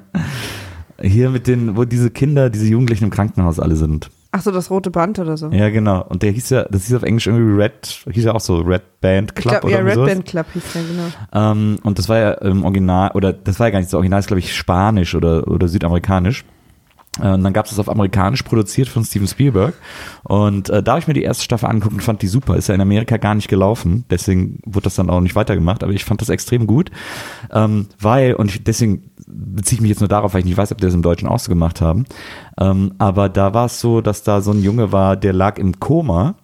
hier 1.02 1.30
mit 1.30 1.48
den, 1.48 1.78
wo 1.78 1.86
diese 1.86 2.10
Kinder, 2.10 2.50
diese 2.50 2.66
Jugendlichen 2.66 3.06
im 3.06 3.10
Krankenhaus 3.12 3.60
alle 3.60 3.76
sind. 3.76 4.10
Ach 4.32 4.42
so, 4.42 4.52
das 4.52 4.70
rote 4.70 4.92
Band 4.92 5.18
oder 5.18 5.38
so. 5.38 5.50
Ja, 5.50 5.70
genau. 5.70 6.04
Und 6.10 6.22
der 6.22 6.32
hieß 6.32 6.50
ja, 6.50 6.64
das 6.66 6.88
hieß 6.88 6.96
auf 6.96 7.04
Englisch 7.04 7.26
irgendwie 7.26 7.54
Red, 7.62 8.04
hieß 8.12 8.26
ja 8.26 8.34
auch 8.34 8.42
so 8.42 8.58
Red 8.60 9.00
Band 9.00 9.34
Club 9.34 9.62
glaube, 9.62 9.72
ja, 9.72 9.78
oder 9.78 9.86
Red 9.86 9.96
sowas. 9.96 10.10
Band 10.10 10.26
Club 10.26 10.46
hieß 10.52 10.64
der, 10.74 10.82
genau. 10.84 11.52
Ähm, 11.52 11.80
und 11.84 11.98
das 12.00 12.10
war 12.10 12.18
ja 12.18 12.32
im 12.32 12.66
Original, 12.66 13.12
oder 13.14 13.32
das 13.32 13.60
war 13.62 13.68
ja 13.68 13.72
gar 13.72 13.80
nicht 13.80 13.90
so 13.90 13.96
original, 13.96 14.20
ist 14.20 14.28
glaube 14.28 14.40
ich 14.40 14.54
Spanisch 14.54 15.16
oder, 15.16 15.48
oder 15.48 15.70
Südamerikanisch. 15.70 16.44
Äh, 17.22 17.34
Und 17.34 17.44
dann 17.44 17.54
gab 17.54 17.66
es 17.66 17.72
das 17.72 17.80
auf 17.80 17.90
amerikanisch 17.90 18.44
produziert 18.44 18.88
von 18.88 19.04
Steven 19.04 19.28
Spielberg. 19.28 19.74
Und 20.24 20.70
äh, 20.70 20.84
da 20.84 20.94
habe 20.94 21.00
ich 21.00 21.08
mir 21.08 21.14
die 21.14 21.24
erste 21.24 21.44
Staffel 21.44 21.68
angeguckt 21.68 21.96
und 21.96 22.02
fand 22.02 22.22
die 22.22 22.28
super. 22.28 22.56
Ist 22.56 22.68
ja 22.68 22.76
in 22.76 22.82
Amerika 22.82 23.18
gar 23.18 23.36
nicht 23.36 23.48
gelaufen. 23.48 24.06
Deswegen 24.10 24.60
wurde 24.66 24.86
das 24.86 24.96
dann 24.96 25.10
auch 25.10 25.22
nicht 25.22 25.36
weitergemacht. 25.36 25.84
Aber 25.84 25.94
ich 25.94 26.06
fand 26.06 26.22
das 26.22 26.30
extrem 26.30 26.68
gut. 26.68 26.92
Ähm, 27.52 27.88
weil, 28.00 28.34
und 28.36 28.52
ich, 28.52 28.64
deswegen 28.64 29.12
beziehe 29.28 29.78
ich 29.78 29.82
mich 29.82 29.90
jetzt 29.90 30.02
nur 30.02 30.10
darauf, 30.10 30.34
weil 30.34 30.40
ich 30.40 30.46
nicht 30.46 30.58
weiß, 30.58 30.72
ob 30.72 30.78
die 30.80 30.86
das 30.86 30.94
im 30.94 31.02
Deutschen 31.02 31.28
auch 31.28 31.40
so 31.40 31.50
gemacht 31.50 31.82
haben. 31.82 32.06
Ähm, 32.60 32.94
aber 32.98 33.30
da 33.30 33.54
war 33.54 33.66
es 33.66 33.80
so, 33.80 34.02
dass 34.02 34.24
da 34.24 34.42
so 34.42 34.52
ein 34.52 34.62
Junge 34.62 34.92
war, 34.92 35.16
der 35.16 35.34
lag 35.34 35.58
im 35.58 35.80
Koma. 35.80 36.36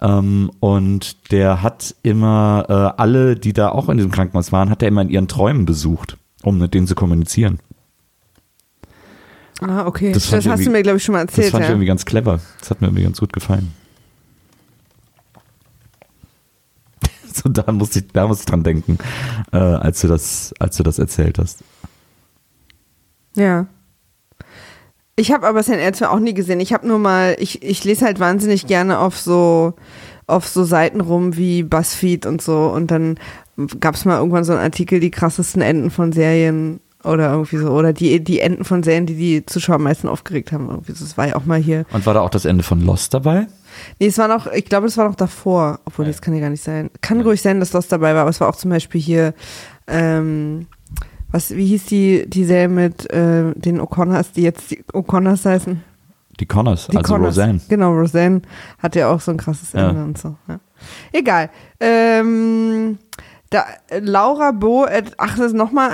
Ähm, 0.00 0.50
und 0.60 1.32
der 1.32 1.62
hat 1.62 1.94
immer 2.02 2.64
äh, 2.68 3.00
alle, 3.00 3.34
die 3.36 3.52
da 3.52 3.70
auch 3.70 3.88
in 3.88 3.96
diesem 3.96 4.12
Krankenhaus 4.12 4.52
waren, 4.52 4.70
hat 4.70 4.82
er 4.82 4.88
immer 4.88 5.02
in 5.02 5.10
ihren 5.10 5.28
Träumen 5.28 5.64
besucht, 5.64 6.16
um 6.42 6.58
mit 6.58 6.72
denen 6.72 6.86
zu 6.86 6.94
kommunizieren. 6.94 7.58
Ah, 9.60 9.86
okay. 9.86 10.12
Das 10.12 10.24
Das, 10.24 10.30
fand 10.30 10.44
ich 10.44 10.48
hast 10.50 10.64
du 10.66 10.70
mir, 10.70 10.82
glaube 10.82 10.98
ich, 10.98 11.04
schon 11.04 11.14
mal 11.14 11.26
Das 11.26 11.34
erzählt. 11.34 11.52
fand 11.52 11.62
ich 11.64 11.68
ja. 11.68 11.74
irgendwie 11.74 11.86
ganz 11.86 12.04
clever. 12.04 12.40
Das 12.60 12.70
hat 12.70 12.80
mir 12.80 12.88
irgendwie 12.88 13.04
ganz 13.04 13.18
gut 13.18 13.32
gefallen. 13.32 13.72
So, 17.32 17.48
da 17.48 17.70
musste 17.70 18.00
ich, 18.00 18.08
da 18.12 18.26
musste 18.26 18.42
ich 18.42 18.46
dran 18.46 18.64
denken, 18.64 18.98
äh, 19.52 19.58
als 19.58 20.00
du 20.00 20.08
das, 20.08 20.52
als 20.58 20.76
du 20.76 20.82
das 20.82 20.98
erzählt 20.98 21.38
hast. 21.38 21.62
Ja. 23.36 23.66
Ich 25.14 25.30
habe 25.30 25.46
aber 25.46 25.62
St. 25.62 25.70
Elsewhere 25.74 26.10
auch 26.10 26.18
nie 26.18 26.34
gesehen. 26.34 26.58
Ich 26.58 26.72
habe 26.72 26.88
nur 26.88 26.98
mal, 26.98 27.36
ich, 27.38 27.62
ich 27.62 27.84
lese 27.84 28.04
halt 28.06 28.18
wahnsinnig 28.18 28.66
gerne 28.66 28.98
auf 28.98 29.16
so 29.18 29.74
auf 30.26 30.46
so 30.46 30.64
Seiten 30.64 31.00
rum 31.00 31.36
wie 31.36 31.62
BuzzFeed 31.62 32.26
und 32.26 32.42
so 32.42 32.66
und 32.68 32.90
dann 32.90 33.18
gab 33.80 33.94
es 33.94 34.04
mal 34.04 34.18
irgendwann 34.18 34.44
so 34.44 34.52
einen 34.52 34.60
Artikel, 34.60 35.00
die 35.00 35.10
krassesten 35.10 35.62
Enden 35.62 35.90
von 35.90 36.12
Serien 36.12 36.80
oder 37.04 37.30
irgendwie 37.32 37.58
so 37.58 37.70
oder 37.70 37.92
die 37.92 38.22
die 38.22 38.40
Enden 38.40 38.64
von 38.64 38.82
Serien, 38.82 39.06
die 39.06 39.14
die 39.14 39.46
Zuschauer 39.46 39.76
am 39.76 39.84
meisten 39.84 40.08
aufgeregt 40.08 40.52
haben. 40.52 40.68
Irgendwie 40.68 40.92
so. 40.92 41.04
Das 41.04 41.16
war 41.16 41.28
ja 41.28 41.36
auch 41.36 41.44
mal 41.44 41.58
hier. 41.60 41.84
Und 41.92 42.04
war 42.06 42.14
da 42.14 42.20
auch 42.20 42.30
das 42.30 42.44
Ende 42.44 42.64
von 42.64 42.80
Lost 42.84 43.14
dabei? 43.14 43.46
Nee, 44.00 44.06
es 44.08 44.18
war 44.18 44.26
noch, 44.28 44.46
ich 44.50 44.64
glaube, 44.64 44.86
es 44.88 44.96
war 44.96 45.06
noch 45.08 45.14
davor, 45.14 45.78
obwohl 45.84 46.06
das 46.06 46.20
kann 46.20 46.34
ja 46.34 46.40
gar 46.40 46.50
nicht 46.50 46.64
sein. 46.64 46.90
Kann 47.00 47.20
ruhig 47.20 47.40
sein, 47.40 47.60
dass 47.60 47.70
das 47.70 47.86
dabei 47.88 48.14
war, 48.14 48.22
aber 48.22 48.30
es 48.30 48.40
war 48.40 48.48
auch 48.48 48.56
zum 48.56 48.70
Beispiel 48.70 49.00
hier, 49.00 49.34
ähm, 49.86 50.66
was, 51.30 51.54
wie 51.54 51.66
hieß 51.66 51.84
die, 51.86 52.24
die 52.28 52.44
Serie 52.44 52.68
mit 52.68 53.08
äh, 53.12 53.52
den 53.54 53.80
O'Connors, 53.80 54.32
die 54.34 54.42
jetzt 54.42 54.70
die 54.70 54.82
O'Connors 54.92 55.44
heißen? 55.44 55.82
Die 56.40 56.46
Connors, 56.46 56.86
Die 56.88 56.96
also 56.96 57.12
Connors. 57.12 57.36
Roseanne. 57.36 57.60
Genau, 57.68 57.92
Roseanne 57.92 58.42
hat 58.78 58.96
ja 58.96 59.10
auch 59.10 59.20
so 59.20 59.32
ein 59.32 59.36
krasses 59.36 59.72
Ja. 59.72 59.90
Ende 59.90 60.04
und 60.04 60.16
so. 60.18 60.36
Ja. 60.48 60.60
Egal. 61.12 61.50
Ähm, 61.80 62.98
da, 63.50 63.64
äh, 63.88 64.00
Laura 64.00 64.52
Bo, 64.52 64.84
at, 64.84 65.12
ach, 65.16 65.36
das 65.36 65.48
ist 65.48 65.54
nochmal, 65.54 65.90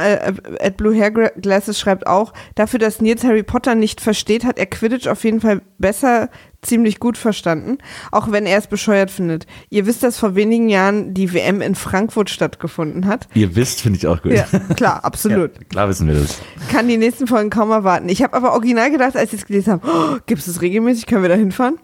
äh, 0.59 0.67
at 0.67 0.77
Blue 0.77 0.95
Hair 0.95 1.11
Glasses 1.11 1.79
schreibt 1.79 2.07
auch, 2.07 2.33
dafür, 2.55 2.79
dass 2.79 3.01
Nils 3.01 3.23
Harry 3.25 3.43
Potter 3.43 3.75
nicht 3.75 4.01
versteht, 4.01 4.45
hat 4.45 4.59
er 4.59 4.67
Quidditch 4.67 5.07
auf 5.07 5.25
jeden 5.25 5.41
Fall 5.41 5.63
besser, 5.79 6.31
ziemlich 6.63 6.99
gut 6.99 7.19
verstanden, 7.19 7.79
auch 8.11 8.33
wenn 8.33 8.47
er 8.47 8.59
es 8.59 8.67
bescheuert 8.67 9.11
findet. 9.11 9.47
Ihr 9.71 9.87
wisst, 9.87 10.03
dass 10.03 10.19
vor 10.19 10.35
wenigen 10.35 10.69
Jahren 10.69 11.15
die 11.15 11.33
WM 11.33 11.61
in 11.61 11.75
Frankfurt 11.75 12.31
stattgefunden 12.31 13.07
hat. 13.07 13.29
Ihr 13.35 13.55
wisst, 13.55 13.83
finde 13.83 13.99
ich 13.99 14.07
auch 14.07 14.23
gut. 14.23 14.33
Ja, 14.33 14.47
klar, 14.75 15.05
absolut. 15.05 15.35
Ja, 15.55 15.65
klar 15.69 15.89
wissen 15.89 16.09
wir 16.09 16.15
das. 16.15 16.41
Kann 16.71 16.89
die 16.89 16.97
nächsten 16.97 17.27
Folgen 17.27 17.51
kaum 17.51 17.71
erwarten. 17.71 18.09
Ich 18.09 18.23
habe 18.23 18.35
aber 18.35 18.53
original 18.53 18.91
gedacht, 18.91 19.17
als 19.17 19.33
ich 19.33 19.41
es 19.41 19.47
gelesen 19.47 19.75
habe, 19.75 19.87
oh, 19.87 20.19
gibt 20.27 20.41
es 20.41 20.47
das 20.47 20.63
regelmäßig? 20.63 21.07
Können 21.07 21.23
wir 21.23 21.29
da 21.29 21.35
hinfahren? 21.35 21.79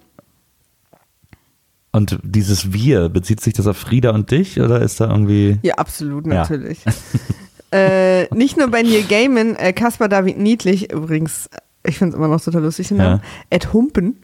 Und 1.93 2.19
dieses 2.23 2.73
Wir, 2.73 3.09
bezieht 3.09 3.41
sich 3.41 3.53
das 3.55 3.67
auf 3.67 3.77
Frieda 3.77 4.11
und 4.11 4.31
dich 4.31 4.61
oder 4.61 4.81
ist 4.81 5.01
da 5.01 5.11
irgendwie. 5.11 5.59
Ja, 5.63 5.75
absolut, 5.75 6.27
Ja. 6.27 6.35
natürlich. 6.35 6.79
äh, 7.73 8.33
nicht 8.35 8.57
nur 8.57 8.69
bei 8.69 8.83
Neil 8.83 9.03
Gaiman, 9.09 9.57
äh, 9.57 9.73
Caspar 9.73 10.09
David 10.09 10.39
Niedlich, 10.39 10.93
übrigens, 10.93 11.51
ich 11.85 11.99
finde 11.99 12.13
es 12.15 12.17
immer 12.19 12.29
noch 12.29 12.41
total 12.41 12.63
lustig, 12.63 12.89
den 12.89 12.99
Ja. 12.99 13.05
Namen, 13.05 13.23
Ed 13.51 13.73
Humpen, 13.73 14.17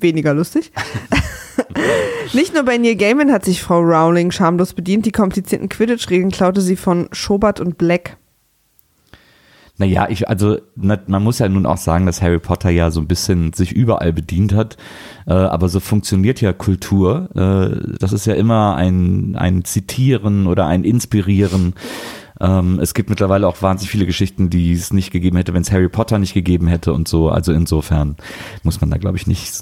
weniger 0.00 0.32
lustig. 0.32 0.72
nicht 2.32 2.54
nur 2.54 2.62
bei 2.62 2.78
Neil 2.78 2.96
Gaiman 2.96 3.32
hat 3.32 3.44
sich 3.44 3.62
Frau 3.62 3.80
Rowling 3.80 4.30
schamlos 4.30 4.72
bedient, 4.72 5.04
die 5.06 5.12
komplizierten 5.12 5.68
Quidditch-Regeln 5.68 6.30
klaute 6.30 6.60
sie 6.60 6.76
von 6.76 7.08
Schobert 7.12 7.60
und 7.60 7.76
Black. 7.78 8.16
Naja, 9.76 10.06
ich, 10.08 10.28
also, 10.28 10.58
man 10.76 11.22
muss 11.22 11.40
ja 11.40 11.48
nun 11.48 11.66
auch 11.66 11.78
sagen, 11.78 12.06
dass 12.06 12.22
Harry 12.22 12.38
Potter 12.38 12.70
ja 12.70 12.92
so 12.92 13.00
ein 13.00 13.08
bisschen 13.08 13.52
sich 13.52 13.72
überall 13.72 14.12
bedient 14.12 14.54
hat. 14.54 14.76
Äh, 15.26 15.32
aber 15.32 15.68
so 15.68 15.80
funktioniert 15.80 16.40
ja 16.40 16.52
Kultur. 16.52 17.28
Äh, 17.34 17.96
das 17.98 18.12
ist 18.12 18.26
ja 18.26 18.34
immer 18.34 18.76
ein, 18.76 19.34
ein 19.36 19.64
Zitieren 19.64 20.46
oder 20.46 20.66
ein 20.66 20.84
Inspirieren. 20.84 21.74
Ähm, 22.40 22.78
es 22.80 22.94
gibt 22.94 23.10
mittlerweile 23.10 23.48
auch 23.48 23.62
wahnsinnig 23.62 23.90
viele 23.90 24.06
Geschichten, 24.06 24.48
die 24.48 24.72
es 24.72 24.92
nicht 24.92 25.10
gegeben 25.10 25.36
hätte, 25.36 25.54
wenn 25.54 25.62
es 25.62 25.72
Harry 25.72 25.88
Potter 25.88 26.18
nicht 26.18 26.34
gegeben 26.34 26.68
hätte 26.68 26.92
und 26.92 27.08
so. 27.08 27.28
Also 27.28 27.52
insofern 27.52 28.16
muss 28.62 28.80
man 28.80 28.90
da, 28.90 28.96
glaube 28.96 29.16
ich, 29.16 29.26
nicht 29.26 29.60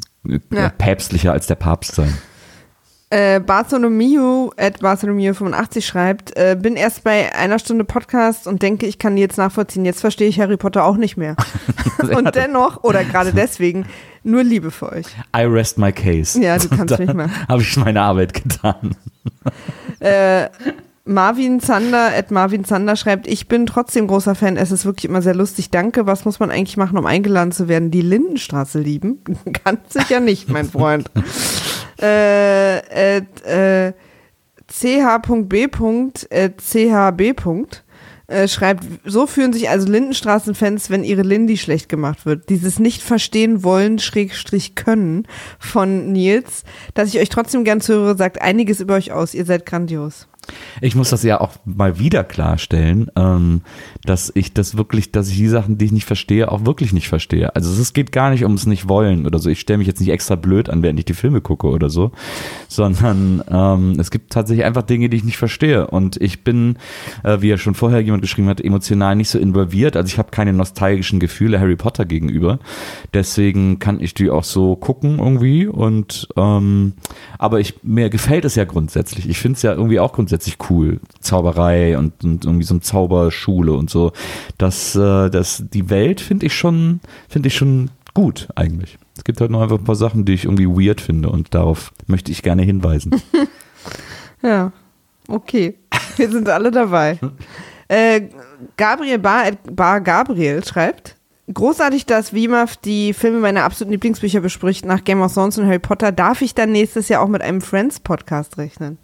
Ja. 0.51 0.68
päpstlicher 0.68 1.33
als 1.33 1.46
der 1.46 1.55
Papst 1.57 1.94
sein. 1.94 2.12
Äh, 3.12 3.40
Bartholomew 3.40 4.53
at 4.57 4.81
Bartholomew85 4.81 5.83
schreibt, 5.83 6.35
äh, 6.35 6.57
bin 6.59 6.77
erst 6.77 7.05
bei 7.05 7.35
einer 7.35 7.59
Stunde 7.59 7.85
Podcast 7.85 8.46
und 8.46 8.62
denke, 8.62 8.87
ich 8.87 8.98
kann 8.98 9.18
jetzt 9.18 9.37
nachvollziehen. 9.37 9.85
Jetzt 9.85 10.01
verstehe 10.01 10.29
ich 10.29 10.40
Harry 10.40 10.57
Potter 10.57 10.87
auch 10.87 10.96
nicht 10.96 11.18
mehr. 11.18 11.37
und 12.16 12.35
dennoch, 12.35 12.85
oder 12.85 13.05
gerade 13.05 13.33
deswegen, 13.37 13.85
nur 14.22 14.42
Liebe 14.42 14.70
für 14.70 14.92
euch. 14.92 15.05
I 15.37 15.42
rest 15.42 15.77
my 15.77 15.92
case. 15.92 16.40
Ja, 16.40 16.57
du 16.57 16.70
kannst 16.70 16.98
mich 16.98 17.12
mal. 17.12 17.29
Habe 17.51 17.61
ich 17.61 17.77
meine 17.77 18.01
Arbeit 18.01 18.33
getan. 18.33 18.96
Äh, 20.01 20.48
Marvin 21.05 21.61
Zander 21.61 22.12
at 22.16 22.31
Marvin 22.31 22.64
Zander 22.64 22.96
schreibt, 22.96 23.27
ich 23.27 23.46
bin 23.46 23.66
trotzdem 23.66 24.07
großer 24.07 24.35
Fan, 24.35 24.57
es 24.57 24.70
ist 24.70 24.87
wirklich 24.87 25.05
immer 25.05 25.20
sehr 25.20 25.35
lustig. 25.35 25.70
Danke, 25.70 26.07
was 26.07 26.25
muss 26.25 26.40
man 26.40 26.51
eigentlich 26.51 26.79
machen, 26.79 26.96
um 26.96 27.05
eingeladen 27.05 27.53
zu 27.53 27.68
werden? 27.68 27.90
Die 27.90 28.01
Lindenstraße 28.01 28.79
lieben? 28.79 29.18
Ganz 29.64 29.92
sicher 29.92 30.20
nicht, 30.20 30.48
mein 30.48 30.70
Freund. 30.70 31.11
Äh, 32.03 33.19
äh, 33.19 33.93
ch.b. 34.69 35.69
Chb. 36.59 37.35
Äh, 38.29 38.49
schreibt, 38.49 38.85
so 39.05 39.27
fühlen 39.27 39.53
sich 39.53 39.69
also 39.69 39.87
Lindenstraßenfans, 39.91 40.88
wenn 40.88 41.05
ihre 41.05 41.23
Lindy 41.23 41.59
schlecht 41.59 41.91
gemacht 41.91 42.25
wird. 42.25 42.49
Dieses 42.49 42.79
nicht 42.79 43.03
verstehen 43.03 43.62
wollen, 43.62 43.99
Schrägstrich 43.99 44.75
können 44.75 45.29
von 45.59 46.12
Nils, 46.12 46.65
dass 46.95 47.12
ich 47.12 47.21
euch 47.21 47.29
trotzdem 47.29 47.65
gern 47.65 47.83
zuhöre, 47.83 48.17
sagt 48.17 48.41
einiges 48.41 48.81
über 48.81 48.95
euch 48.95 49.12
aus. 49.12 49.35
Ihr 49.35 49.45
seid 49.45 49.67
grandios. 49.67 50.29
Ich 50.81 50.97
muss 50.97 51.11
das 51.11 51.23
ja 51.23 51.41
auch 51.41 51.53
mal 51.65 51.99
wieder 51.99 52.25
klarstellen, 52.25 53.11
ähm, 53.17 53.63
dass 54.05 54.33
ich 54.35 54.53
das 54.53 54.77
wirklich, 54.77 55.13
dass 55.13 55.29
ich 55.29 55.37
die 55.37 55.49
Sachen, 55.49 55.79
die 55.79 55.85
ich 55.85 55.93
nicht 55.93 56.05
verstehe, 56.05 56.51
auch 56.51 56.65
wirklich 56.67 56.93
nicht 56.93 57.09
verstehe. 57.09 57.55
Also 57.55 57.81
es 57.81 57.93
geht 57.93 58.11
gar 58.11 58.31
nicht 58.31 58.43
ums 58.43 58.67
nicht 58.67 58.89
wollen 58.89 59.27
oder 59.27 59.39
so. 59.39 59.49
Ich 59.49 59.61
stelle 59.61 59.79
mich 59.79 59.87
jetzt 59.87 60.01
nicht 60.01 60.11
extra 60.11 60.35
blöd 60.35 60.69
an, 60.69 60.83
während 60.83 60.99
ich 60.99 61.05
die 61.05 61.15
Filme 61.15 61.41
gucke 61.41 61.69
oder 61.69 61.89
so, 61.89 62.11
sondern 62.69 63.45
ähm, 63.49 64.01
es 64.01 64.11
gibt 64.11 64.33
tatsächlich 64.33 64.65
einfach 64.65 64.83
Dinge, 64.83 65.09
die 65.09 65.17
ich 65.17 65.25
nicht 65.25 65.39
verstehe. 65.39 65.87
Und 65.87 66.21
ich 66.21 66.43
bin, 66.43 66.77
äh, 67.23 67.41
wie 67.41 67.49
ja 67.49 67.57
schon 67.57 67.75
vorher 67.75 68.01
jemand 68.01 68.23
geschrieben 68.23 68.49
hat, 68.49 68.61
emotional 68.61 69.15
nicht 69.15 69.29
so 69.29 69.39
involviert. 69.39 69.97
Also 69.97 70.09
ich 70.09 70.19
habe 70.19 70.31
keine 70.31 70.53
nostalgischen 70.53 71.21
Gefühle 71.21 71.61
Harry 71.61 71.77
Potter 71.77 72.05
gegenüber. 72.05 72.59
Deswegen 73.15 73.79
kann 73.79 74.01
ich 74.01 74.15
die 74.15 74.31
auch 74.31 74.45
so 74.45 74.75
gucken 74.75 75.21
irgendwie. 75.21 75.69
Und 75.69 76.29
ähm, 76.37 76.95
aber 77.39 77.61
ich 77.61 77.83
mir 77.85 78.11
gefällt 78.11 78.45
es 78.45 78.57
ja 78.57 78.65
grundsätzlich. 78.65 79.29
Ich 79.29 79.39
finde 79.39 79.57
es 79.57 79.63
ja 79.63 79.73
irgendwie 79.73 80.01
auch 80.01 80.13
grundsätzlich 80.13 80.32
cool. 80.71 81.01
Zauberei 81.21 81.97
und, 81.99 82.25
und 82.25 82.45
irgendwie 82.45 82.64
so 82.64 82.75
eine 82.75 82.81
Zauberschule 82.81 83.73
und 83.73 83.90
so. 83.90 84.12
Das, 84.59 84.95
äh, 84.95 85.31
das, 85.31 85.64
die 85.73 85.90
Welt 85.90 86.21
finde 86.21 86.47
ich 86.47 86.55
schon, 86.55 87.01
finde 87.29 87.49
ich 87.49 87.55
schon 87.55 87.90
gut 88.14 88.49
eigentlich. 88.55 88.99
Es 89.16 89.25
gibt 89.25 89.40
halt 89.40 89.51
noch 89.51 89.62
einfach 89.62 89.79
ein 89.79 89.85
paar 89.85 89.95
Sachen, 89.95 90.25
die 90.25 90.35
ich 90.35 90.45
irgendwie 90.45 90.66
weird 90.66 91.01
finde 91.01 91.31
und 91.31 91.55
darauf 91.55 91.92
möchte 92.07 92.33
ich 92.33 92.42
gerne 92.42 92.62
hinweisen. 92.62 93.14
Ja, 94.42 94.73
okay. 95.29 95.79
Wir 96.16 96.31
sind 96.31 96.49
alle 96.49 96.71
dabei. 96.71 97.18
Äh, 97.88 98.29
Gabriel 98.77 99.18
Bar, 99.18 99.53
Bar 99.71 100.01
Gabriel 100.01 100.64
schreibt, 100.64 101.16
großartig, 101.53 102.07
dass 102.07 102.33
WIMAF 102.33 102.77
die 102.77 103.12
Filme 103.12 103.38
meiner 103.38 103.64
absoluten 103.64 103.92
Lieblingsbücher 103.92 104.40
bespricht 104.40 104.85
nach 104.85 105.05
Game 105.05 105.23
of 105.23 105.33
Thrones 105.33 105.59
und 105.59 105.66
Harry 105.66 105.79
Potter. 105.79 106.11
Darf 106.11 106.42
ich 106.42 106.55
dann 106.55 106.73
nächstes 106.73 107.09
Jahr 107.09 107.23
auch 107.23 107.29
mit 107.29 107.42
einem 107.42 107.61
Friends-Podcast 107.61 108.59
rechnen? 108.59 108.99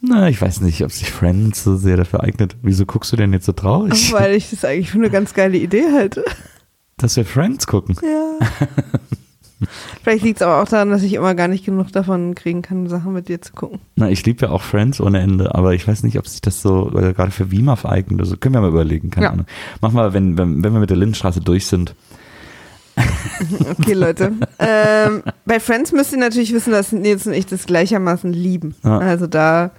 Na, 0.00 0.28
ich 0.28 0.40
weiß 0.40 0.60
nicht, 0.60 0.82
ob 0.84 0.92
sich 0.92 1.10
Friends 1.10 1.64
so 1.64 1.76
sehr 1.76 1.96
dafür 1.96 2.22
eignet. 2.22 2.56
Wieso 2.62 2.84
guckst 2.86 3.12
du 3.12 3.16
denn 3.16 3.32
jetzt 3.32 3.46
so 3.46 3.52
traurig? 3.52 4.12
Weil 4.12 4.34
ich 4.34 4.50
das 4.50 4.64
eigentlich 4.64 4.90
für 4.90 4.98
eine 4.98 5.10
ganz 5.10 5.34
geile 5.34 5.56
Idee 5.56 5.84
halte. 5.92 6.24
Dass 6.98 7.16
wir 7.16 7.24
Friends 7.24 7.66
gucken. 7.66 7.96
Ja. 8.02 8.46
Vielleicht 10.02 10.22
liegt 10.22 10.36
es 10.40 10.46
aber 10.46 10.62
auch 10.62 10.68
daran, 10.68 10.90
dass 10.90 11.02
ich 11.02 11.14
immer 11.14 11.34
gar 11.34 11.48
nicht 11.48 11.64
genug 11.64 11.90
davon 11.90 12.34
kriegen 12.34 12.60
kann, 12.60 12.88
Sachen 12.88 13.14
mit 13.14 13.28
dir 13.28 13.40
zu 13.40 13.54
gucken. 13.54 13.80
Na, 13.96 14.10
ich 14.10 14.24
liebe 14.26 14.44
ja 14.46 14.52
auch 14.52 14.60
Friends 14.62 15.00
ohne 15.00 15.20
Ende, 15.20 15.54
aber 15.54 15.72
ich 15.74 15.88
weiß 15.88 16.02
nicht, 16.02 16.18
ob 16.18 16.28
sich 16.28 16.42
das 16.42 16.60
so 16.60 16.90
äh, 16.96 17.14
gerade 17.14 17.30
für 17.30 17.50
WIMAF 17.50 17.86
eignet. 17.86 18.20
Also 18.20 18.36
können 18.36 18.54
wir 18.54 18.60
mal 18.60 18.68
überlegen, 18.68 19.10
keine 19.10 19.26
Ja. 19.26 19.32
Ahnung. 19.32 19.46
Mach 19.80 19.92
mal, 19.92 20.12
wenn, 20.12 20.36
wenn, 20.36 20.62
wenn 20.62 20.72
wir 20.74 20.80
mit 20.80 20.90
der 20.90 20.98
Lindenstraße 20.98 21.40
durch 21.40 21.66
sind. 21.66 21.94
Okay, 23.78 23.92
Leute. 23.92 24.32
ähm, 24.58 25.22
bei 25.44 25.60
Friends 25.60 25.92
müsst 25.92 26.12
ihr 26.12 26.18
natürlich 26.18 26.52
wissen, 26.52 26.72
dass 26.72 26.92
Nils 26.92 27.26
und 27.26 27.34
ich 27.34 27.46
das 27.46 27.66
gleichermaßen 27.66 28.32
lieben. 28.32 28.74
Ja. 28.82 28.98
Also 28.98 29.26
da 29.26 29.72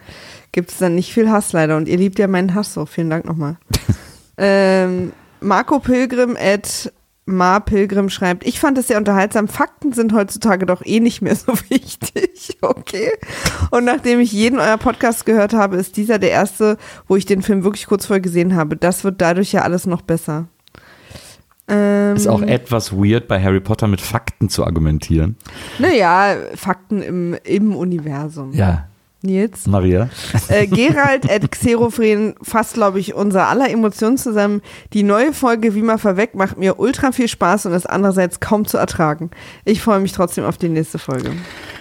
gibt 0.51 0.71
es 0.71 0.77
dann 0.77 0.95
nicht 0.95 1.13
viel 1.13 1.29
Hass 1.29 1.53
leider. 1.53 1.77
Und 1.77 1.87
ihr 1.87 1.97
liebt 1.97 2.19
ja 2.19 2.27
meinen 2.27 2.53
Hass 2.53 2.73
so. 2.73 2.85
Vielen 2.85 3.09
Dank 3.09 3.25
nochmal. 3.25 3.57
ähm, 4.37 5.11
Marco 5.39 5.79
Pilgrim 5.79 6.37
at 6.39 6.91
Ma 7.29 7.59
Pilgrim 7.59 8.09
schreibt, 8.09 8.47
ich 8.47 8.59
fand 8.59 8.77
es 8.77 8.87
sehr 8.87 8.97
unterhaltsam. 8.97 9.49
Fakten 9.49 9.91
sind 9.91 10.13
heutzutage 10.13 10.65
doch 10.65 10.81
eh 10.85 11.01
nicht 11.01 11.21
mehr 11.21 11.35
so 11.35 11.53
wichtig. 11.69 12.57
Okay. 12.61 13.11
Und 13.69 13.83
nachdem 13.85 14.19
ich 14.19 14.31
jeden 14.31 14.59
eurer 14.59 14.77
Podcasts 14.77 15.25
gehört 15.25 15.53
habe, 15.53 15.75
ist 15.75 15.97
dieser 15.97 16.19
der 16.19 16.31
erste, 16.31 16.77
wo 17.07 17.17
ich 17.17 17.25
den 17.25 17.41
Film 17.41 17.63
wirklich 17.63 17.87
kurz 17.87 18.05
vorher 18.05 18.21
gesehen 18.21 18.55
habe. 18.55 18.77
Das 18.77 19.03
wird 19.03 19.21
dadurch 19.21 19.51
ja 19.51 19.63
alles 19.63 19.85
noch 19.85 20.01
besser. 20.01 20.47
Ähm, 21.69 22.15
Ist 22.15 22.27
auch 22.27 22.41
etwas 22.41 22.93
weird, 22.93 23.27
bei 23.27 23.41
Harry 23.43 23.59
Potter 23.59 23.87
mit 23.87 23.99
Fakten 23.99 24.49
zu 24.49 24.65
argumentieren. 24.65 25.35
Naja, 25.79 26.35
Fakten 26.55 27.01
im, 27.01 27.35
im 27.43 27.75
Universum. 27.75 28.53
Ja. 28.53 28.86
Nils. 29.23 29.65
Maria. 29.65 30.09
Äh, 30.49 30.67
Gerald 30.67 31.29
at 31.29 31.51
Xerophren 31.51 32.35
fasst, 32.41 32.75
glaube 32.75 32.99
ich, 32.99 33.15
unser 33.15 33.47
aller 33.47 33.69
Emotionen 33.69 34.17
zusammen. 34.17 34.61
Die 34.93 35.03
neue 35.03 35.33
Folge 35.33 35.73
Wie 35.75 35.81
man 35.81 35.97
verweckt 35.97 36.35
macht 36.35 36.57
mir 36.57 36.79
ultra 36.79 37.11
viel 37.11 37.27
Spaß 37.27 37.65
und 37.65 37.73
ist 37.73 37.89
andererseits 37.89 38.39
kaum 38.39 38.65
zu 38.65 38.77
ertragen. 38.77 39.31
Ich 39.65 39.81
freue 39.81 39.99
mich 39.99 40.11
trotzdem 40.11 40.45
auf 40.45 40.57
die 40.57 40.69
nächste 40.69 40.99
Folge. 40.99 41.31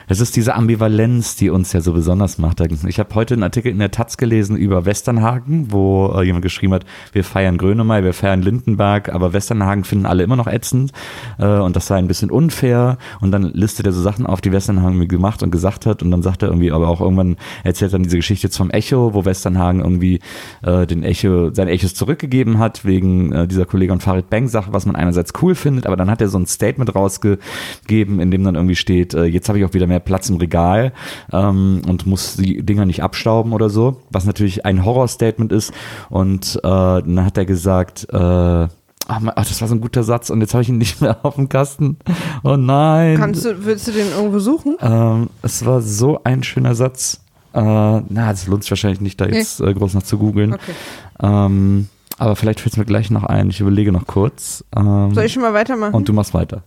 Es 0.08 0.20
ist 0.20 0.36
diese 0.36 0.54
Ambivalenz, 0.54 1.34
die 1.34 1.50
uns 1.50 1.72
ja 1.72 1.80
so 1.80 1.92
besonders 1.92 2.38
macht. 2.38 2.60
Ich 2.60 3.00
habe 3.00 3.14
heute 3.14 3.34
einen 3.34 3.42
Artikel 3.42 3.72
in 3.72 3.80
der 3.80 3.90
Taz 3.90 4.16
gelesen 4.16 4.56
über 4.56 4.84
Westernhagen, 4.84 5.72
wo 5.72 6.12
äh, 6.16 6.22
jemand 6.22 6.42
geschrieben 6.42 6.74
hat, 6.74 6.84
wir 7.12 7.24
feiern 7.24 7.58
Grönemeyer, 7.58 8.04
wir 8.04 8.14
feiern 8.14 8.40
Lindenberg, 8.40 9.12
aber 9.12 9.32
Westernhagen 9.32 9.82
finden 9.82 10.06
alle 10.06 10.22
immer 10.22 10.36
noch 10.36 10.46
ätzend 10.46 10.92
äh, 11.38 11.46
und 11.46 11.74
das 11.74 11.88
sei 11.88 11.96
ein 11.96 12.06
bisschen 12.06 12.30
unfair. 12.30 12.98
Und 13.20 13.32
dann 13.32 13.42
listet 13.52 13.86
er 13.86 13.92
so 13.92 14.00
Sachen 14.00 14.26
auf, 14.26 14.40
die 14.40 14.52
Westernhagen 14.52 15.08
gemacht 15.08 15.42
und 15.42 15.50
gesagt 15.50 15.86
hat 15.86 16.02
und 16.02 16.12
dann 16.12 16.22
sagt 16.22 16.42
er 16.42 16.48
irgendwie, 16.48 16.70
aber 16.70 16.88
auch 16.88 17.00
irgendwann 17.00 17.25
erzählt 17.64 17.92
dann 17.92 18.04
diese 18.04 18.16
Geschichte 18.16 18.48
vom 18.50 18.70
Echo, 18.70 19.14
wo 19.14 19.24
Westernhagen 19.24 19.80
irgendwie 19.80 20.20
äh, 20.62 20.86
den 20.86 21.02
Echo, 21.02 21.52
seine 21.52 21.72
Echos 21.72 21.94
zurückgegeben 21.94 22.58
hat 22.58 22.84
wegen 22.84 23.32
äh, 23.32 23.48
dieser 23.48 23.66
Kollege 23.66 23.92
und 23.92 24.02
Farid 24.02 24.30
Bang 24.30 24.46
Sache, 24.46 24.72
was 24.72 24.86
man 24.86 24.94
einerseits 24.94 25.32
cool 25.42 25.54
findet, 25.54 25.86
aber 25.86 25.96
dann 25.96 26.10
hat 26.10 26.20
er 26.20 26.28
so 26.28 26.38
ein 26.38 26.46
Statement 26.46 26.94
rausgegeben, 26.94 28.20
in 28.20 28.30
dem 28.30 28.44
dann 28.44 28.54
irgendwie 28.54 28.76
steht, 28.76 29.14
äh, 29.14 29.24
jetzt 29.24 29.48
habe 29.48 29.58
ich 29.58 29.64
auch 29.64 29.74
wieder 29.74 29.86
mehr 29.86 30.00
Platz 30.00 30.30
im 30.30 30.36
Regal 30.36 30.92
ähm, 31.32 31.82
und 31.88 32.06
muss 32.06 32.36
die 32.36 32.62
Dinger 32.62 32.84
nicht 32.84 33.02
abstauben 33.02 33.52
oder 33.52 33.70
so, 33.70 34.02
was 34.10 34.24
natürlich 34.26 34.64
ein 34.64 34.84
Horror-Statement 34.84 35.52
ist. 35.52 35.72
Und 36.08 36.56
äh, 36.56 36.60
dann 36.62 37.24
hat 37.24 37.38
er 37.38 37.46
gesagt, 37.46 38.06
äh, 38.12 38.68
Ach, 39.08 39.20
mein- 39.20 39.32
ach, 39.36 39.46
das 39.46 39.60
war 39.60 39.68
so 39.68 39.74
ein 39.74 39.80
guter 39.80 40.02
Satz 40.02 40.30
und 40.30 40.40
jetzt 40.40 40.52
habe 40.54 40.62
ich 40.62 40.68
ihn 40.68 40.78
nicht 40.78 41.00
mehr 41.00 41.18
auf 41.24 41.36
dem 41.36 41.48
Kasten. 41.48 41.96
Oh 42.42 42.56
nein. 42.56 43.16
Kannst 43.18 43.44
du, 43.44 43.64
willst 43.64 43.86
du 43.88 43.92
den 43.92 44.10
irgendwo 44.10 44.38
suchen? 44.38 44.76
Ähm, 44.80 45.30
es 45.42 45.64
war 45.64 45.80
so 45.82 46.20
ein 46.24 46.42
schöner 46.42 46.74
Satz. 46.74 47.20
Äh, 47.54 47.60
na, 47.60 48.02
das 48.30 48.46
lohnt 48.48 48.62
sich 48.64 48.70
wahrscheinlich 48.70 49.00
nicht, 49.00 49.20
da 49.20 49.26
jetzt 49.26 49.60
äh, 49.60 49.72
groß 49.72 49.94
nach 49.94 50.02
zu 50.02 50.18
googeln. 50.18 50.52
Okay. 50.54 50.72
Ähm, 51.22 51.88
aber 52.18 52.34
vielleicht 52.36 52.60
fällt 52.60 52.72
es 52.74 52.76
mir 52.78 52.84
gleich 52.84 53.10
noch 53.10 53.24
ein. 53.24 53.48
Ich 53.50 53.60
überlege 53.60 53.92
noch 53.92 54.06
kurz. 54.06 54.64
Ähm, 54.76 55.14
Soll 55.14 55.24
ich 55.24 55.32
schon 55.32 55.42
mal 55.42 55.54
weitermachen? 55.54 55.94
und 55.94 56.08
du 56.08 56.12
machst 56.12 56.34
weiter. 56.34 56.62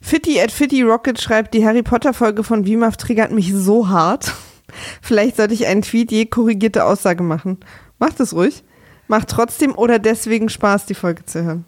Fitty 0.00 0.40
at 0.40 0.52
Fitty 0.52 0.82
Rocket 0.82 1.20
schreibt, 1.20 1.52
die 1.54 1.64
Harry 1.66 1.82
Potter 1.82 2.14
Folge 2.14 2.44
von 2.44 2.64
WIMAF 2.64 2.96
triggert 2.96 3.32
mich 3.32 3.52
so 3.52 3.88
hart. 3.88 4.32
Vielleicht 5.02 5.36
sollte 5.36 5.54
ich 5.54 5.66
einen 5.66 5.82
Tweet 5.82 6.10
je 6.12 6.26
korrigierte 6.26 6.84
Aussage 6.84 7.22
machen. 7.22 7.58
Macht 7.98 8.20
es 8.20 8.34
ruhig. 8.34 8.62
Macht 9.08 9.28
trotzdem 9.28 9.74
oder 9.76 9.98
deswegen 9.98 10.48
Spaß, 10.48 10.86
die 10.86 10.94
Folge 10.94 11.24
zu 11.24 11.44
hören. 11.44 11.64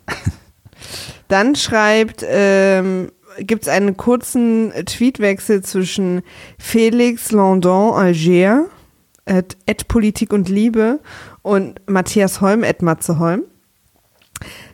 Dann 1.29 1.55
schreibt, 1.55 2.25
ähm, 2.27 3.13
gibt 3.41 3.63
es 3.63 3.69
einen 3.69 3.97
kurzen 3.97 4.73
Tweetwechsel 4.87 5.63
zwischen 5.63 6.23
Felix 6.59 7.33
Landon 7.33 7.95
Alger, 7.95 8.67
at, 9.27 9.57
at 9.69 9.89
Politik 9.89 10.33
und 10.33 10.49
Liebe, 10.49 11.01
und 11.43 11.81
Matthias 11.87 12.41
Holm, 12.41 12.65
at 12.65 12.83
Matze 12.83 13.19
Holm. 13.19 13.45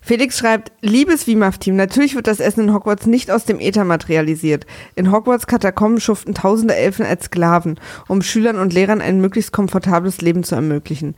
Felix 0.02 0.38
schreibt, 0.38 0.72
liebes 0.82 1.26
WIMAF-Team, 1.26 1.76
natürlich 1.76 2.14
wird 2.14 2.26
das 2.26 2.38
Essen 2.38 2.64
in 2.64 2.74
Hogwarts 2.74 3.06
nicht 3.06 3.30
aus 3.30 3.46
dem 3.46 3.58
Äther 3.58 3.84
materialisiert. 3.84 4.66
In 4.94 5.10
Hogwarts 5.10 5.46
Katakomben 5.46 6.00
schuften 6.00 6.34
tausende 6.34 6.74
Elfen 6.74 7.06
als 7.06 7.26
Sklaven, 7.26 7.80
um 8.06 8.20
Schülern 8.20 8.58
und 8.58 8.74
Lehrern 8.74 9.00
ein 9.00 9.20
möglichst 9.20 9.52
komfortables 9.52 10.20
Leben 10.20 10.44
zu 10.44 10.54
ermöglichen. 10.54 11.14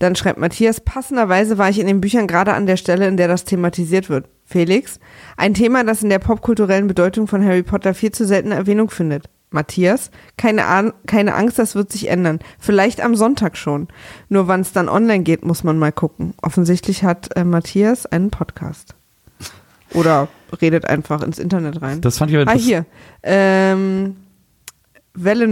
Dann 0.00 0.16
schreibt 0.16 0.40
Matthias, 0.40 0.80
passenderweise 0.80 1.58
war 1.58 1.68
ich 1.68 1.78
in 1.78 1.86
den 1.86 2.00
Büchern 2.00 2.26
gerade 2.26 2.54
an 2.54 2.66
der 2.66 2.78
Stelle, 2.78 3.06
in 3.06 3.18
der 3.18 3.28
das 3.28 3.44
thematisiert 3.44 4.08
wird. 4.08 4.26
Felix, 4.46 4.98
ein 5.36 5.52
Thema, 5.52 5.84
das 5.84 6.02
in 6.02 6.08
der 6.08 6.18
popkulturellen 6.18 6.86
Bedeutung 6.86 7.26
von 7.26 7.44
Harry 7.44 7.62
Potter 7.62 7.92
viel 7.92 8.10
zu 8.10 8.26
selten 8.26 8.50
Erwähnung 8.50 8.88
findet. 8.88 9.28
Matthias, 9.50 10.10
keine, 10.38 10.64
Ahn 10.64 10.94
keine 11.06 11.34
Angst, 11.34 11.58
das 11.58 11.74
wird 11.74 11.92
sich 11.92 12.08
ändern. 12.08 12.38
Vielleicht 12.58 13.02
am 13.02 13.14
Sonntag 13.14 13.58
schon. 13.58 13.88
Nur 14.30 14.48
wann 14.48 14.62
es 14.62 14.72
dann 14.72 14.88
online 14.88 15.22
geht, 15.22 15.44
muss 15.44 15.64
man 15.64 15.78
mal 15.78 15.92
gucken. 15.92 16.32
Offensichtlich 16.40 17.04
hat 17.04 17.36
äh, 17.36 17.44
Matthias 17.44 18.06
einen 18.06 18.30
Podcast. 18.30 18.94
Oder 19.92 20.28
redet 20.62 20.86
einfach 20.86 21.22
ins 21.22 21.38
Internet 21.38 21.82
rein. 21.82 22.00
Das 22.00 22.16
fand 22.16 22.30
ich 22.30 22.38
aber 22.38 22.50
ah, 22.50 22.54
hier. 22.54 22.86
Ähm, 23.22 24.16
Welle 25.12 25.46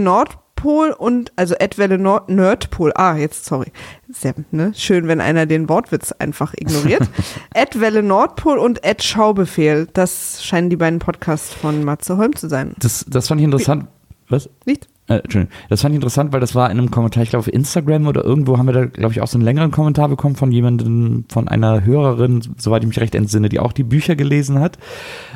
Nordpol 0.59 0.91
und, 0.91 1.31
also 1.35 1.55
Ed 1.55 1.77
Welle 1.77 1.97
Nord, 1.97 2.29
Nerdpol, 2.29 2.91
ah, 2.95 3.15
jetzt, 3.15 3.45
sorry. 3.45 3.71
Sehr, 4.11 4.33
ne? 4.51 4.71
Schön, 4.75 5.07
wenn 5.07 5.21
einer 5.21 5.45
den 5.45 5.69
Wortwitz 5.69 6.11
einfach 6.13 6.53
ignoriert. 6.55 7.03
Ed 7.53 7.79
Welle 7.79 8.03
Nordpol 8.03 8.57
und 8.57 8.83
Ed 8.83 9.03
Schaubefehl. 9.03 9.87
Das 9.93 10.43
scheinen 10.43 10.69
die 10.69 10.75
beiden 10.75 10.99
Podcasts 10.99 11.53
von 11.53 11.83
Matze 11.83 12.17
Holm 12.17 12.35
zu 12.35 12.49
sein. 12.49 12.73
Das, 12.79 13.05
das 13.07 13.27
fand 13.27 13.41
ich 13.41 13.45
interessant. 13.45 13.87
Was? 14.27 14.49
Nicht? 14.65 14.87
Äh, 15.07 15.15
Entschuldigung. 15.15 15.55
Das 15.69 15.81
fand 15.81 15.93
ich 15.93 15.97
interessant, 15.97 16.33
weil 16.33 16.39
das 16.39 16.53
war 16.53 16.69
in 16.69 16.77
einem 16.77 16.91
Kommentar, 16.91 17.23
ich 17.23 17.29
glaube 17.29 17.41
auf 17.41 17.53
Instagram 17.53 18.07
oder 18.07 18.23
irgendwo 18.23 18.57
haben 18.57 18.67
wir 18.67 18.73
da, 18.73 18.85
glaube 18.85 19.13
ich, 19.13 19.21
auch 19.21 19.27
so 19.27 19.37
einen 19.37 19.45
längeren 19.45 19.71
Kommentar 19.71 20.09
bekommen 20.09 20.35
von 20.35 20.51
jemandem, 20.51 21.25
von 21.29 21.47
einer 21.47 21.83
Hörerin, 21.83 22.41
soweit 22.57 22.83
ich 22.83 22.89
mich 22.89 22.99
recht 22.99 23.15
entsinne, 23.15 23.49
die 23.49 23.59
auch 23.59 23.71
die 23.71 23.83
Bücher 23.83 24.15
gelesen 24.15 24.59
hat, 24.59 24.77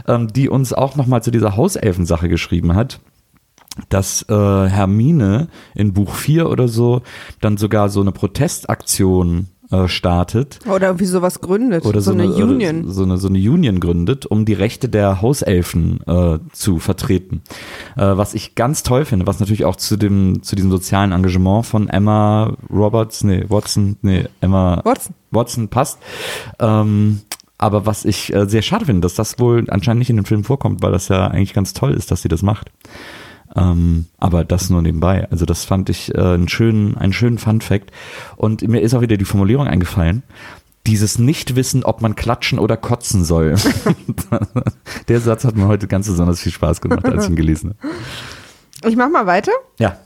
ähm, 0.07 0.27
die 0.27 0.49
uns 0.49 0.73
auch 0.73 0.95
nochmal 0.95 1.23
zu 1.23 1.31
dieser 1.31 1.55
Hauselfen-Sache 1.55 2.29
geschrieben 2.29 2.75
hat 2.75 2.99
dass 3.89 4.23
äh, 4.29 4.33
Hermine 4.33 5.47
in 5.75 5.93
Buch 5.93 6.13
4 6.15 6.49
oder 6.49 6.67
so 6.67 7.01
dann 7.41 7.57
sogar 7.57 7.89
so 7.89 8.01
eine 8.01 8.11
Protestaktion 8.11 9.47
äh, 9.71 9.87
startet 9.87 10.59
Oder 10.67 10.87
irgendwie 10.87 11.05
sowas 11.05 11.41
gründet. 11.41 11.85
oder 11.85 11.99
so, 12.01 12.11
eine, 12.11 12.27
oder 12.27 12.43
Union. 12.45 12.91
so 12.91 13.03
eine 13.03 13.17
so 13.17 13.27
eine 13.27 13.39
Union 13.39 13.79
gründet, 13.79 14.25
um 14.25 14.45
die 14.45 14.53
Rechte 14.53 14.89
der 14.89 15.21
Hauselfen 15.21 16.01
äh, 16.05 16.37
zu 16.51 16.77
vertreten. 16.79 17.41
Äh, 17.95 18.15
was 18.15 18.35
ich 18.35 18.55
ganz 18.55 18.83
toll 18.83 19.05
finde, 19.05 19.25
was 19.25 19.39
natürlich 19.39 19.65
auch 19.65 19.75
zu 19.75 19.97
dem 19.97 20.43
zu 20.43 20.55
diesem 20.55 20.69
sozialen 20.69 21.11
Engagement 21.11 21.65
von 21.65 21.89
Emma 21.89 22.53
Roberts, 22.69 23.23
nee 23.23 23.45
Watson, 23.47 23.97
nee 24.03 24.25
Emma 24.41 24.81
Watson. 24.83 25.15
Watson 25.31 25.67
passt. 25.69 25.97
Ähm, 26.59 27.21
aber 27.57 27.85
was 27.85 28.05
ich 28.05 28.33
äh, 28.33 28.47
sehr 28.47 28.61
schade 28.61 28.85
finde, 28.85 29.01
dass 29.01 29.15
das 29.15 29.39
wohl 29.39 29.65
anscheinend 29.69 29.99
nicht 29.99 30.09
in 30.09 30.17
dem 30.17 30.25
Film 30.25 30.43
vorkommt, 30.43 30.83
weil 30.83 30.91
das 30.91 31.07
ja 31.07 31.27
eigentlich 31.27 31.53
ganz 31.53 31.73
toll 31.73 31.93
ist, 31.93 32.11
dass 32.11 32.21
sie 32.21 32.29
das 32.29 32.41
macht. 32.43 32.69
Ähm, 33.55 34.07
aber 34.19 34.43
das 34.43 34.69
nur 34.69 34.81
nebenbei. 34.81 35.27
Also 35.29 35.45
das 35.45 35.65
fand 35.65 35.89
ich 35.89 36.13
äh, 36.13 36.19
einen 36.19 36.49
schönen, 36.49 36.97
einen 36.97 37.13
schönen 37.13 37.37
Fun 37.37 37.61
Fact. 37.61 37.91
Und 38.35 38.67
mir 38.67 38.81
ist 38.81 38.93
auch 38.93 39.01
wieder 39.01 39.17
die 39.17 39.25
Formulierung 39.25 39.67
eingefallen. 39.67 40.23
Dieses 40.87 41.17
Nichtwissen, 41.17 41.83
ob 41.83 42.01
man 42.01 42.15
klatschen 42.15 42.59
oder 42.59 42.75
kotzen 42.75 43.23
soll. 43.23 43.55
Der 45.07 45.19
Satz 45.21 45.45
hat 45.45 45.55
mir 45.55 45.67
heute 45.67 45.87
ganz 45.87 46.07
besonders 46.07 46.41
viel 46.41 46.51
Spaß 46.51 46.81
gemacht, 46.81 47.05
als 47.05 47.23
ich 47.23 47.29
ihn 47.29 47.35
gelesen 47.35 47.75
habe. 47.81 48.89
Ich 48.89 48.97
mach 48.97 49.09
mal 49.09 49.25
weiter. 49.25 49.53
Ja, 49.79 49.97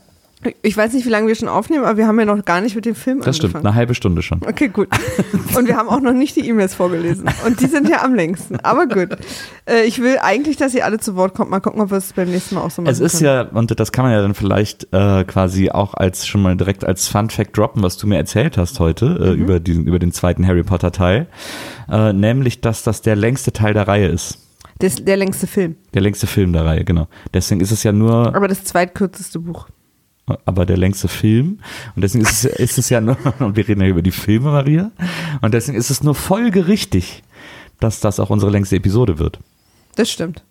Ich 0.62 0.76
weiß 0.76 0.92
nicht, 0.92 1.04
wie 1.04 1.10
lange 1.10 1.26
wir 1.26 1.34
schon 1.34 1.48
aufnehmen, 1.48 1.84
aber 1.84 1.96
wir 1.96 2.06
haben 2.06 2.16
ja 2.20 2.24
noch 2.24 2.44
gar 2.44 2.60
nicht 2.60 2.76
mit 2.76 2.84
dem 2.86 2.94
Film 2.94 3.20
das 3.22 3.36
stimmt. 3.36 3.56
angefangen. 3.56 3.66
Eine 3.66 3.74
halbe 3.74 3.94
Stunde 3.96 4.22
schon. 4.22 4.40
Okay, 4.46 4.68
gut. 4.68 4.88
Und 5.56 5.66
wir 5.66 5.76
haben 5.76 5.88
auch 5.88 6.00
noch 6.00 6.12
nicht 6.12 6.36
die 6.36 6.48
E-Mails 6.48 6.74
vorgelesen. 6.76 7.28
Und 7.44 7.60
die 7.60 7.66
sind 7.66 7.88
ja 7.88 8.02
am 8.04 8.14
längsten. 8.14 8.60
Aber 8.60 8.86
gut. 8.86 9.08
Äh, 9.68 9.82
ich 9.86 10.00
will 10.00 10.16
eigentlich, 10.22 10.56
dass 10.56 10.74
ihr 10.74 10.84
alle 10.84 10.98
zu 11.00 11.16
Wort 11.16 11.34
kommt. 11.34 11.50
Mal 11.50 11.58
gucken, 11.58 11.80
ob 11.80 11.90
wir 11.90 11.98
es 11.98 12.12
beim 12.12 12.28
nächsten 12.30 12.54
Mal 12.54 12.60
auch 12.60 12.70
so 12.70 12.82
machen 12.82 12.92
Es 12.92 13.00
ist 13.00 13.18
können. 13.18 13.24
ja, 13.24 13.40
und 13.42 13.78
das 13.80 13.90
kann 13.90 14.04
man 14.04 14.12
ja 14.12 14.22
dann 14.22 14.34
vielleicht 14.34 14.86
äh, 14.92 15.24
quasi 15.24 15.70
auch 15.70 15.94
als 15.94 16.26
schon 16.28 16.40
mal 16.42 16.56
direkt 16.56 16.84
als 16.84 17.08
Fun 17.08 17.30
Fact 17.30 17.56
droppen, 17.58 17.82
was 17.82 17.96
du 17.96 18.06
mir 18.06 18.16
erzählt 18.16 18.56
hast 18.58 18.78
heute 18.78 19.06
äh, 19.20 19.34
Mhm. 19.34 19.42
über, 19.42 19.58
diesen, 19.60 19.86
über 19.86 19.98
den 19.98 20.12
zweiten 20.12 20.46
Harry 20.46 20.62
Potter 20.62 20.92
Teil. 20.92 21.26
Äh, 21.90 22.12
nämlich, 22.12 22.60
dass 22.60 22.84
das 22.84 23.02
der 23.02 23.16
längste 23.16 23.52
Teil 23.52 23.74
der 23.74 23.88
Reihe 23.88 24.06
ist. 24.06 24.38
Das 24.78 24.94
ist 24.94 25.08
der 25.08 25.16
längste 25.16 25.48
Film. 25.48 25.74
Der 25.94 26.02
längste 26.02 26.28
Film 26.28 26.52
der 26.52 26.64
Reihe, 26.64 26.84
genau. 26.84 27.08
Deswegen 27.34 27.60
ist 27.60 27.72
es 27.72 27.82
ja 27.82 27.90
nur, 27.90 28.36
Aber 28.36 28.46
das 28.46 28.62
zweitkürzeste 28.62 29.40
Buch. 29.40 29.66
Aber 30.44 30.66
der 30.66 30.76
längste 30.76 31.08
Film. 31.08 31.60
Und 31.94 32.02
deswegen 32.02 32.24
ist 32.24 32.44
es, 32.44 32.58
ist 32.58 32.78
es 32.78 32.90
ja 32.90 33.00
nur, 33.00 33.16
und 33.38 33.56
wir 33.56 33.66
reden 33.66 33.80
ja 33.80 33.88
über 33.88 34.02
die 34.02 34.10
Filme, 34.10 34.50
Maria. 34.50 34.90
Und 35.40 35.54
deswegen 35.54 35.78
ist 35.78 35.90
es 35.90 36.02
nur 36.02 36.14
folgerichtig, 36.14 37.22
dass 37.80 38.00
das 38.00 38.20
auch 38.20 38.30
unsere 38.30 38.50
längste 38.50 38.76
Episode 38.76 39.18
wird. 39.18 39.38
Das 39.96 40.10
stimmt. 40.10 40.42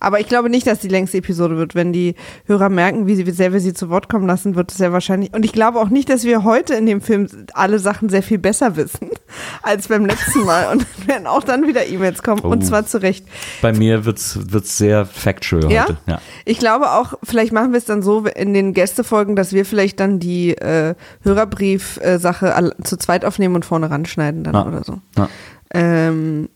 Aber 0.00 0.18
ich 0.18 0.26
glaube 0.28 0.50
nicht, 0.50 0.66
dass 0.66 0.78
die 0.80 0.88
längste 0.88 1.18
Episode 1.18 1.56
wird. 1.58 1.74
Wenn 1.74 1.92
die 1.92 2.14
Hörer 2.46 2.68
merken, 2.70 3.06
wie, 3.06 3.14
sie, 3.14 3.26
wie 3.26 3.30
sehr 3.30 3.52
wir 3.52 3.60
sie 3.60 3.74
zu 3.74 3.90
Wort 3.90 4.08
kommen 4.08 4.26
lassen, 4.26 4.54
wird 4.56 4.72
es 4.72 4.78
sehr 4.78 4.92
wahrscheinlich. 4.92 5.32
Und 5.34 5.44
ich 5.44 5.52
glaube 5.52 5.78
auch 5.78 5.90
nicht, 5.90 6.08
dass 6.08 6.24
wir 6.24 6.42
heute 6.42 6.74
in 6.74 6.86
dem 6.86 7.00
Film 7.00 7.28
alle 7.52 7.78
Sachen 7.78 8.08
sehr 8.08 8.22
viel 8.22 8.38
besser 8.38 8.76
wissen 8.76 9.10
als 9.62 9.88
beim 9.88 10.06
letzten 10.06 10.44
Mal. 10.44 10.72
Und 10.72 10.86
werden 11.06 11.26
auch 11.26 11.44
dann 11.44 11.66
wieder 11.68 11.86
E-Mails 11.86 12.22
kommen. 12.22 12.40
Und 12.40 12.62
Oh. 12.62 12.66
zwar 12.66 12.86
zu 12.86 13.00
Recht. 13.02 13.24
Bei 13.62 13.72
mir 13.72 14.04
wird's 14.04 14.38
wird's 14.50 14.76
sehr 14.78 15.04
factual 15.06 15.70
Ja? 15.70 15.82
heute. 15.84 15.98
Ja. 16.06 16.20
Ich 16.44 16.58
glaube 16.58 16.90
auch, 16.92 17.14
vielleicht 17.22 17.52
machen 17.52 17.72
wir 17.72 17.78
es 17.78 17.84
dann 17.84 18.02
so 18.02 18.24
in 18.24 18.54
den 18.54 18.72
Gästefolgen, 18.74 19.36
dass 19.36 19.52
wir 19.52 19.64
vielleicht 19.66 20.00
dann 20.00 20.18
die 20.18 20.52
äh, 20.56 20.94
Hörerbrief-Sache 21.24 22.54
all- 22.54 22.74
zu 22.82 22.96
zweit 22.96 23.24
aufnehmen 23.24 23.54
und 23.54 23.64
vorne 23.64 23.90
ranschneiden 23.90 24.44
dann 24.44 24.54
Ja. 24.54 24.66
oder 24.66 24.84
so. 24.84 24.98
Ja. 25.16 25.28
Ähm, 25.72 26.48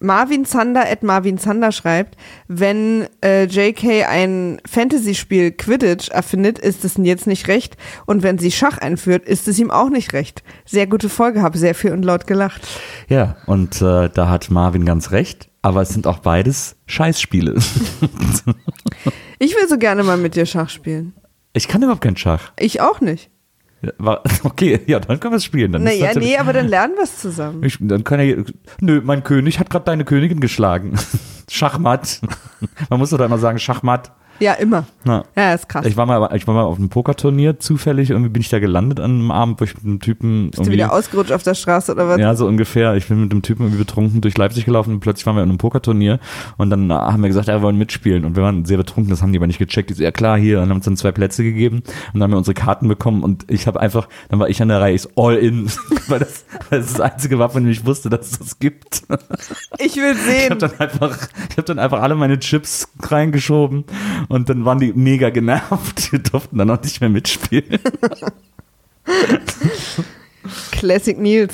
Marvin 0.00 0.44
Zander 0.44 0.90
at 0.90 1.02
Marvin 1.02 1.38
Zander 1.38 1.72
schreibt, 1.72 2.16
wenn 2.46 3.06
äh, 3.24 3.44
JK 3.44 4.06
ein 4.08 4.60
Fantasy-Spiel 4.66 5.52
Quidditch 5.52 6.10
erfindet, 6.10 6.58
ist 6.58 6.84
es 6.84 6.94
jetzt 6.98 7.26
nicht 7.26 7.48
recht. 7.48 7.76
Und 8.04 8.22
wenn 8.22 8.38
sie 8.38 8.50
Schach 8.50 8.78
einführt, 8.78 9.24
ist 9.24 9.48
es 9.48 9.58
ihm 9.58 9.70
auch 9.70 9.88
nicht 9.88 10.12
recht. 10.12 10.42
Sehr 10.66 10.86
gute 10.86 11.08
Folge, 11.08 11.42
habe 11.42 11.56
sehr 11.56 11.74
viel 11.74 11.92
und 11.92 12.04
laut 12.04 12.26
gelacht. 12.26 12.66
Ja, 13.08 13.36
und 13.46 13.80
äh, 13.80 14.10
da 14.10 14.28
hat 14.28 14.50
Marvin 14.50 14.84
ganz 14.84 15.10
recht, 15.10 15.48
aber 15.62 15.82
es 15.82 15.90
sind 15.90 16.06
auch 16.06 16.18
beides 16.18 16.76
Scheißspiele. 16.86 17.54
Ich 19.38 19.54
will 19.54 19.68
so 19.68 19.76
gerne 19.76 20.02
mal 20.04 20.16
mit 20.16 20.36
dir 20.36 20.46
Schach 20.46 20.70
spielen. 20.70 21.12
Ich 21.52 21.68
kann 21.68 21.82
überhaupt 21.82 22.00
kein 22.00 22.16
Schach. 22.16 22.52
Ich 22.58 22.80
auch 22.80 23.00
nicht. 23.00 23.30
Okay, 24.44 24.80
ja, 24.86 25.00
dann 25.00 25.20
können 25.20 25.32
wir 25.32 25.38
es 25.38 25.44
spielen. 25.44 25.72
Dann 25.72 25.84
Naja, 25.84 26.12
nee, 26.14 26.36
aber 26.36 26.52
dann 26.52 26.68
lernen 26.68 26.94
wir 26.96 27.04
es 27.04 27.18
zusammen. 27.18 27.62
Ich, 27.64 27.78
dann 27.80 28.04
kann 28.04 28.20
er, 28.20 28.44
nö, 28.80 29.00
mein 29.04 29.24
König 29.24 29.58
hat 29.58 29.70
gerade 29.70 29.84
deine 29.84 30.04
Königin 30.04 30.40
geschlagen. 30.40 30.94
Schachmatt. 31.50 32.20
Man 32.90 32.98
muss 32.98 33.10
doch 33.10 33.20
immer 33.20 33.38
sagen, 33.38 33.58
Schachmatt. 33.58 34.12
Ja, 34.40 34.54
immer. 34.54 34.84
Na. 35.04 35.24
Ja, 35.36 35.54
ist 35.54 35.68
krass. 35.68 35.86
Ich 35.86 35.96
war 35.96 36.06
mal, 36.06 36.34
ich 36.34 36.46
war 36.46 36.54
mal 36.54 36.62
auf 36.62 36.78
einem 36.78 36.88
Pokerturnier 36.88 37.58
zufällig, 37.60 38.10
irgendwie 38.10 38.30
bin 38.30 38.42
ich 38.42 38.48
da 38.48 38.58
gelandet 38.58 39.00
an 39.00 39.12
einem 39.12 39.30
Abend, 39.30 39.60
wo 39.60 39.64
ich 39.64 39.74
mit 39.74 39.84
einem 39.84 40.00
Typen 40.00 40.50
Bist 40.50 40.66
du 40.66 40.70
wieder 40.70 40.92
ausgerutscht 40.92 41.32
auf 41.32 41.42
der 41.42 41.54
Straße 41.54 41.92
oder 41.92 42.08
was? 42.08 42.18
ja, 42.18 42.34
so 42.34 42.46
ungefähr. 42.46 42.94
Ich 42.94 43.06
bin 43.08 43.20
mit 43.20 43.32
dem 43.32 43.42
Typen 43.42 43.62
irgendwie 43.64 43.78
betrunken 43.78 44.20
durch 44.20 44.36
Leipzig 44.36 44.64
gelaufen 44.64 44.94
und 44.94 45.00
plötzlich 45.00 45.26
waren 45.26 45.36
wir 45.36 45.42
in 45.42 45.48
einem 45.50 45.58
Pokerturnier 45.58 46.18
und 46.56 46.70
dann 46.70 46.90
äh, 46.90 46.94
haben 46.94 47.22
wir 47.22 47.28
gesagt, 47.28 47.48
ja, 47.48 47.54
wir 47.54 47.62
wollen 47.62 47.78
mitspielen 47.78 48.24
und 48.24 48.36
wir 48.36 48.42
waren 48.42 48.64
sehr 48.64 48.76
betrunken, 48.76 49.10
das 49.10 49.22
haben 49.22 49.32
die 49.32 49.38
aber 49.38 49.46
nicht 49.46 49.58
gecheckt. 49.58 49.90
Die 49.90 49.94
so, 49.94 50.02
ja 50.02 50.10
klar, 50.10 50.36
hier 50.38 50.60
und 50.60 50.68
haben 50.68 50.76
uns 50.76 50.84
dann 50.84 50.96
zwei 50.96 51.12
Plätze 51.12 51.44
gegeben 51.44 51.76
und 52.12 52.14
dann 52.14 52.24
haben 52.24 52.32
wir 52.32 52.38
unsere 52.38 52.54
Karten 52.54 52.88
bekommen 52.88 53.22
und 53.22 53.44
ich 53.50 53.66
habe 53.66 53.80
einfach, 53.80 54.08
dann 54.30 54.40
war 54.40 54.48
ich 54.48 54.60
an 54.60 54.68
der 54.68 54.80
Reihe, 54.80 54.94
ich 54.94 55.02
so, 55.02 55.10
all 55.16 55.36
in, 55.36 55.66
weil 56.08 56.18
das, 56.18 56.44
weil 56.70 56.80
das 56.80 56.92
das 56.94 57.00
einzige 57.00 57.38
war, 57.38 57.50
von 57.50 57.62
dem 57.62 57.70
ich 57.70 57.86
wusste, 57.86 58.10
dass 58.10 58.32
es 58.32 58.38
das 58.38 58.58
gibt. 58.58 59.02
Ich 59.78 59.96
will 59.96 60.12
Ich 60.12 60.18
sehen. 60.22 60.50
habe 60.50 60.56
dann 60.56 60.78
einfach, 60.78 61.28
ich 61.50 61.56
habe 61.56 61.62
dann 61.64 61.78
einfach 61.78 62.02
alle 62.02 62.14
meine 62.14 62.38
Chips 62.38 62.88
reingeschoben 63.00 63.84
und 64.28 64.48
dann 64.48 64.64
waren 64.64 64.78
die 64.78 64.92
mega 64.92 65.30
genervt. 65.30 66.12
Die 66.12 66.22
durften 66.22 66.58
dann 66.58 66.70
auch 66.70 66.82
nicht 66.82 67.00
mehr 67.00 67.10
mitspielen. 67.10 67.78
Classic 70.72 71.18
Nils. 71.18 71.52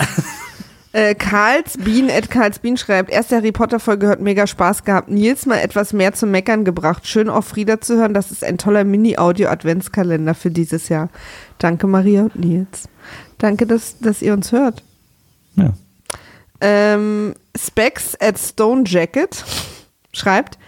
Äh, 0.92 1.14
Karls 1.14 1.76
Bean 1.78 2.10
at 2.10 2.30
Karls 2.30 2.58
Bean 2.58 2.76
schreibt, 2.76 3.10
erste 3.10 3.36
Harry 3.36 3.52
Potter 3.52 3.78
Folge 3.78 4.08
hat 4.08 4.20
mega 4.20 4.48
Spaß 4.48 4.84
gehabt. 4.84 5.08
Nils 5.08 5.46
mal 5.46 5.58
etwas 5.58 5.92
mehr 5.92 6.14
zum 6.14 6.32
Meckern 6.32 6.64
gebracht. 6.64 7.06
Schön 7.06 7.28
auf 7.28 7.46
Frieda 7.46 7.80
zu 7.80 7.96
hören. 7.96 8.12
Das 8.12 8.32
ist 8.32 8.42
ein 8.42 8.58
toller 8.58 8.82
Mini-Audio-Adventskalender 8.82 10.34
für 10.34 10.50
dieses 10.50 10.88
Jahr. 10.88 11.08
Danke 11.58 11.86
Maria 11.86 12.22
und 12.22 12.36
Nils. 12.36 12.88
Danke, 13.38 13.66
dass, 13.66 13.98
dass 14.00 14.20
ihr 14.20 14.32
uns 14.32 14.50
hört. 14.50 14.82
Ja. 15.54 15.72
Ähm, 16.60 17.34
Specs 17.56 18.20
at 18.20 18.38
Stone 18.38 18.82
Jacket 18.84 19.44
schreibt, 20.12 20.58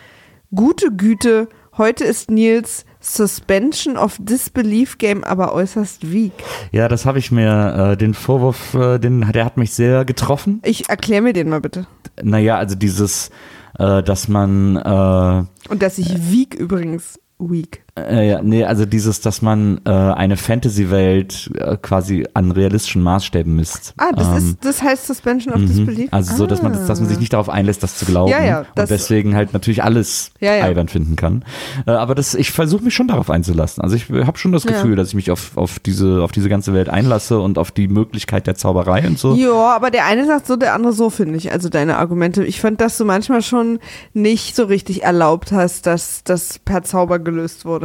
gute 0.54 0.92
Güte, 0.92 1.48
heute 1.76 2.04
ist 2.04 2.30
Nils 2.30 2.84
Suspension 3.00 3.96
of 3.96 4.16
Disbelief 4.20 4.98
Game 4.98 5.24
aber 5.24 5.52
äußerst 5.52 6.12
weak. 6.12 6.32
Ja, 6.70 6.88
das 6.88 7.04
habe 7.04 7.18
ich 7.18 7.32
mir, 7.32 7.92
äh, 7.92 7.96
den 7.96 8.14
Vorwurf, 8.14 8.74
äh, 8.74 8.98
den, 8.98 9.20
der 9.32 9.44
hat 9.44 9.56
mich 9.56 9.74
sehr 9.74 10.04
getroffen. 10.04 10.60
Ich 10.64 10.88
erkläre 10.88 11.22
mir 11.22 11.32
den 11.32 11.48
mal 11.48 11.60
bitte. 11.60 11.86
Naja, 12.22 12.56
also 12.56 12.76
dieses, 12.76 13.30
äh, 13.78 14.02
dass 14.02 14.28
man, 14.28 14.76
äh, 14.76 15.70
Und 15.70 15.82
dass 15.82 15.98
ich 15.98 16.30
weak 16.30 16.54
übrigens 16.54 17.18
weak. 17.38 17.84
Äh, 17.98 18.30
ja, 18.30 18.42
nee, 18.42 18.64
also 18.64 18.86
dieses, 18.86 19.20
dass 19.20 19.42
man 19.42 19.80
äh, 19.84 19.90
eine 19.90 20.36
Fantasy-Welt 20.38 21.50
äh, 21.58 21.76
quasi 21.76 22.26
an 22.32 22.50
realistischen 22.50 23.02
Maßstäben 23.02 23.54
misst. 23.54 23.92
Ah, 23.98 24.12
das 24.16 24.28
Ähm, 24.28 24.36
ist, 24.36 24.64
das 24.64 24.82
heißt 24.82 25.06
Suspension 25.06 25.52
of 25.52 25.60
Mhm. 25.60 25.66
Disbelief? 25.66 26.08
Also 26.12 26.34
so, 26.36 26.46
dass 26.46 26.62
man, 26.62 26.72
dass 26.72 27.00
man 27.00 27.08
sich 27.08 27.18
nicht 27.18 27.32
darauf 27.34 27.48
einlässt, 27.50 27.82
das 27.82 27.96
zu 27.98 28.06
glauben 28.06 28.30
Ja, 28.30 28.42
ja, 28.42 28.58
und 28.60 28.88
deswegen 28.88 29.34
halt 29.34 29.52
natürlich 29.52 29.82
alles 29.82 30.30
Ja, 30.40 30.54
ja. 30.54 30.64
albern 30.64 30.88
finden 30.88 31.16
kann. 31.16 31.44
Äh, 31.86 31.90
aber 31.90 32.14
das, 32.14 32.34
ich 32.34 32.50
versuche 32.50 32.82
mich 32.84 32.94
schon 32.94 33.08
darauf 33.08 33.28
einzulassen. 33.30 33.82
Also 33.82 33.96
ich 33.96 34.08
habe 34.08 34.38
schon 34.38 34.52
das 34.52 34.64
Ja. 34.64 34.72
Gefühl, 34.72 34.96
dass 34.96 35.08
ich 35.08 35.14
mich 35.14 35.30
auf, 35.30 35.56
auf 35.56 35.78
diese, 35.78 36.22
auf 36.22 36.32
diese 36.32 36.48
ganze 36.48 36.72
Welt 36.72 36.88
einlasse 36.88 37.40
und 37.40 37.58
auf 37.58 37.70
die 37.72 37.88
Möglichkeit 37.88 38.46
der 38.46 38.54
Zauberei 38.54 39.06
und 39.06 39.18
so. 39.18 39.34
Ja, 39.34 39.52
aber 39.76 39.90
der 39.90 40.06
eine 40.06 40.26
sagt 40.26 40.46
so, 40.46 40.56
der 40.56 40.72
andere 40.74 40.92
so, 40.94 41.10
finde 41.10 41.36
ich. 41.36 41.52
Also 41.52 41.68
deine 41.68 41.98
Argumente. 41.98 42.42
Ich 42.44 42.60
fand, 42.60 42.80
dass 42.80 42.96
du 42.96 43.04
manchmal 43.04 43.42
schon 43.42 43.80
nicht 44.14 44.56
so 44.56 44.64
richtig 44.64 45.02
erlaubt 45.02 45.52
hast, 45.52 45.86
dass 45.86 46.24
das 46.24 46.58
per 46.58 46.82
Zauber 46.82 47.18
gelöst 47.18 47.64
wurde. 47.66 47.81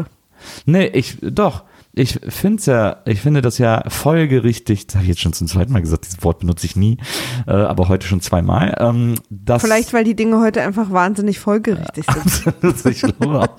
Nee, 0.65 0.87
ich 0.87 1.17
doch. 1.21 1.63
Ich 1.93 2.19
finde 2.27 2.61
ja, 2.67 2.97
ich 3.05 3.21
finde 3.21 3.41
das 3.41 3.57
ja 3.57 3.83
folgerichtig, 3.87 4.85
das 4.85 4.97
habe 4.97 5.05
ich 5.05 5.09
jetzt 5.09 5.21
schon 5.21 5.33
zum 5.33 5.47
zweiten 5.47 5.73
Mal 5.73 5.81
gesagt, 5.81 6.05
dieses 6.05 6.23
Wort 6.23 6.39
benutze 6.39 6.67
ich 6.67 6.75
nie, 6.75 6.99
äh, 7.47 7.51
aber 7.51 7.89
heute 7.89 8.05
schon 8.05 8.21
zweimal. 8.21 8.75
Ähm, 8.79 9.15
dass, 9.31 9.63
Vielleicht, 9.63 9.93
weil 9.93 10.03
die 10.03 10.15
Dinge 10.15 10.39
heute 10.39 10.61
einfach 10.61 10.91
wahnsinnig 10.91 11.39
folgerichtig 11.39 12.05
sind. 12.13 12.53
Absolut, 12.63 12.85
ich 12.85 13.01
glaube 13.01 13.39
auch. 13.39 13.57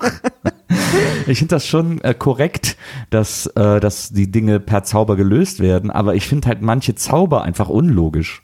ich 1.27 1.37
finde 1.37 1.55
das 1.55 1.67
schon 1.67 1.99
äh, 1.99 2.13
korrekt, 2.13 2.77
dass, 3.09 3.47
äh, 3.47 3.81
dass 3.81 4.11
die 4.11 4.31
Dinge 4.31 4.61
per 4.61 4.83
Zauber 4.83 5.17
gelöst 5.17 5.59
werden, 5.59 5.91
aber 5.91 6.15
ich 6.15 6.25
finde 6.25 6.47
halt 6.47 6.61
manche 6.61 6.95
Zauber 6.95 7.43
einfach 7.43 7.67
unlogisch. 7.67 8.43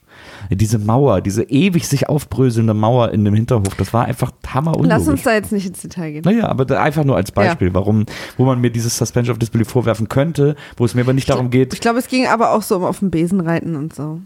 Diese 0.52 0.78
Mauer, 0.80 1.22
diese 1.22 1.44
ewig 1.44 1.88
sich 1.88 2.08
aufbröselnde 2.10 2.74
Mauer 2.74 3.12
in 3.12 3.26
dem 3.26 3.34
Hinterhof, 3.34 3.76
das 3.76 3.94
war 3.94 4.06
einfach 4.06 4.32
hammer 4.48 4.72
unlogisch. 4.72 4.90
Lass 4.90 5.08
uns 5.08 5.24
da 5.24 5.34
jetzt 5.34 5.52
nicht 5.52 5.66
ins 5.68 5.82
Detail 5.82 6.12
gehen. 6.12 6.22
Naja, 6.26 6.48
aber 6.48 6.80
einfach 6.80 7.04
nur 7.04 7.16
als 7.16 7.32
Beispiel, 7.32 7.74
warum, 7.74 8.06
wo 8.38 8.46
man 8.46 8.62
mir 8.62 8.70
dieses 8.70 8.98
Suspension 8.98 9.34
of 9.34 9.40
Disbelief 9.40 9.68
vorwerfen 9.68 10.10
könnte, 10.10 10.56
wo 10.78 10.86
es 10.86 10.94
mir 10.96 11.02
aber 11.02 11.14
nicht 11.14 11.30
darum 11.30 11.50
geht, 11.50 11.74
Ich 11.74 11.82
glaube, 11.82 12.00
es 12.00 12.08
ging 12.08 12.28
aber 12.28 12.52
auch 12.54 12.62
so 12.62 12.76
um 12.78 12.84
auf 12.84 13.00
dem 13.00 13.12
Besen 13.12 13.40
reiten 13.42 13.76
und 13.76 13.94
so. 13.96 14.20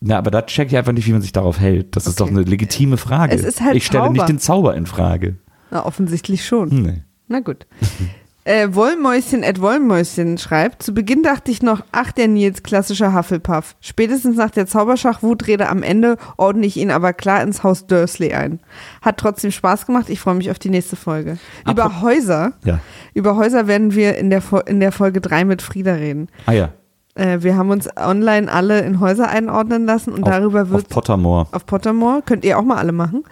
na, 0.00 0.18
aber 0.18 0.30
da 0.30 0.42
check 0.42 0.68
ich 0.68 0.76
einfach 0.76 0.92
nicht, 0.92 1.06
wie 1.06 1.12
man 1.12 1.22
sich 1.22 1.32
darauf 1.32 1.60
hält. 1.60 1.94
Das 1.96 2.06
ist 2.06 2.18
doch 2.20 2.26
Okay. 2.26 2.34
eine 2.36 2.42
legitime 2.44 2.96
Frage. 2.96 3.34
Es 3.34 3.44
ist 3.44 3.60
halt 3.60 3.76
ich 3.76 3.86
stelle 3.86 4.04
Zauber. 4.04 4.12
nicht 4.14 4.28
den 4.28 4.38
Zauber 4.38 4.74
in 4.74 4.86
Frage. 4.86 5.36
Na, 5.70 5.86
offensichtlich 5.86 6.44
schon. 6.44 6.68
Nee. 6.68 7.02
Na 7.28 7.40
gut. 7.40 7.66
Äh, 8.44 8.74
Wollmäuschen 8.74 9.44
at 9.44 9.60
Wollmäuschen 9.60 10.36
schreibt, 10.36 10.82
zu 10.82 10.92
Beginn 10.92 11.22
dachte 11.22 11.52
ich 11.52 11.62
noch, 11.62 11.82
ach 11.92 12.10
der 12.10 12.26
Nils, 12.26 12.64
klassischer 12.64 13.14
Hufflepuff. 13.14 13.76
Spätestens 13.80 14.36
nach 14.36 14.50
der 14.50 14.66
Zauberschach-Wutrede 14.66 15.68
am 15.68 15.84
Ende 15.84 16.16
ordne 16.36 16.66
ich 16.66 16.76
ihn 16.76 16.90
aber 16.90 17.12
klar 17.12 17.40
ins 17.42 17.62
Haus 17.62 17.86
Dursley 17.86 18.32
ein. 18.34 18.58
Hat 19.00 19.18
trotzdem 19.18 19.52
Spaß 19.52 19.86
gemacht, 19.86 20.10
ich 20.10 20.18
freue 20.18 20.34
mich 20.34 20.50
auf 20.50 20.58
die 20.58 20.70
nächste 20.70 20.96
Folge. 20.96 21.38
Über 21.70 21.86
Apro- 21.86 22.00
Häuser, 22.02 22.52
Ja. 22.64 22.80
über 23.14 23.36
Häuser 23.36 23.68
werden 23.68 23.94
wir 23.94 24.16
in 24.18 24.28
der, 24.30 24.42
in 24.66 24.80
der 24.80 24.90
Folge 24.90 25.20
3 25.20 25.44
mit 25.44 25.62
Frieda 25.62 25.92
reden. 25.94 26.26
Ah 26.46 26.52
ja. 26.52 26.70
Äh, 27.14 27.42
wir 27.42 27.56
haben 27.56 27.70
uns 27.70 27.88
online 27.96 28.50
alle 28.50 28.80
in 28.80 28.98
Häuser 28.98 29.28
einordnen 29.28 29.84
lassen 29.86 30.12
und 30.12 30.24
Auf, 30.24 30.30
darüber 30.30 30.62
auf 30.62 30.70
wird 30.70 30.88
Pottermore. 30.88 31.46
auf 31.52 31.64
Pottermore, 31.66 32.22
könnt 32.26 32.44
ihr 32.44 32.58
auch 32.58 32.64
mal 32.64 32.78
alle 32.78 32.92
machen. 32.92 33.22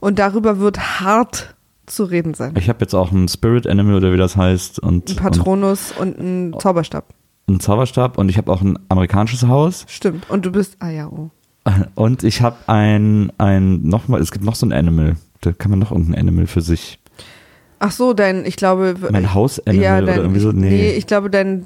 Und 0.00 0.18
darüber 0.18 0.58
wird 0.58 1.00
hart 1.00 1.54
zu 1.88 2.04
reden 2.04 2.34
sein. 2.34 2.54
Ich 2.56 2.68
habe 2.68 2.80
jetzt 2.80 2.94
auch 2.94 3.10
ein 3.12 3.28
Spirit 3.28 3.66
Animal 3.66 3.94
oder 3.96 4.12
wie 4.12 4.16
das 4.16 4.36
heißt 4.36 4.78
und, 4.78 5.10
Ein 5.10 5.16
Patronus 5.16 5.92
und 5.98 6.18
ein 6.18 6.54
Zauberstab. 6.58 7.06
und 7.46 7.54
einen 7.54 7.60
Zauberstab 7.60 8.18
und 8.18 8.28
ich 8.28 8.38
habe 8.38 8.52
auch 8.52 8.60
ein 8.62 8.78
amerikanisches 8.88 9.46
Haus 9.46 9.84
Stimmt. 9.88 10.28
Und 10.30 10.44
du 10.46 10.52
bist, 10.52 10.76
ah 10.80 10.90
ja, 10.90 11.08
oh. 11.08 11.30
und 11.94 12.22
ich 12.24 12.40
habe 12.42 12.56
ein 12.66 13.32
ein 13.38 13.82
noch 13.82 14.08
mal 14.08 14.20
es 14.20 14.30
gibt 14.32 14.44
noch 14.44 14.54
so 14.54 14.66
ein 14.66 14.72
Animal. 14.72 15.16
Da 15.40 15.52
kann 15.52 15.70
man 15.70 15.78
noch 15.80 15.92
irgendein 15.92 16.20
Animal 16.20 16.46
für 16.46 16.60
sich. 16.62 16.98
Ach 17.80 17.92
so, 17.92 18.12
dein, 18.12 18.44
ich 18.44 18.56
glaube. 18.56 18.96
Mein 19.12 19.34
Haus-Animal 19.34 19.84
ja, 19.84 19.98
oder 20.02 20.16
irgendwie 20.16 20.40
so? 20.40 20.50
Nee. 20.50 20.68
Nee, 20.68 20.90
ich 20.94 21.06
glaube, 21.06 21.30
dein, 21.30 21.64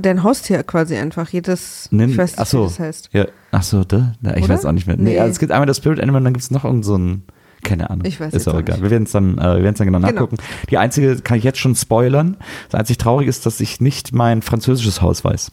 dein 0.00 0.22
Haustier 0.22 0.62
quasi 0.62 0.94
einfach. 0.96 1.28
Jedes, 1.30 1.88
Nen- 1.90 2.10
ich 2.10 2.16
weiß 2.16 2.30
nicht, 2.32 2.38
ach 2.40 2.46
so. 2.46 2.60
wie 2.60 2.64
das 2.68 2.78
heißt. 2.78 3.10
Ja, 3.12 3.26
ach 3.50 3.64
so, 3.64 3.82
da, 3.82 4.12
da 4.22 4.34
ich 4.36 4.44
Oder? 4.44 4.54
weiß 4.54 4.66
auch 4.66 4.70
nicht 4.72 4.86
mehr. 4.86 4.96
Nee, 4.96 5.14
Nee. 5.14 5.18
also 5.18 5.32
es 5.32 5.40
gibt 5.40 5.50
einmal 5.50 5.66
das 5.66 5.78
Spirit 5.78 5.98
Animal 6.00 6.20
und 6.20 6.26
dann 6.26 6.32
gibt 6.34 6.44
es 6.44 6.52
noch 6.52 6.64
irgend 6.64 6.84
so 6.84 6.96
ein 6.96 7.24
keine 7.68 7.90
Ahnung. 7.90 8.04
Ich 8.06 8.18
weiß 8.18 8.32
Ist 8.34 8.48
auch 8.48 8.58
egal. 8.58 8.76
nicht. 8.76 8.82
Wir 8.84 8.90
werden 8.90 9.04
es 9.04 9.12
dann, 9.12 9.38
äh, 9.38 9.42
wir 9.42 9.62
werden 9.62 9.72
es 9.74 9.78
dann 9.78 9.86
genau 9.86 9.98
Genau. 9.98 10.10
nachgucken. 10.12 10.36
Die 10.70 10.78
einzige 10.78 11.16
kann 11.16 11.38
ich 11.38 11.44
jetzt 11.44 11.58
schon 11.58 11.74
spoilern. 11.74 12.36
Das 12.70 12.80
einzig 12.80 12.98
traurig 12.98 13.28
ist, 13.28 13.46
dass 13.46 13.60
ich 13.60 13.80
nicht 13.80 14.12
mein 14.12 14.42
französisches 14.42 15.02
Haus 15.02 15.24
weiß. 15.24 15.52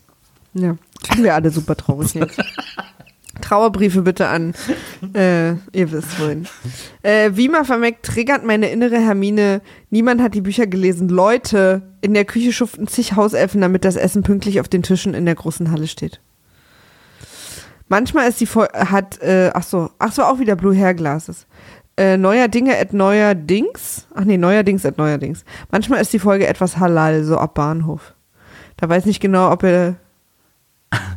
Ja, 0.53 0.75
finden 1.05 1.23
wir 1.23 1.35
alle 1.35 1.51
super 1.51 1.75
traurig 1.75 2.13
jetzt. 2.13 2.41
Trauerbriefe 3.41 4.01
bitte 4.01 4.29
an, 4.29 4.53
äh, 5.13 5.51
ihr 5.73 5.91
wisst 5.91 6.17
wohin. 6.21 6.47
Äh, 7.03 7.31
Wima 7.33 7.65
Vermeck 7.65 8.01
triggert 8.01 8.45
meine 8.45 8.69
innere 8.69 8.95
Hermine. 8.97 9.61
Niemand 9.89 10.21
hat 10.21 10.33
die 10.35 10.41
Bücher 10.41 10.67
gelesen. 10.67 11.09
Leute, 11.09 11.81
in 11.99 12.13
der 12.13 12.23
Küche 12.23 12.53
schuften 12.53 12.87
zig 12.87 13.17
Hauselfen, 13.17 13.59
damit 13.59 13.83
das 13.83 13.97
Essen 13.97 14.23
pünktlich 14.23 14.61
auf 14.61 14.69
den 14.69 14.83
Tischen 14.83 15.13
in 15.13 15.25
der 15.25 15.35
großen 15.35 15.69
Halle 15.69 15.87
steht. 15.87 16.21
Manchmal 17.89 18.29
ist 18.29 18.39
die 18.39 18.45
Fol 18.45 18.67
hat, 18.73 19.21
äh, 19.21 19.51
ach 19.53 19.63
so, 19.63 19.89
ach 19.99 20.11
so, 20.13 20.23
auch 20.23 20.39
wieder 20.39 20.55
Blue 20.55 20.75
Hair 20.75 20.93
Glasses. 20.93 21.45
Äh, 21.97 22.17
neuerdinge 22.17 22.77
at 22.77 22.93
neuerdings. 22.93 24.07
Ach 24.13 24.25
nee, 24.25 24.37
neuerdings 24.37 24.85
at 24.85 24.97
neuerdings. 24.97 25.45
Manchmal 25.71 26.01
ist 26.01 26.11
die 26.11 26.19
Folge 26.19 26.45
etwas 26.47 26.77
halal, 26.77 27.23
so 27.23 27.37
ab 27.37 27.53
Bahnhof. 27.55 28.13
Da 28.77 28.89
weiß 28.89 29.05
nicht 29.05 29.21
genau, 29.21 29.51
ob 29.51 29.63
er 29.63 29.95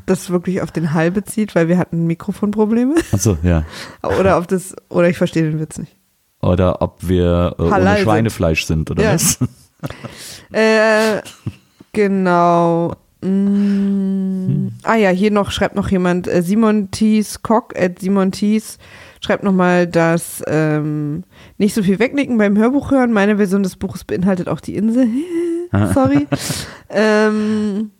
das 0.06 0.30
wirklich 0.30 0.62
auf 0.62 0.70
den 0.70 0.94
Hall 0.94 1.10
bezieht, 1.10 1.54
weil 1.54 1.68
wir 1.68 1.78
hatten 1.78 2.06
Mikrofonprobleme. 2.06 2.94
Achso, 3.12 3.36
ja. 3.42 3.64
Oder 4.02 4.38
auf 4.38 4.46
das, 4.46 4.74
oder 4.88 5.08
ich 5.08 5.18
verstehe 5.18 5.42
den 5.50 5.58
Witz 5.60 5.78
nicht. 5.78 5.96
Oder 6.40 6.80
ob 6.82 6.96
wir 7.08 7.56
äh, 7.58 7.62
ohne 7.62 7.82
sind. 7.94 7.98
Schweinefleisch 8.04 8.64
sind, 8.66 8.90
oder 8.90 9.02
Ja. 9.02 9.14
was? 9.14 9.38
Äh, 10.50 11.20
genau. 11.92 12.94
Mm, 13.20 14.68
ah 14.82 14.96
ja, 14.96 15.10
hier 15.10 15.30
noch 15.30 15.50
schreibt 15.52 15.76
noch 15.76 15.88
jemand, 15.90 16.26
äh, 16.26 16.42
Simon 16.42 16.90
Thies 16.90 17.42
Cock 17.42 17.78
at 17.78 18.00
Simon 18.00 18.32
Thies 18.32 18.78
schreibt 19.20 19.44
nochmal, 19.44 19.86
dass 19.86 20.42
ähm, 20.46 21.24
nicht 21.56 21.74
so 21.74 21.82
viel 21.82 21.98
wegnicken 21.98 22.38
beim 22.38 22.56
Hörbuch 22.56 22.90
hören. 22.90 23.12
Meine 23.12 23.36
Version 23.36 23.62
des 23.62 23.76
Buches 23.76 24.04
beinhaltet 24.04 24.48
auch 24.48 24.60
die 24.60 24.76
Insel. 24.76 25.08
Sorry. 25.94 26.26
ähm, 26.90 27.90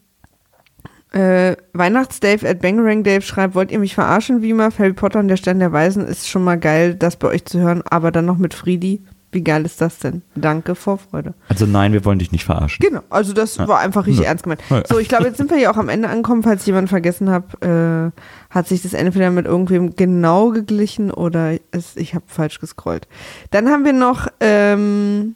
äh, 1.12 1.56
Weihnachts-Dave 1.72 2.48
at 2.48 2.60
Bangerang 2.60 3.02
Dave 3.02 3.22
schreibt, 3.22 3.54
wollt 3.54 3.70
ihr 3.70 3.78
mich 3.78 3.94
verarschen, 3.94 4.42
wie 4.42 4.50
immer? 4.50 4.70
Harry 4.78 4.92
Potter 4.92 5.20
und 5.20 5.28
der 5.28 5.36
Stein 5.36 5.58
der 5.58 5.72
Weisen 5.72 6.06
ist 6.06 6.28
schon 6.28 6.44
mal 6.44 6.58
geil, 6.58 6.94
das 6.94 7.16
bei 7.16 7.28
euch 7.28 7.44
zu 7.44 7.60
hören, 7.60 7.82
aber 7.88 8.10
dann 8.10 8.26
noch 8.26 8.38
mit 8.38 8.54
Friedi. 8.54 9.02
Wie 9.30 9.42
geil 9.44 9.66
ist 9.66 9.80
das 9.82 9.98
denn? 9.98 10.22
Danke, 10.36 10.74
Vorfreude. 10.74 11.34
Also 11.48 11.66
nein, 11.66 11.92
wir 11.92 12.04
wollen 12.06 12.18
dich 12.18 12.32
nicht 12.32 12.44
verarschen. 12.46 12.82
Genau, 12.86 13.02
also 13.10 13.34
das 13.34 13.58
war 13.58 13.78
einfach 13.80 14.06
richtig 14.06 14.24
Ja. 14.24 14.30
ernst 14.30 14.44
gemeint. 14.44 14.62
Ja. 14.70 14.82
So, 14.88 14.98
ich 14.98 15.08
glaube, 15.08 15.24
jetzt 15.24 15.36
sind 15.36 15.50
wir 15.50 15.58
ja 15.58 15.70
auch 15.70 15.76
am 15.76 15.90
Ende 15.90 16.08
angekommen. 16.08 16.42
Falls 16.42 16.64
jemand 16.64 16.88
vergessen 16.88 17.28
hat, 17.30 17.62
äh, 17.62 18.10
hat 18.48 18.68
sich 18.68 18.80
das 18.82 18.94
entweder 18.94 19.30
mit 19.30 19.44
irgendwem 19.44 19.94
genau 19.96 20.48
geglichen 20.50 21.10
oder 21.10 21.58
es, 21.72 21.96
ich 21.96 22.14
habe 22.14 22.24
falsch 22.26 22.58
gescrollt. 22.58 23.06
Dann 23.50 23.68
haben 23.68 23.84
wir 23.84 23.92
noch 23.92 24.28
ähm, 24.40 25.34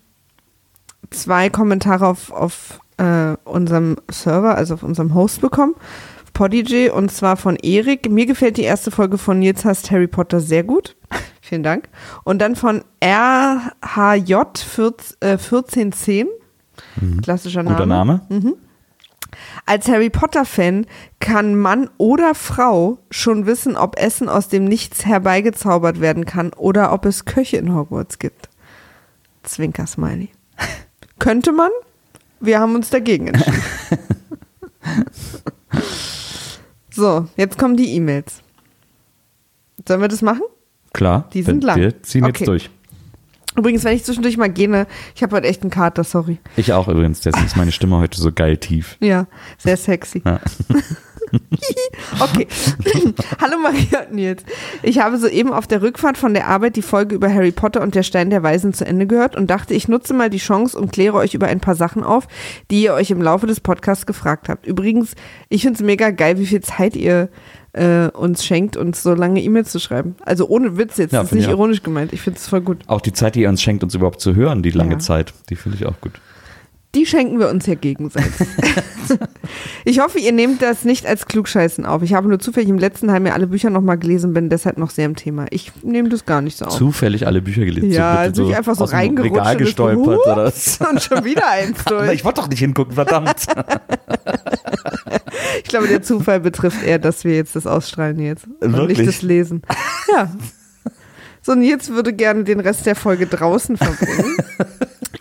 zwei 1.11 1.51
Kommentare 1.51 2.07
auf, 2.07 2.31
auf 2.33 2.81
äh, 2.97 3.37
unserem 3.45 3.97
Server, 4.11 4.55
also 4.55 4.73
auf 4.75 4.83
unserem 4.83 5.13
Host 5.15 5.43
bekommen. 5.43 5.75
Podigy 6.33 6.89
und 6.89 7.11
zwar 7.13 7.37
von 7.37 7.57
Erik. 7.57 8.11
Mir 8.11 8.25
gefällt 8.25 8.57
die 8.57 8.63
erste 8.63 8.91
Folge 8.91 9.19
von 9.19 9.39
Nils 9.39 9.67
heißt 9.67 9.91
Harry 9.91 10.07
Potter 10.07 10.41
sehr 10.41 10.65
gut. 10.65 10.97
Vielen 11.53 11.63
Dank. 11.63 11.91
Und 12.25 12.39
dann 12.39 12.57
von 12.57 12.83
RHJ 13.05 14.35
14, 14.57 15.17
äh, 15.21 15.37
1410. 15.37 16.27
Klassischer 17.23 17.63
Name. 17.63 17.77
Guter 17.77 17.87
Name. 17.87 18.23
Als 19.67 19.87
Harry 19.87 20.09
Potter-Fan 20.09 20.87
kann 21.21 21.55
Mann 21.55 21.91
oder 21.99 22.35
Frau 22.35 23.01
schon 23.11 23.45
wissen, 23.45 23.77
ob 23.77 23.99
Essen 23.99 24.31
aus 24.31 24.49
dem 24.49 24.65
Nichts 24.65 25.05
herbeigezaubert 25.05 26.01
werden 26.01 26.25
kann 26.25 26.55
oder 26.55 26.91
ob 26.91 27.05
es 27.05 27.27
Köche 27.27 27.59
in 27.59 27.75
Hogwarts 27.75 28.19
gibt. 28.19 28.49
Zwinker-Smiley. 29.43 30.31
Könnte 31.19 31.53
man? 31.53 31.71
Wir 32.41 32.61
haben 32.61 32.75
uns 32.75 32.89
dagegen 32.89 33.27
entschieden. 33.27 33.63
so, 36.91 37.29
jetzt 37.37 37.59
kommen 37.59 37.77
die 37.77 37.95
E-Mails. 37.95 38.41
Sollen 39.87 40.01
wir 40.01 40.09
das 40.09 40.23
machen? 40.23 40.45
Klar. 40.93 41.29
Die 41.33 41.43
sind 41.43 41.63
wir, 41.63 41.67
lang. 41.69 41.81
Wir 41.81 42.03
ziehen 42.03 42.25
Okay. 42.25 42.33
jetzt 42.39 42.49
durch. 42.49 42.71
Übrigens, 43.57 43.85
wenn 43.85 43.95
ich 43.95 44.05
zwischendurch 44.05 44.39
mal 44.39 44.49
gehe, 44.49 44.87
ich 45.15 45.23
habe 45.23 45.37
heute 45.37 45.47
echt 45.47 45.63
einen 45.63 45.71
Kater, 45.71 46.05
sorry. 46.05 46.39
Ich 46.57 46.73
auch 46.73 46.89
übrigens, 46.89 47.21
deswegen 47.21 47.45
ist 47.45 47.57
meine 47.57 47.73
Stimme 47.73 47.99
heute 47.99 48.19
so 48.19 48.33
geil 48.33 48.57
tief. 48.57 48.97
Ja, 49.01 49.27
sehr 49.59 49.77
sexy. 49.77 50.23
Ja. 50.25 50.41
Okay. 52.21 52.47
Hallo 53.41 53.57
Maria 53.59 54.01
und 54.07 54.13
Nils. 54.15 54.45
Ich 54.83 54.99
habe 54.99 55.17
soeben 55.17 55.53
auf 55.53 55.67
der 55.67 55.81
Rückfahrt 55.81 56.19
von 56.19 56.35
der 56.35 56.47
Arbeit 56.47 56.77
die 56.77 56.83
Folge 56.83 57.15
über 57.15 57.33
Harry 57.33 57.53
Potter 57.53 57.81
und 57.81 57.95
der 57.95 58.03
Stein 58.03 58.29
der 58.29 58.43
Weisen 58.43 58.75
zu 58.75 58.85
Ende 58.85 59.07
gehört 59.07 59.35
und 59.35 59.49
dachte, 59.49 59.73
ich 59.73 59.89
nutze 59.89 60.13
mal 60.13 60.29
die 60.29 60.39
Chance 60.39 60.79
und 60.79 60.93
kläre 60.93 61.17
euch 61.17 61.33
über 61.33 61.47
ein 61.47 61.61
paar 61.61 61.75
Sachen 61.75 62.05
auf, 62.05 62.29
die 62.71 62.83
ihr 62.83 62.93
euch 62.95 63.11
im 63.11 63.23
Laufe 63.23 63.47
des 63.47 63.61
Podcasts 63.61 64.05
gefragt 64.07 64.49
habt. 64.51 64.67
Übrigens, 64.67 65.15
ich 65.49 65.63
finde 65.63 65.77
es 65.77 65.83
mega 65.83 66.11
geil, 66.11 66.39
wie 66.39 66.47
viel 66.47 66.61
Zeit 66.61 66.97
ihr 66.97 67.31
äh, 67.75 68.09
uns 68.09 68.45
schenkt, 68.45 68.77
uns 68.77 69.03
so 69.03 69.15
lange 69.15 69.41
E-Mails 69.43 69.71
zu 69.73 69.79
schreiben. 69.79 70.17
Also 70.25 70.47
ohne 70.49 70.77
Witz 70.77 70.99
jetzt, 70.99 71.13
Ja, 71.13 71.23
das 71.23 71.33
ist 71.33 71.39
nicht 71.39 71.49
ironisch 71.49 71.83
gemeint. 71.83 72.13
Ich 72.13 72.21
finde 72.21 72.39
es 72.39 72.47
voll 72.49 72.61
gut. 72.61 72.79
Auch 72.87 73.01
die 73.01 73.13
Zeit, 73.13 73.35
die 73.35 73.43
ihr 73.43 73.49
uns 73.49 73.63
schenkt, 73.63 73.83
uns 73.83 73.95
überhaupt 73.95 74.21
zu 74.21 74.35
hören, 74.35 74.63
die 74.63 74.71
lange 74.71 74.93
Ja. 74.95 74.99
Zeit, 74.99 75.33
die 75.49 75.57
finde 75.57 75.79
ich 75.79 75.87
auch 75.87 76.01
gut. 76.01 76.13
Die 76.95 77.07
schenken 77.07 77.39
wir 77.39 77.49
uns 77.49 77.65
ja 77.65 77.75
gegenseitig. 77.75 78.47
ich 79.85 80.01
hoffe, 80.01 80.19
ihr 80.19 80.33
nehmt 80.33 80.61
das 80.61 80.85
nicht 80.85 81.07
als 81.07 81.27
Klugscheißen 81.27 81.87
auf. 81.87 82.03
Ich 82.03 82.13
habe 82.13 82.29
nur 82.29 82.39
zufällig 82.39 82.69
im 82.69 82.77
letzten 82.77 83.11
Halbjahr 83.11 83.35
alle 83.35 83.47
Bücher 83.47 83.71
nochmal 83.71 83.97
gelesen, 83.97 84.35
bin 84.35 84.51
deshalb 84.51 84.77
noch 84.77 84.91
sehr 84.91 85.07
im 85.07 85.17
Thema. 85.17 85.47
Ich 85.51 85.73
nehme 85.83 86.11
das 86.11 86.27
gar 86.27 86.43
nicht 86.43 86.59
so 86.59 86.67
auf. 86.67 86.77
Zufällig 86.77 87.27
alle 87.27 87.41
Bücher 87.41 87.65
gelesen. 87.65 87.91
Ja, 87.91 88.11
bitte 88.11 88.21
also 88.21 88.51
ich 88.51 88.57
einfach 88.57 88.75
so 88.75 88.85
reingerutscht 88.85 89.35
Regal 89.35 89.57
und 89.57 89.59
gestolpert 89.59 90.19
Ups. 90.19 90.27
oder 90.27 90.45
was? 90.45 90.81
Und 90.91 91.03
schon 91.03 91.25
wieder 91.25 91.49
eins 91.49 91.83
durch. 91.87 92.13
ich 92.13 92.25
wollte 92.27 92.43
doch 92.43 92.49
nicht 92.49 92.59
hingucken, 92.59 92.95
verdammt. 92.95 93.37
Ich 95.59 95.69
glaube, 95.69 95.89
der 95.89 96.03
Zufall 96.03 96.41
betrifft 96.41 96.85
eher, 96.85 96.99
dass 96.99 97.25
wir 97.25 97.35
jetzt 97.35 97.57
das 97.57 97.67
ausstrahlen 97.67 98.19
jetzt. 98.21 98.47
Und 98.61 98.75
Wirklich? 98.75 98.99
nicht 98.99 99.09
das 99.09 99.23
Lesen. 99.23 99.63
Ja. 100.15 100.31
So, 101.41 101.55
Nils 101.55 101.89
würde 101.89 102.13
gerne 102.13 102.45
den 102.45 102.61
Rest 102.61 102.85
der 102.85 102.95
Folge 102.95 103.27
draußen 103.27 103.77
verbringen. 103.79 104.37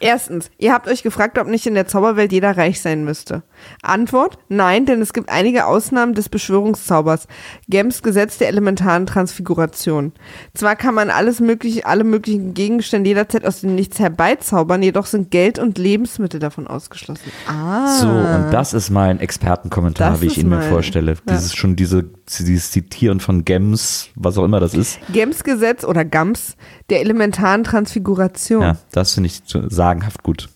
Erstens, 0.02 0.50
ihr 0.58 0.74
habt 0.74 0.88
euch 0.88 1.04
gefragt, 1.04 1.38
ob 1.38 1.48
nicht 1.48 1.68
in 1.68 1.76
der 1.76 1.88
Zauberwelt 1.88 2.32
jeder 2.32 2.58
reich 2.58 2.82
sein 2.82 3.06
müsste. 3.06 3.44
Antwort, 3.82 4.38
nein, 4.50 4.86
denn 4.86 5.02
es 5.02 5.14
gibt 5.14 5.30
einige 5.30 5.66
Ausnahmen 5.66 6.14
des 6.14 6.30
Beschwörungszaubers. 6.30 7.28
Gems 7.70 8.02
Gesetz 8.04 8.38
der 8.38 8.48
elementaren 8.48 9.06
Transfiguration. 9.06 10.12
Zwar 10.54 10.76
kann 10.76 10.94
man 10.96 11.10
alles 11.10 11.40
mögliche, 11.40 11.86
alle 11.86 12.04
möglichen 12.04 12.54
Gegenstände 12.54 13.10
jederzeit 13.10 13.46
aus 13.46 13.62
dem 13.62 13.76
Nichts 13.76 14.00
herbeizaubern, 14.00 14.84
jedoch 14.84 15.06
sind 15.06 15.32
Geld 15.32 15.60
und 15.60 15.78
Lebensmittel 15.78 16.40
davon 16.40 16.68
ausgeschlossen. 16.68 17.32
Ah. 17.48 17.96
So, 18.00 18.08
und 18.08 18.52
das 18.52 18.74
ist 18.74 18.90
mein 18.90 19.20
Expertenkommentar, 19.20 20.12
Das 20.12 20.22
wie 20.22 20.28
ich 20.28 20.38
ihn 20.38 20.50
mir 20.50 20.58
mein- 20.58 20.70
vorstelle. 20.70 21.14
ja. 21.14 21.18
Dieses 21.30 21.54
schon 21.56 21.76
diese, 21.76 22.04
dieses 22.40 22.72
Zitieren 22.72 23.20
von 23.20 23.46
Gems, 23.46 24.10
was 24.16 24.38
auch 24.38 24.44
immer 24.46 24.60
das 24.60 24.74
ist. 24.74 25.00
Gems 25.12 25.44
Gesetz 25.44 25.84
oder 25.84 26.06
Gams 26.06 26.56
der 26.90 27.00
elementaren 27.02 27.64
Transfiguration. 27.64 28.62
Ja, 28.62 28.78
das 28.92 29.14
finde 29.14 29.28
ich 29.28 29.42
sagenhaft 29.46 30.24
gut. 30.24 30.50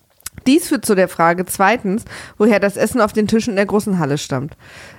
Dies 0.48 0.68
führt 0.68 0.86
zu 0.86 0.96
der 0.96 1.08
Frage 1.08 1.46
zweitens, 1.46 2.06
woher 2.38 2.60
das 2.60 2.78
Essen 2.78 3.02
auf 3.02 3.14
den 3.14 3.28
Tischen 3.28 3.52
in 3.52 3.56
der 3.56 3.66
großen 3.66 4.00
Halle 4.00 4.18
stammt. 4.18 4.56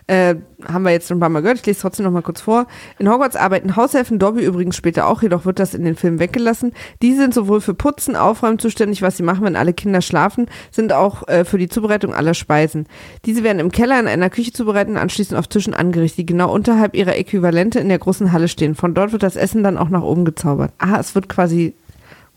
Äh, 0.09 0.37
haben 0.65 0.85
wir 0.85 0.93
jetzt 0.93 1.09
schon 1.09 1.17
ein 1.17 1.21
paar 1.21 1.29
Mal 1.29 1.41
gehört, 1.41 1.59
ich 1.59 1.67
lese 1.67 1.81
trotzdem 1.81 2.05
noch 2.05 2.13
mal 2.13 2.23
kurz 2.23 2.41
vor. 2.41 2.67
In 2.99 3.11
Hogwarts 3.11 3.35
arbeiten 3.35 3.75
Haushelfen, 3.75 4.21
Dobby 4.21 4.45
übrigens 4.45 4.77
später 4.77 5.09
auch, 5.09 5.23
jedoch 5.23 5.45
wird 5.45 5.59
das 5.59 5.75
in 5.75 5.85
den 5.85 5.97
Filmen 5.97 6.21
weggelassen. 6.21 6.73
Die 7.03 7.15
sind 7.15 7.35
sowohl 7.35 7.61
für 7.61 7.75
Putzen, 7.75 8.15
Aufräumen 8.15 8.61
zuständig, 8.61 9.03
was 9.03 9.17
sie 9.17 9.25
machen, 9.25 9.45
wenn 9.45 9.57
alle 9.57 9.73
Kinder 9.73 10.03
schlafen, 10.03 10.47
sind 10.71 10.93
auch 10.93 11.27
äh, 11.27 11.45
für 11.45 11.59
die 11.59 11.69
Zubereitung 11.69 12.15
aller 12.15 12.35
Speisen. 12.35 12.87
Diese 13.25 13.43
werden 13.43 13.59
im 13.59 13.73
Keller 13.73 13.99
in 13.99 14.07
einer 14.07 14.31
Küche 14.31 14.53
zubereitet 14.53 14.91
und 14.91 14.99
anschließend 14.99 15.37
auf 15.37 15.49
Tischen 15.49 15.75
angerichtet, 15.75 16.19
die 16.19 16.27
genau 16.27 16.53
unterhalb 16.55 16.95
ihrer 16.95 17.17
Äquivalente 17.17 17.81
in 17.81 17.89
der 17.89 17.99
großen 17.99 18.31
Halle 18.31 18.47
stehen. 18.47 18.77
Von 18.77 18.95
dort 18.95 19.11
wird 19.11 19.25
das 19.25 19.35
Essen 19.35 19.65
dann 19.65 19.77
auch 19.77 19.89
nach 19.89 20.03
oben 20.03 20.25
gezaubert. 20.25 20.73
Ah, 20.79 20.99
es 21.01 21.17
wird 21.17 21.29
quasi 21.29 21.75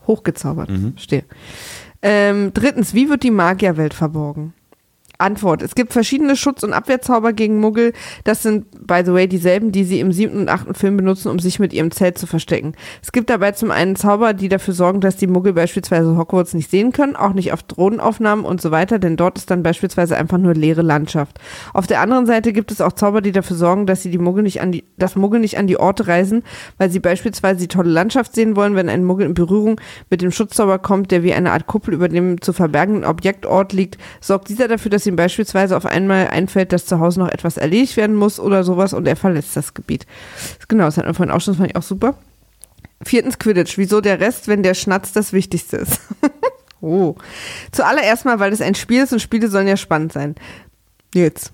hochgezaubert. 0.08 0.70
Verstehe. 0.94 1.24
Ähm, 2.02 2.52
drittens, 2.54 2.94
wie 2.94 3.08
wird 3.08 3.22
die 3.22 3.30
Magierwelt 3.30 3.94
verborgen? 3.94 4.54
Antwort. 5.20 5.62
Es 5.62 5.74
gibt 5.74 5.92
verschiedene 5.92 6.36
Schutz- 6.36 6.62
und 6.62 6.72
Abwehrzauber 6.72 7.32
gegen 7.32 7.58
Muggel. 7.58 7.92
Das 8.24 8.42
sind, 8.42 8.66
by 8.86 9.02
the 9.04 9.12
way, 9.12 9.28
dieselben, 9.28 9.72
die 9.72 9.84
sie 9.84 10.00
im 10.00 10.12
siebten 10.12 10.38
und 10.40 10.48
achten 10.48 10.74
Film 10.74 10.96
benutzen, 10.96 11.28
um 11.28 11.38
sich 11.38 11.58
mit 11.58 11.72
ihrem 11.72 11.90
Zelt 11.90 12.18
zu 12.18 12.26
verstecken. 12.26 12.74
Es 13.02 13.12
gibt 13.12 13.30
dabei 13.30 13.52
zum 13.52 13.70
einen 13.70 13.96
Zauber, 13.96 14.34
die 14.34 14.48
dafür 14.48 14.74
sorgen, 14.74 15.00
dass 15.00 15.16
die 15.16 15.26
Muggel 15.26 15.52
beispielsweise 15.52 16.16
Hogwarts 16.16 16.54
nicht 16.54 16.70
sehen 16.70 16.92
können, 16.92 17.16
auch 17.16 17.32
nicht 17.32 17.52
auf 17.52 17.62
Drohnenaufnahmen 17.62 18.44
und 18.44 18.60
so 18.60 18.70
weiter, 18.70 18.98
denn 18.98 19.16
dort 19.16 19.38
ist 19.38 19.50
dann 19.50 19.62
beispielsweise 19.62 20.16
einfach 20.16 20.38
nur 20.38 20.54
leere 20.54 20.82
Landschaft. 20.82 21.38
Auf 21.72 21.86
der 21.86 22.00
anderen 22.00 22.26
Seite 22.26 22.52
gibt 22.52 22.70
es 22.70 22.80
auch 22.80 22.92
Zauber, 22.92 23.20
die 23.20 23.32
dafür 23.32 23.56
sorgen, 23.56 23.86
dass 23.86 24.02
sie 24.02 24.10
die 24.10 24.18
Muggel 24.18 24.42
nicht 24.42 24.60
an 24.60 24.72
die, 24.72 24.84
dass 24.98 25.16
Muggel 25.16 25.40
nicht 25.40 25.58
an 25.58 25.66
die 25.66 25.78
Orte 25.78 26.06
reisen, 26.06 26.42
weil 26.78 26.90
sie 26.90 27.00
beispielsweise 27.00 27.60
die 27.60 27.68
tolle 27.68 27.90
Landschaft 27.90 28.34
sehen 28.34 28.56
wollen, 28.56 28.74
wenn 28.74 28.88
ein 28.88 29.04
Muggel 29.04 29.26
in 29.26 29.34
Berührung 29.34 29.80
mit 30.08 30.22
dem 30.22 30.30
Schutzzauber 30.30 30.78
kommt, 30.78 31.10
der 31.10 31.22
wie 31.22 31.32
eine 31.32 31.52
Art 31.52 31.66
Kuppel 31.66 31.94
über 31.94 32.08
dem 32.08 32.40
zu 32.40 32.52
verbergenden 32.52 33.04
Objektort 33.04 33.72
liegt, 33.72 33.98
sorgt 34.20 34.48
dieser 34.48 34.68
dafür, 34.68 34.90
dass 34.90 35.06
ihm 35.10 35.16
beispielsweise 35.16 35.76
auf 35.76 35.86
einmal 35.86 36.28
einfällt, 36.28 36.72
dass 36.72 36.86
zu 36.86 37.00
Hause 37.00 37.20
noch 37.20 37.28
etwas 37.28 37.56
erledigt 37.56 37.96
werden 37.96 38.16
muss 38.16 38.40
oder 38.40 38.64
sowas 38.64 38.92
und 38.92 39.06
er 39.06 39.16
verlässt 39.16 39.56
das 39.56 39.74
Gebiet. 39.74 40.06
Genau, 40.68 40.84
das 40.84 40.96
hat 40.96 41.04
man 41.04 41.14
vorhin 41.14 41.34
auch 41.34 41.40
schon, 41.40 41.52
das 41.52 41.58
fand 41.58 41.70
ich 41.70 41.76
auch 41.76 41.82
super. 41.82 42.14
Viertens 43.02 43.38
Quidditch. 43.38 43.78
Wieso 43.78 44.00
der 44.00 44.20
Rest, 44.20 44.48
wenn 44.48 44.62
der 44.62 44.74
Schnatz 44.74 45.12
das 45.12 45.32
Wichtigste 45.32 45.78
ist? 45.78 46.00
oh. 46.80 47.14
Zuallererst 47.72 48.24
mal, 48.24 48.38
weil 48.40 48.52
es 48.52 48.60
ein 48.60 48.74
Spiel 48.74 49.02
ist 49.02 49.12
und 49.12 49.20
Spiele 49.20 49.48
sollen 49.48 49.68
ja 49.68 49.76
spannend 49.76 50.12
sein. 50.12 50.34
Jetzt. 51.14 51.52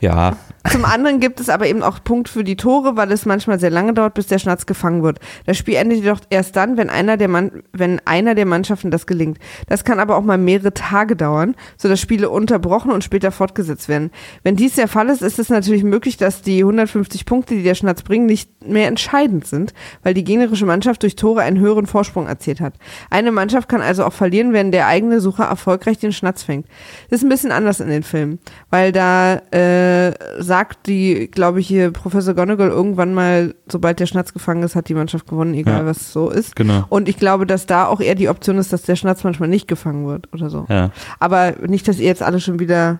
Ja, 0.00 0.36
Zum 0.68 0.84
anderen 0.84 1.20
gibt 1.20 1.40
es 1.40 1.48
aber 1.48 1.66
eben 1.66 1.82
auch 1.82 2.04
Punkt 2.04 2.28
für 2.28 2.44
die 2.44 2.56
Tore, 2.56 2.96
weil 2.96 3.10
es 3.12 3.24
manchmal 3.24 3.58
sehr 3.58 3.70
lange 3.70 3.94
dauert, 3.94 4.12
bis 4.12 4.26
der 4.26 4.38
Schnatz 4.38 4.66
gefangen 4.66 5.02
wird. 5.02 5.18
Das 5.46 5.56
Spiel 5.56 5.76
endet 5.76 6.00
jedoch 6.00 6.20
erst 6.28 6.54
dann, 6.54 6.76
wenn 6.76 6.90
einer 6.90 7.16
der, 7.16 7.28
Mann, 7.28 7.62
wenn 7.72 7.98
einer 8.04 8.34
der 8.34 8.44
Mannschaften 8.44 8.90
das 8.90 9.06
gelingt. 9.06 9.38
Das 9.68 9.84
kann 9.84 9.98
aber 9.98 10.16
auch 10.16 10.22
mal 10.22 10.36
mehrere 10.36 10.74
Tage 10.74 11.16
dauern, 11.16 11.54
sodass 11.78 11.98
Spiele 11.98 12.28
unterbrochen 12.28 12.90
und 12.90 13.02
später 13.02 13.32
fortgesetzt 13.32 13.88
werden. 13.88 14.10
Wenn 14.42 14.54
dies 14.54 14.74
der 14.74 14.86
Fall 14.86 15.08
ist, 15.08 15.22
ist 15.22 15.38
es 15.38 15.48
natürlich 15.48 15.82
möglich, 15.82 16.18
dass 16.18 16.42
die 16.42 16.58
150 16.58 17.24
Punkte, 17.24 17.54
die 17.54 17.62
der 17.62 17.74
Schnatz 17.74 18.02
bringt, 18.02 18.26
nicht 18.26 18.50
mehr 18.62 18.88
entscheidend 18.88 19.46
sind, 19.46 19.72
weil 20.02 20.12
die 20.12 20.24
gegnerische 20.24 20.66
Mannschaft 20.66 21.02
durch 21.02 21.16
Tore 21.16 21.40
einen 21.40 21.58
höheren 21.58 21.86
Vorsprung 21.86 22.26
erzielt 22.26 22.60
hat. 22.60 22.74
Eine 23.08 23.32
Mannschaft 23.32 23.70
kann 23.70 23.80
also 23.80 24.04
auch 24.04 24.12
verlieren, 24.12 24.52
wenn 24.52 24.72
der 24.72 24.88
eigene 24.88 25.22
Sucher 25.22 25.44
erfolgreich 25.44 25.98
den 25.98 26.12
Schnatz 26.12 26.42
fängt. 26.42 26.66
Das 27.08 27.20
ist 27.20 27.24
ein 27.24 27.30
bisschen 27.30 27.50
anders 27.50 27.80
in 27.80 27.88
den 27.88 28.02
Filmen, 28.02 28.40
weil 28.68 28.92
da 28.92 29.36
äh, 29.52 30.12
sagt 30.50 30.86
die, 30.88 31.28
glaube 31.30 31.60
ich, 31.60 31.68
hier 31.68 31.92
Professor 31.92 32.34
Gonagall 32.34 32.68
irgendwann 32.70 33.14
mal, 33.14 33.54
sobald 33.70 34.00
der 34.00 34.06
Schnatz 34.06 34.32
gefangen 34.32 34.62
ist, 34.64 34.74
hat 34.74 34.88
die 34.88 34.94
Mannschaft 34.94 35.26
gewonnen, 35.28 35.54
egal 35.54 35.80
Ja. 35.82 35.86
was 35.86 36.12
so 36.12 36.28
ist. 36.28 36.56
Genau. 36.56 36.84
Und 36.88 37.08
ich 37.08 37.16
glaube, 37.16 37.46
dass 37.46 37.66
da 37.66 37.86
auch 37.86 38.00
eher 38.00 38.16
die 38.16 38.28
Option 38.28 38.58
ist, 38.58 38.72
dass 38.72 38.82
der 38.82 38.96
Schnatz 38.96 39.22
manchmal 39.24 39.48
nicht 39.48 39.68
gefangen 39.68 40.06
wird 40.06 40.28
oder 40.34 40.50
so. 40.50 40.66
ja. 40.68 40.90
Aber 41.20 41.54
nicht, 41.66 41.86
dass 41.88 41.98
ihr 41.98 42.06
jetzt 42.06 42.22
alle 42.22 42.40
schon 42.40 42.58
wieder 42.58 42.98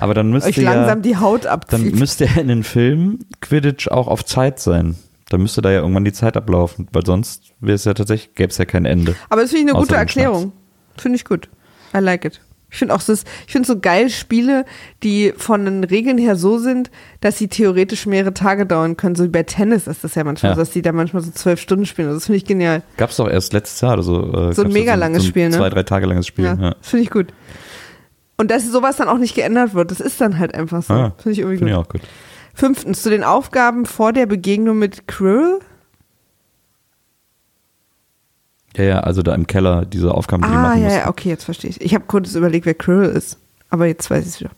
Aber 0.00 0.14
dann 0.14 0.30
müsste 0.30 0.50
euch 0.50 0.56
langsam 0.58 0.98
ja, 0.98 1.02
die 1.02 1.16
Haut 1.16 1.44
dann 1.46 1.52
abzieht. 1.52 1.96
müsste 1.98 2.24
ja 2.26 2.40
in 2.40 2.48
den 2.48 2.62
Filmen 2.62 3.24
Quidditch 3.40 3.88
auch 3.88 4.06
auf 4.08 4.24
Zeit 4.24 4.60
sein. 4.60 4.96
Da 5.30 5.38
müsste 5.38 5.62
da 5.62 5.70
ja 5.70 5.80
irgendwann 5.80 6.04
die 6.04 6.12
Zeit 6.12 6.36
ablaufen, 6.36 6.88
weil 6.92 7.06
sonst 7.06 7.52
wäre 7.60 7.76
es 7.76 7.84
ja 7.84 7.94
tatsächlich, 7.94 8.34
gäbe 8.34 8.50
es 8.50 8.58
ja 8.58 8.64
kein 8.64 8.84
Ende. 8.84 9.14
Aber 9.28 9.42
das 9.42 9.50
finde 9.50 9.64
ich 9.66 9.74
eine 9.74 9.80
gute 9.80 9.94
Erklärung. 9.96 10.52
Finde 10.96 11.16
ich 11.16 11.24
gut. 11.24 11.48
I 11.94 11.98
like 11.98 12.24
it. 12.24 12.40
Ich 12.70 12.78
finde 12.78 12.94
auch, 12.94 13.02
das, 13.02 13.24
ich 13.46 13.52
finde 13.52 13.66
so 13.66 13.78
geil 13.80 14.10
Spiele, 14.10 14.64
die 15.02 15.32
von 15.36 15.64
den 15.64 15.82
Regeln 15.84 16.18
her 16.18 16.36
so 16.36 16.58
sind, 16.58 16.90
dass 17.20 17.36
sie 17.38 17.48
theoretisch 17.48 18.06
mehrere 18.06 18.32
Tage 18.32 18.64
dauern 18.66 18.96
können. 18.96 19.16
So 19.16 19.24
wie 19.24 19.28
bei 19.28 19.42
Tennis 19.42 19.86
ist 19.86 20.04
das 20.04 20.14
ja 20.14 20.22
manchmal 20.24 20.50
Ja. 20.52 20.56
so, 20.56 20.62
dass 20.62 20.70
die 20.70 20.82
da 20.82 20.92
manchmal 20.92 21.22
so 21.22 21.30
zwölf 21.32 21.60
Stunden 21.60 21.84
spielen. 21.86 22.08
Also 22.08 22.18
Das 22.18 22.26
finde 22.26 22.36
ich 22.38 22.44
genial. 22.44 22.82
Gab 22.96 23.10
es 23.10 23.16
doch 23.16 23.28
erst 23.28 23.52
letztes 23.52 23.80
Jahr 23.80 23.94
oder 23.94 24.02
so. 24.02 24.20
Äh, 24.22 24.52
So 24.54 24.62
ein 24.62 24.66
gab's 24.68 24.72
mega 24.74 24.94
langes 24.94 25.22
so 25.22 25.26
ein 25.26 25.30
Spiel, 25.30 25.48
ne? 25.48 25.56
Zwei, 25.56 25.68
drei 25.70 25.82
Tage 25.82 26.06
langes 26.06 26.26
Spiel. 26.26 26.44
Ja, 26.44 26.54
Ja. 26.60 26.74
Das 26.78 26.88
finde 26.88 27.02
ich 27.04 27.10
gut. 27.10 27.26
Und 28.36 28.50
dass 28.50 28.64
sowas 28.66 28.96
dann 28.96 29.08
auch 29.08 29.18
nicht 29.18 29.34
geändert 29.34 29.74
wird, 29.74 29.90
das 29.90 30.00
ist 30.00 30.20
dann 30.20 30.38
halt 30.38 30.54
einfach 30.54 30.82
so. 30.82 30.94
Ah, 30.94 31.12
finde 31.18 31.32
ich 31.32 31.38
irgendwie 31.40 31.58
Finde 31.58 31.72
gut. 31.74 31.80
ich 31.82 31.86
auch 31.86 31.92
gut. 31.92 32.00
Fünftens, 32.54 33.02
zu 33.02 33.10
den 33.10 33.24
Aufgaben 33.24 33.84
vor 33.84 34.12
der 34.12 34.26
Begegnung 34.26 34.78
mit 34.78 35.06
Quirrell. 35.08 35.58
Ja, 38.76 38.84
ja, 38.84 39.00
also 39.00 39.22
da 39.22 39.34
im 39.34 39.46
Keller 39.46 39.84
diese 39.84 40.14
Aufgaben, 40.14 40.42
die 40.42 40.48
die 40.48 40.54
Ah, 40.54 40.62
machen 40.62 40.78
ja, 40.78 40.84
mussten. 40.84 41.00
ja, 41.00 41.08
okay, 41.08 41.28
jetzt 41.28 41.44
verstehe 41.44 41.70
ich. 41.70 41.80
Ich 41.80 41.94
habe 41.94 42.04
kurz 42.06 42.34
überlegt, 42.34 42.66
wer 42.66 42.74
Quirrell 42.74 43.10
ist. 43.10 43.38
Aber 43.68 43.86
jetzt 43.86 44.10
weiß 44.10 44.22
ich 44.26 44.34
es 44.34 44.40
wieder. 44.40 44.50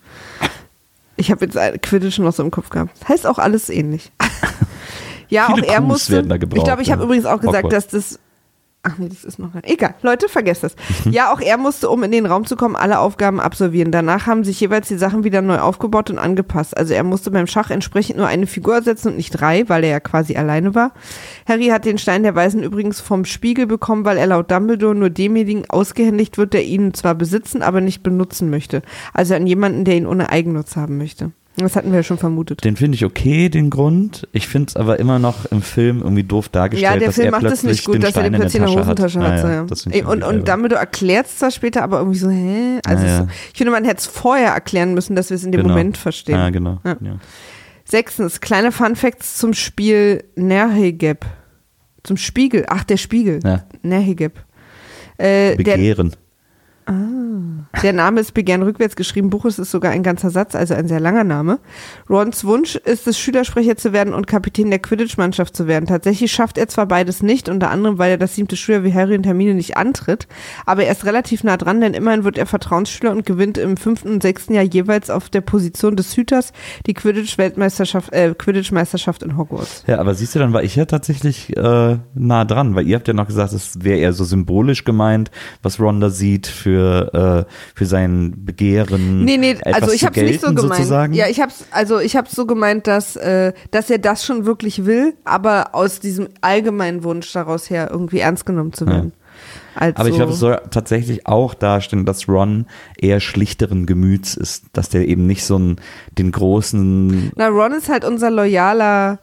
Ich 1.15 1.29
habe 1.31 1.45
jetzt 1.45 1.57
Quidditch 1.83 2.17
noch 2.19 2.33
so 2.33 2.41
im 2.43 2.49
Kopf 2.51 2.69
gehabt. 2.69 2.91
Heißt 3.07 3.27
auch 3.27 3.37
alles 3.37 3.69
ähnlich. 3.69 4.11
ja, 5.29 5.47
Viele 5.53 5.63
auch 5.67 5.67
er 5.73 5.79
Qs 5.81 5.87
musste. 5.87 6.19
ich 6.21 6.63
glaube, 6.63 6.81
ich 6.81 6.91
habe 6.91 7.01
ja. 7.01 7.05
übrigens 7.05 7.25
auch 7.25 7.39
gesagt, 7.39 7.65
Hogwarts. 7.65 7.87
dass 7.87 8.09
das. 8.09 8.19
Ach 8.85 8.97
nee, 8.97 9.07
das 9.07 9.23
ist 9.23 9.39
noch 9.39 9.53
gar 9.53 9.61
Egal, 9.63 9.95
Leute, 10.01 10.27
vergesst 10.27 10.61
das. 10.61 10.75
Mhm. 11.05 11.13
Ja, 11.13 11.31
auch 11.31 11.39
er 11.39 11.55
musste, 11.55 11.89
um 11.89 12.03
in 12.03 12.11
den 12.11 12.25
Raum 12.25 12.45
zu 12.45 12.57
kommen, 12.57 12.75
alle 12.75 12.99
Aufgaben 12.99 13.39
absolvieren. 13.39 13.93
Danach 13.93 14.27
haben 14.27 14.43
sich 14.43 14.59
jeweils 14.59 14.89
die 14.89 14.97
Sachen 14.97 15.23
wieder 15.23 15.41
neu 15.41 15.59
aufgebaut 15.59 16.09
und 16.09 16.19
angepasst. 16.19 16.75
Also 16.75 16.93
er 16.93 17.05
musste 17.05 17.31
beim 17.31 17.47
Schach 17.47 17.69
entsprechend 17.69 18.17
nur 18.17 18.27
eine 18.27 18.45
Figur 18.45 18.75
ersetzen 18.75 19.07
und 19.07 19.17
nicht 19.17 19.31
drei, 19.31 19.69
weil 19.69 19.85
er 19.85 19.91
ja 19.91 19.99
quasi 20.01 20.35
alleine 20.35 20.75
war. 20.75 20.91
Harry 21.47 21.67
hat 21.67 21.85
den 21.85 21.97
Stein 21.97 22.23
der 22.23 22.35
Weisen 22.35 22.61
übrigens 22.61 22.99
vom 22.99 23.23
Spiegel 23.23 23.67
bekommen, 23.67 24.03
weil 24.03 24.17
er 24.17 24.27
laut 24.27 24.51
Dumbledore 24.51 24.95
nur 24.95 25.09
demjenigen 25.09 25.69
ausgehändigt 25.69 26.37
wird, 26.37 26.51
der 26.51 26.65
ihn 26.65 26.93
zwar 26.93 27.15
besitzen, 27.15 27.61
aber 27.61 27.79
nicht 27.79 28.03
benutzen 28.03 28.49
möchte. 28.49 28.81
Also 29.13 29.33
an 29.33 29.47
jemanden, 29.47 29.85
der 29.85 29.95
ihn 29.95 30.07
ohne 30.07 30.29
Eigennutz 30.29 30.75
haben 30.75 30.97
möchte. 30.97 31.31
Das 31.55 31.75
hatten 31.75 31.91
wir 31.91 31.97
ja 31.99 32.03
schon 32.03 32.17
vermutet. 32.17 32.63
Den 32.63 32.75
finde 32.75 32.95
ich 32.95 33.05
okay, 33.05 33.47
den 33.49 33.69
Grund. 33.69 34.27
Ich 34.31 34.47
finde 34.47 34.69
es 34.69 34.75
aber 34.75 34.99
immer 34.99 35.19
noch 35.19 35.45
im 35.45 35.61
Film 35.61 36.01
irgendwie 36.01 36.23
doof 36.23 36.49
dargestellt, 36.49 36.93
Ja, 36.93 36.97
der 36.97 37.09
dass 37.09 37.15
Film 37.15 37.25
er 37.27 37.31
macht 37.31 37.43
es 37.43 37.61
nicht 37.63 37.85
gut, 37.85 37.97
dass 37.97 38.05
er 38.05 38.21
Stein 38.21 38.31
den 38.31 38.39
plötzlich 38.41 38.61
in 38.61 38.67
der 38.67 38.75
Tasche 38.75 38.87
Hosentasche 38.87 39.19
hat. 39.19 39.31
Ah, 39.33 39.37
so, 39.37 39.47
ja, 39.47 39.53
ja. 39.53 39.63
das 39.65 39.83
finde 39.83 39.97
ich 39.99 40.05
und, 40.05 40.23
und. 40.23 40.47
Dumbledore 40.47 40.79
erklärt 40.79 41.27
es 41.27 41.37
zwar 41.37 41.51
später, 41.51 41.83
aber 41.83 41.99
irgendwie 41.99 42.17
so, 42.17 42.29
hä? 42.29 42.79
Also 42.85 43.03
Ah, 43.03 43.07
ja. 43.07 43.19
es, 43.23 43.27
ich 43.51 43.57
finde, 43.57 43.71
man 43.71 43.85
hätte 43.85 43.99
es 43.99 44.07
vorher 44.07 44.51
erklären 44.53 44.95
müssen, 44.95 45.15
dass 45.15 45.29
wir 45.29 45.35
es 45.35 45.43
in 45.43 45.51
dem 45.51 45.61
Genau. 45.61 45.73
Moment 45.73 45.97
verstehen. 45.97 46.35
Ja, 46.35 46.49
genau. 46.49 46.79
Ja. 46.83 46.97
Ja. 46.99 47.17
Sechstens, 47.85 48.41
kleine 48.41 48.71
Fun 48.71 48.95
Facts 48.95 49.37
zum 49.37 49.53
Spiel 49.53 50.23
Nerhegeb. 50.35 51.25
Zum 52.03 52.17
Spiegel. 52.17 52.65
Ach, 52.67 52.83
der 52.83 52.97
Spiegel. 52.97 53.39
Ja. 53.43 53.63
Nerhegeb. 53.83 54.39
Äh, 55.17 55.55
der, 55.57 55.77
Begehren. 56.85 57.67
der 57.81 57.93
Name 57.93 58.21
ist 58.21 58.33
Begehren 58.33 58.61
rückwärts 58.63 58.95
geschrieben. 58.95 59.29
Buch 59.29 59.45
ist 59.45 59.57
sogar 59.57 59.91
ein 59.91 60.03
ganzer 60.03 60.29
Satz, 60.29 60.55
also 60.55 60.73
ein 60.73 60.87
sehr 60.87 60.99
langer 60.99 61.23
Name. 61.23 61.59
Rons 62.09 62.45
Wunsch 62.45 62.75
ist 62.75 63.07
es, 63.07 63.19
Schülersprecher 63.19 63.77
zu 63.77 63.93
werden 63.93 64.13
und 64.13 64.27
Kapitän 64.27 64.69
der 64.69 64.79
Quidditch-Mannschaft 64.79 65.55
zu 65.55 65.67
werden. 65.67 65.85
Tatsächlich 65.85 66.31
schafft 66.31 66.57
er 66.57 66.67
zwar 66.67 66.85
beides 66.85 67.23
nicht, 67.23 67.49
unter 67.49 67.69
anderem, 67.69 67.97
weil 67.97 68.11
er 68.11 68.17
das 68.17 68.35
siebte 68.35 68.55
Schüler 68.55 68.83
wie 68.83 68.93
Harry 68.93 69.15
und 69.15 69.25
Hermine 69.25 69.53
nicht 69.53 69.77
antritt, 69.77 70.27
aber 70.65 70.83
er 70.83 70.91
ist 70.91 71.05
relativ 71.05 71.43
nah 71.43 71.57
dran, 71.57 71.81
denn 71.81 71.93
immerhin 71.93 72.23
wird 72.23 72.37
er 72.37 72.45
Vertrauensschüler 72.45 73.11
und 73.11 73.25
gewinnt 73.25 73.57
im 73.57 73.77
fünften 73.77 74.09
und 74.09 74.23
sechsten 74.23 74.53
Jahr 74.53 74.63
jeweils 74.63 75.09
auf 75.09 75.29
der 75.29 75.41
Position 75.41 75.95
des 75.95 76.15
Hüters 76.15 76.53
die 76.85 76.93
Quidditch-Weltmeisterschaft, 76.93 78.13
äh, 78.13 78.33
Quidditch-Meisterschaft 78.37 79.23
in 79.23 79.37
Hogwarts. 79.37 79.83
Ja, 79.87 79.99
aber 79.99 80.15
siehst 80.15 80.35
du, 80.35 80.39
dann 80.39 80.53
war 80.53 80.63
ich 80.63 80.75
ja 80.75 80.85
tatsächlich 80.85 81.55
äh, 81.55 81.97
nah 82.13 82.45
dran, 82.45 82.75
weil 82.75 82.87
ihr 82.87 82.95
habt 82.95 83.07
ja 83.07 83.13
noch 83.13 83.27
gesagt, 83.27 83.53
es 83.53 83.83
wäre 83.83 83.99
eher 83.99 84.13
so 84.13 84.23
symbolisch 84.23 84.83
gemeint, 84.83 85.31
was 85.61 85.79
Ron 85.79 85.99
da 85.99 86.09
sieht 86.09 86.47
für, 86.47 86.72
äh, 86.81 87.45
für 87.75 87.85
sein 87.85 88.33
Begehren. 88.45 89.23
Nee, 89.23 89.37
nee, 89.37 89.51
etwas 89.51 89.73
also 89.83 89.91
ich 89.93 90.05
habe 90.05 90.19
es 90.19 90.29
nicht 90.29 90.41
so 90.41 90.47
gemeint. 90.53 90.75
Sozusagen. 90.75 91.13
Ja, 91.13 91.27
ich 91.27 91.39
hab's 91.41 91.65
also 91.71 91.99
ich 91.99 92.15
habe 92.15 92.27
so 92.29 92.45
gemeint, 92.45 92.87
dass 92.87 93.15
äh, 93.15 93.53
dass 93.71 93.89
er 93.89 93.97
das 93.99 94.25
schon 94.25 94.45
wirklich 94.45 94.85
will, 94.85 95.13
aber 95.23 95.73
aus 95.75 95.99
diesem 95.99 96.29
allgemeinen 96.41 97.03
Wunsch 97.03 97.31
daraus 97.33 97.69
her 97.69 97.89
irgendwie 97.91 98.19
ernst 98.19 98.45
genommen 98.45 98.73
zu 98.73 98.85
werden. 98.87 99.13
als 99.75 99.95
Aber 99.97 100.09
ich 100.09 100.15
glaube, 100.15 100.31
es 100.33 100.39
soll 100.39 100.61
tatsächlich 100.71 101.25
auch 101.27 101.53
darstellen, 101.53 102.05
dass 102.05 102.27
Ron 102.29 102.65
eher 102.97 103.19
schlichteren 103.19 103.85
Gemüts 103.85 104.35
ist, 104.35 104.65
dass 104.73 104.89
der 104.89 105.07
eben 105.07 105.25
nicht 105.27 105.43
so 105.45 105.55
einen, 105.55 105.75
den 106.17 106.31
großen, 106.31 107.31
Na, 107.35 107.47
Ron 107.47 107.73
ist 107.73 107.89
halt 107.89 108.05
unser 108.05 108.29
loyaler 108.29 109.19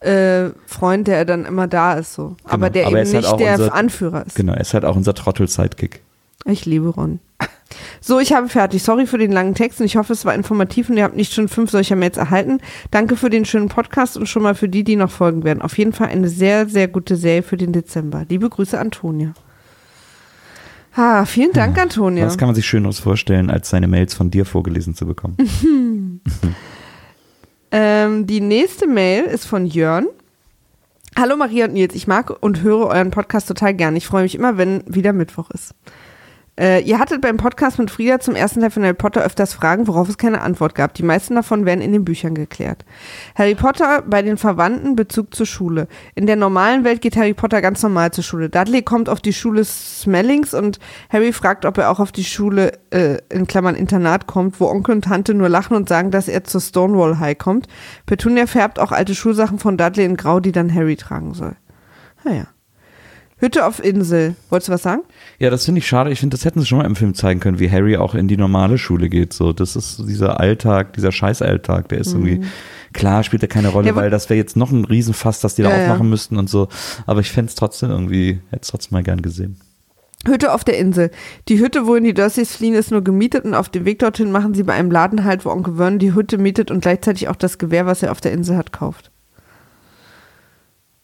äh, 0.00 0.50
Freund, 0.66 1.08
der 1.08 1.24
dann 1.24 1.46
immer 1.46 1.66
da 1.66 1.94
ist, 1.94 2.12
so. 2.14 2.36
aber 2.44 2.68
der 2.68 2.86
aber 2.88 2.98
er 2.98 3.04
eben 3.06 3.14
halt 3.14 3.22
nicht 3.22 3.32
auch 3.32 3.36
der 3.38 3.52
unser- 3.54 3.74
Anführer 3.74 4.26
ist. 4.26 4.34
genau, 4.36 4.52
er 4.52 4.60
ist 4.60 4.74
halt 4.74 4.84
auch 4.84 4.96
unser 4.96 5.14
Trottel-Sidekick. 5.14 6.02
Ich 6.44 6.66
liebe 6.66 6.88
Ron. 6.88 7.20
So, 8.00 8.20
ich 8.20 8.32
habe 8.32 8.48
fertig. 8.48 8.82
Sorry 8.82 9.06
für 9.06 9.18
den 9.18 9.32
langen 9.32 9.54
Text 9.54 9.80
und 9.80 9.86
ich 9.86 9.96
hoffe, 9.96 10.12
es 10.12 10.24
war 10.24 10.34
informativ 10.34 10.90
und 10.90 10.96
ihr 10.96 11.04
habt 11.04 11.16
nicht 11.16 11.32
schon 11.32 11.48
fünf 11.48 11.70
solcher 11.70 11.96
Mails 11.96 12.16
erhalten. 12.16 12.60
Danke 12.90 13.16
für 13.16 13.30
den 13.30 13.44
schönen 13.44 13.68
Podcast 13.68 14.16
und 14.16 14.28
schon 14.28 14.42
mal 14.42 14.54
für 14.54 14.68
die, 14.68 14.84
die 14.84 14.96
noch 14.96 15.10
folgen 15.10 15.42
werden. 15.42 15.62
Auf 15.62 15.78
jeden 15.78 15.92
Fall 15.92 16.08
eine 16.08 16.28
sehr, 16.28 16.68
sehr 16.68 16.88
gute 16.88 17.16
Serie 17.16 17.42
für 17.42 17.56
den 17.56 17.72
Dezember. 17.72 18.26
Liebe 18.28 18.48
Grüße, 18.50 18.78
Antonia. 18.78 19.32
Ah, 20.94 21.24
vielen 21.24 21.52
Dank, 21.52 21.76
Antonia. 21.78 22.26
Was 22.26 22.38
kann 22.38 22.46
man 22.46 22.54
sich 22.54 22.66
Schöneres 22.66 23.00
vorstellen, 23.00 23.50
als 23.50 23.70
seine 23.70 23.88
Mails 23.88 24.14
von 24.14 24.30
dir 24.30 24.44
vorgelesen 24.44 24.94
zu 24.94 25.06
bekommen? 25.06 26.20
Ähm, 27.76 28.28
die 28.28 28.40
nächste 28.40 28.86
Mail 28.86 29.24
ist 29.24 29.46
von 29.46 29.66
Jörn. 29.66 30.06
Hallo 31.18 31.36
Maria 31.36 31.64
und 31.64 31.72
Nils, 31.72 31.96
ich 31.96 32.06
mag 32.06 32.32
und 32.40 32.62
höre 32.62 32.86
euren 32.86 33.10
Podcast 33.10 33.48
total 33.48 33.74
gern. 33.74 33.96
Ich 33.96 34.06
freue 34.06 34.22
mich 34.22 34.36
immer, 34.36 34.56
wenn 34.56 34.84
wieder 34.86 35.12
Mittwoch 35.12 35.50
ist. 35.50 35.74
Äh, 36.56 36.82
ihr 36.82 37.00
hattet 37.00 37.20
beim 37.20 37.36
Podcast 37.36 37.80
mit 37.80 37.90
Frieda 37.90 38.20
zum 38.20 38.36
ersten 38.36 38.60
Teil 38.60 38.70
von 38.70 38.84
Harry 38.84 38.94
Potter 38.94 39.22
öfters 39.22 39.54
Fragen, 39.54 39.88
worauf 39.88 40.08
es 40.08 40.18
keine 40.18 40.40
Antwort 40.40 40.76
gab. 40.76 40.94
Die 40.94 41.02
meisten 41.02 41.34
davon 41.34 41.66
werden 41.66 41.80
in 41.80 41.92
den 41.92 42.04
Büchern 42.04 42.34
geklärt. 42.34 42.84
Harry 43.34 43.56
Potter 43.56 44.02
bei 44.06 44.22
den 44.22 44.36
Verwandten 44.36 44.94
Bezug 44.94 45.34
zur 45.34 45.46
Schule. 45.46 45.88
In 46.14 46.26
der 46.26 46.36
normalen 46.36 46.84
Welt 46.84 47.00
geht 47.00 47.16
Harry 47.16 47.34
Potter 47.34 47.60
ganz 47.60 47.82
normal 47.82 48.12
zur 48.12 48.22
Schule. 48.22 48.50
Dudley 48.50 48.82
kommt 48.82 49.08
auf 49.08 49.20
die 49.20 49.32
Schule 49.32 49.64
Smellings 49.64 50.54
und 50.54 50.78
Harry 51.10 51.32
fragt, 51.32 51.64
ob 51.64 51.76
er 51.78 51.90
auch 51.90 51.98
auf 51.98 52.12
die 52.12 52.24
Schule 52.24 52.78
äh, 52.90 53.18
in 53.30 53.48
Klammern 53.48 53.74
Internat 53.74 54.28
kommt, 54.28 54.60
wo 54.60 54.68
Onkel 54.68 54.94
und 54.94 55.04
Tante 55.06 55.34
nur 55.34 55.48
lachen 55.48 55.76
und 55.76 55.88
sagen, 55.88 56.12
dass 56.12 56.28
er 56.28 56.44
zur 56.44 56.60
Stonewall 56.60 57.18
High 57.18 57.36
kommt. 57.36 57.66
Petunia 58.06 58.46
färbt 58.46 58.78
auch 58.78 58.92
alte 58.92 59.16
Schulsachen 59.16 59.58
von 59.58 59.76
Dudley 59.76 60.04
in 60.04 60.16
Grau, 60.16 60.38
die 60.38 60.52
dann 60.52 60.72
Harry 60.72 60.94
tragen 60.94 61.34
soll. 61.34 61.56
Naja. 62.22 62.53
Hütte 63.44 63.66
auf 63.66 63.84
Insel. 63.84 64.34
Wolltest 64.48 64.68
du 64.68 64.72
was 64.72 64.82
sagen? 64.82 65.02
Ja, 65.38 65.50
das 65.50 65.66
finde 65.66 65.80
ich 65.80 65.86
schade. 65.86 66.10
Ich 66.10 66.20
finde, 66.20 66.36
das 66.36 66.44
hätten 66.44 66.60
sie 66.60 66.66
schon 66.66 66.78
mal 66.78 66.84
im 66.86 66.96
Film 66.96 67.14
zeigen 67.14 67.40
können, 67.40 67.58
wie 67.58 67.70
Harry 67.70 67.96
auch 67.98 68.14
in 68.14 68.26
die 68.26 68.36
normale 68.38 68.78
Schule 68.78 69.08
geht. 69.10 69.32
So, 69.34 69.52
das 69.52 69.76
ist 69.76 70.02
dieser 70.08 70.40
Alltag, 70.40 70.94
dieser 70.94 71.12
Scheißalltag, 71.12 71.88
der 71.90 71.98
ist 71.98 72.12
irgendwie, 72.12 72.40
klar 72.94 73.22
spielt 73.22 73.42
er 73.42 73.48
keine 73.48 73.68
Rolle, 73.68 73.84
Mhm. 73.92 73.96
Ja, 73.98 74.02
weil 74.02 74.10
das 74.10 74.30
wäre 74.30 74.38
jetzt 74.38 74.56
noch 74.56 74.70
ein 74.70 74.84
Riesenfass, 74.86 75.40
das 75.40 75.54
die 75.56 75.62
da 75.62 75.68
Ja, 75.70 75.76
ja. 75.76 75.82
aufmachen 75.84 76.08
müssten 76.08 76.38
und 76.38 76.48
so. 76.48 76.68
Aber 77.06 77.20
ich 77.20 77.30
fände 77.30 77.50
es 77.50 77.54
trotzdem 77.54 77.90
irgendwie, 77.90 78.40
hätte 78.50 78.62
es 78.62 78.68
trotzdem 78.68 78.96
mal 78.96 79.02
gern 79.02 79.20
gesehen. 79.20 79.60
Hütte 80.26 80.54
auf 80.54 80.64
der 80.64 80.78
Insel. 80.78 81.10
Die 81.48 81.58
Hütte, 81.60 81.86
wohin 81.86 82.04
die 82.04 82.14
Dursleys 82.14 82.56
fliehen, 82.56 82.72
ist 82.74 82.90
nur 82.90 83.04
gemietet 83.04 83.44
und 83.44 83.54
auf 83.54 83.68
dem 83.68 83.84
Weg 83.84 83.98
dorthin 83.98 84.32
machen 84.32 84.54
sie 84.54 84.62
bei 84.62 84.72
einem 84.72 84.90
Laden 84.90 85.24
halt, 85.24 85.44
wo 85.44 85.50
Onkel 85.50 85.74
Vernon 85.76 85.98
die 85.98 86.14
Hütte 86.14 86.38
mietet 86.38 86.70
und 86.70 86.80
gleichzeitig 86.80 87.28
auch 87.28 87.36
das 87.36 87.58
Gewehr, 87.58 87.84
was 87.84 88.02
er 88.02 88.10
auf 88.10 88.22
der 88.22 88.32
Insel 88.32 88.56
hat, 88.56 88.72
kauft. 88.72 89.10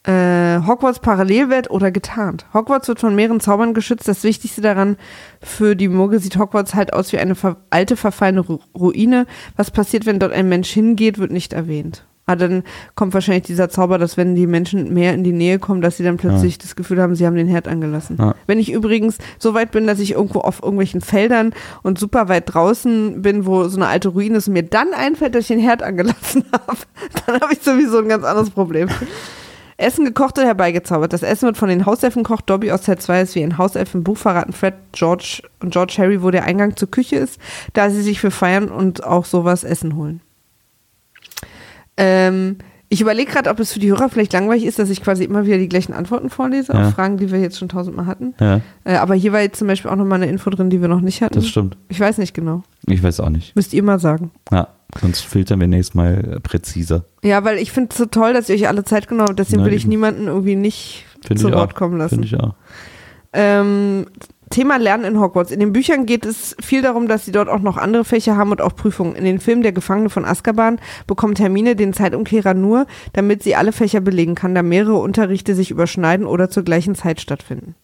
Äh, 0.04 0.60
Hogwarts 0.66 1.00
Parallelwelt 1.00 1.70
oder 1.70 1.90
getarnt. 1.90 2.46
Hogwarts 2.54 2.88
wird 2.88 3.00
von 3.00 3.14
mehreren 3.14 3.40
Zaubern 3.40 3.74
geschützt. 3.74 4.08
Das 4.08 4.24
Wichtigste 4.24 4.62
daran 4.62 4.96
für 5.42 5.76
die 5.76 5.88
Muggel 5.88 6.20
sieht 6.20 6.38
Hogwarts 6.38 6.74
halt 6.74 6.94
aus 6.94 7.12
wie 7.12 7.18
eine 7.18 7.34
ver 7.34 7.56
alte, 7.68 7.96
verfallene 7.96 8.40
Ru 8.40 8.60
Ruine. 8.74 9.26
Was 9.56 9.70
passiert, 9.70 10.06
wenn 10.06 10.18
dort 10.18 10.32
ein 10.32 10.48
Mensch 10.48 10.70
hingeht, 10.70 11.18
wird 11.18 11.32
nicht 11.32 11.52
erwähnt. 11.52 12.06
Ah, 12.30 12.36
dann 12.36 12.62
kommt 12.94 13.12
wahrscheinlich 13.12 13.42
dieser 13.42 13.68
Zauber, 13.70 13.98
dass 13.98 14.16
wenn 14.16 14.36
die 14.36 14.46
Menschen 14.46 14.94
mehr 14.94 15.14
in 15.14 15.24
die 15.24 15.32
Nähe 15.32 15.58
kommen, 15.58 15.80
dass 15.80 15.96
sie 15.96 16.04
dann 16.04 16.16
plötzlich 16.16 16.58
das 16.58 16.76
Gefühl 16.76 17.02
haben, 17.02 17.16
sie 17.16 17.26
haben 17.26 17.34
den 17.34 17.48
Herd 17.48 17.66
angelassen. 17.66 18.18
Ja. 18.20 18.36
Wenn 18.46 18.60
ich 18.60 18.70
übrigens 18.70 19.18
so 19.38 19.52
weit 19.52 19.72
bin, 19.72 19.88
dass 19.88 19.98
ich 19.98 20.12
irgendwo 20.12 20.38
auf 20.38 20.62
irgendwelchen 20.62 21.00
Feldern 21.00 21.52
und 21.82 21.98
super 21.98 22.28
weit 22.28 22.54
draußen 22.54 23.20
bin, 23.20 23.46
wo 23.46 23.64
so 23.66 23.76
eine 23.76 23.88
alte 23.88 24.10
Ruine 24.10 24.36
ist 24.36 24.46
und 24.46 24.54
mir 24.54 24.62
dann 24.62 24.94
einfällt, 24.94 25.34
dass 25.34 25.42
ich 25.42 25.48
den 25.48 25.58
Herd 25.58 25.82
angelassen 25.82 26.44
habe, 26.52 26.78
dann 27.26 27.40
habe 27.40 27.52
ich 27.52 27.62
sowieso 27.62 27.98
ein 27.98 28.08
ganz 28.08 28.24
anderes 28.24 28.50
Problem. 28.50 28.88
Essen 29.80 30.04
gekocht 30.04 30.38
oder 30.38 30.46
herbeigezaubert. 30.46 31.12
Das 31.12 31.22
Essen 31.22 31.46
wird 31.46 31.56
von 31.56 31.68
den 31.68 31.86
Hauselfen 31.86 32.22
gekocht. 32.22 32.48
Dobby 32.48 32.70
aus 32.72 32.82
Teil 32.82 32.98
2 32.98 33.22
ist 33.22 33.34
wie 33.34 33.42
ein 33.42 33.58
Hauself 33.58 33.94
im 33.94 34.04
Buch 34.04 34.18
verraten. 34.18 34.52
Fred, 34.52 34.74
George 34.92 35.42
und 35.60 35.72
George 35.72 35.94
Harry, 35.98 36.22
wo 36.22 36.30
der 36.30 36.44
Eingang 36.44 36.76
zur 36.76 36.90
Küche 36.90 37.16
ist, 37.16 37.40
da 37.72 37.90
sie 37.90 38.02
sich 38.02 38.20
für 38.20 38.30
feiern 38.30 38.68
und 38.68 39.04
auch 39.04 39.24
sowas 39.24 39.64
Essen 39.64 39.96
holen. 39.96 40.20
Ähm, 41.96 42.58
ich 42.92 43.00
überlege 43.00 43.30
gerade, 43.30 43.48
ob 43.50 43.60
es 43.60 43.72
für 43.72 43.78
die 43.78 43.88
Hörer 43.88 44.08
vielleicht 44.08 44.32
langweilig 44.32 44.64
ist, 44.66 44.78
dass 44.80 44.90
ich 44.90 45.00
quasi 45.02 45.22
immer 45.24 45.46
wieder 45.46 45.58
die 45.58 45.68
gleichen 45.68 45.92
Antworten 45.94 46.28
vorlese 46.28 46.72
Ja. 46.72 46.88
auf 46.88 46.94
Fragen, 46.94 47.16
die 47.18 47.30
wir 47.30 47.38
jetzt 47.40 47.56
schon 47.58 47.68
tausendmal 47.68 48.04
hatten. 48.06 48.34
Ja, 48.40 48.60
Äh, 48.84 48.96
aber 48.96 49.14
hier 49.14 49.32
war 49.32 49.40
jetzt 49.40 49.58
zum 49.60 49.68
Beispiel 49.68 49.90
auch 49.90 49.96
nochmal 49.96 50.20
eine 50.22 50.30
Info 50.30 50.50
drin, 50.50 50.70
die 50.70 50.80
wir 50.80 50.88
noch 50.88 51.00
nicht 51.00 51.22
hatten. 51.22 51.34
das 51.34 51.46
stimmt. 51.48 51.76
Ich 51.88 52.00
weiß 52.00 52.18
nicht 52.18 52.34
genau. 52.34 52.62
Ich 52.86 53.02
weiß 53.02 53.20
auch 53.20 53.30
nicht. 53.30 53.54
Müsst 53.56 53.72
ihr 53.72 53.82
mal 53.84 53.98
sagen. 54.00 54.32
Ja, 54.52 54.68
sonst 55.00 55.20
filtern 55.20 55.60
wir 55.60 55.68
nächstes 55.68 55.94
Mal 55.94 56.34
äh, 56.36 56.40
präziser. 56.40 57.04
Ja, 57.22 57.44
weil 57.44 57.58
ich 57.58 57.70
finde 57.72 57.90
es 57.92 57.96
so 57.98 58.06
toll, 58.06 58.32
dass 58.34 58.48
ihr 58.48 58.56
euch 58.56 58.66
alle 58.66 58.82
Zeit 58.84 59.06
genommen 59.06 59.28
habt. 59.28 59.38
Deswegen 59.38 59.60
Na, 59.62 59.66
will 59.66 59.74
ich 59.74 59.86
niemanden 59.86 60.26
irgendwie 60.26 60.56
nicht 60.56 61.06
Finde 61.24 61.40
zu 61.42 61.52
Wort 61.52 61.72
auch. 61.72 61.74
kommen 61.76 61.96
lassen. 61.96 62.16
Finde 62.24 62.26
ich 62.26 62.36
auch. 62.40 62.54
Ähm, 63.32 64.06
Thema 64.50 64.78
Lernen 64.78 65.04
in 65.04 65.20
Hogwarts. 65.20 65.52
In 65.52 65.60
den 65.60 65.72
Büchern 65.72 66.06
geht 66.06 66.26
es 66.26 66.56
viel 66.60 66.82
darum, 66.82 67.06
dass 67.06 67.24
sie 67.24 67.30
dort 67.30 67.48
auch 67.48 67.60
noch 67.60 67.76
andere 67.76 68.04
Fächer 68.04 68.36
haben 68.36 68.50
und 68.50 68.60
auch 68.60 68.74
Prüfungen. 68.74 69.14
In 69.14 69.24
den 69.24 69.38
Filmen 69.38 69.62
Der 69.62 69.70
Gefangene 69.70 70.10
von 70.10 70.24
Azkaban 70.24 70.80
bekommt 71.06 71.38
Hermine 71.38 71.76
den 71.76 71.92
Zeitumkehrer 71.92 72.52
nur, 72.54 72.86
damit 73.12 73.44
sie 73.44 73.54
alle 73.54 73.70
Fächer 73.70 74.00
belegen 74.00 74.34
kann, 74.34 74.56
da 74.56 74.64
mehrere 74.64 74.96
Unterrichte 74.96 75.54
sich 75.54 75.70
überschneiden 75.70 76.26
oder 76.26 76.50
zur 76.50 76.64
gleichen 76.64 76.96
Zeit 76.96 77.20
stattfinden. 77.20 77.76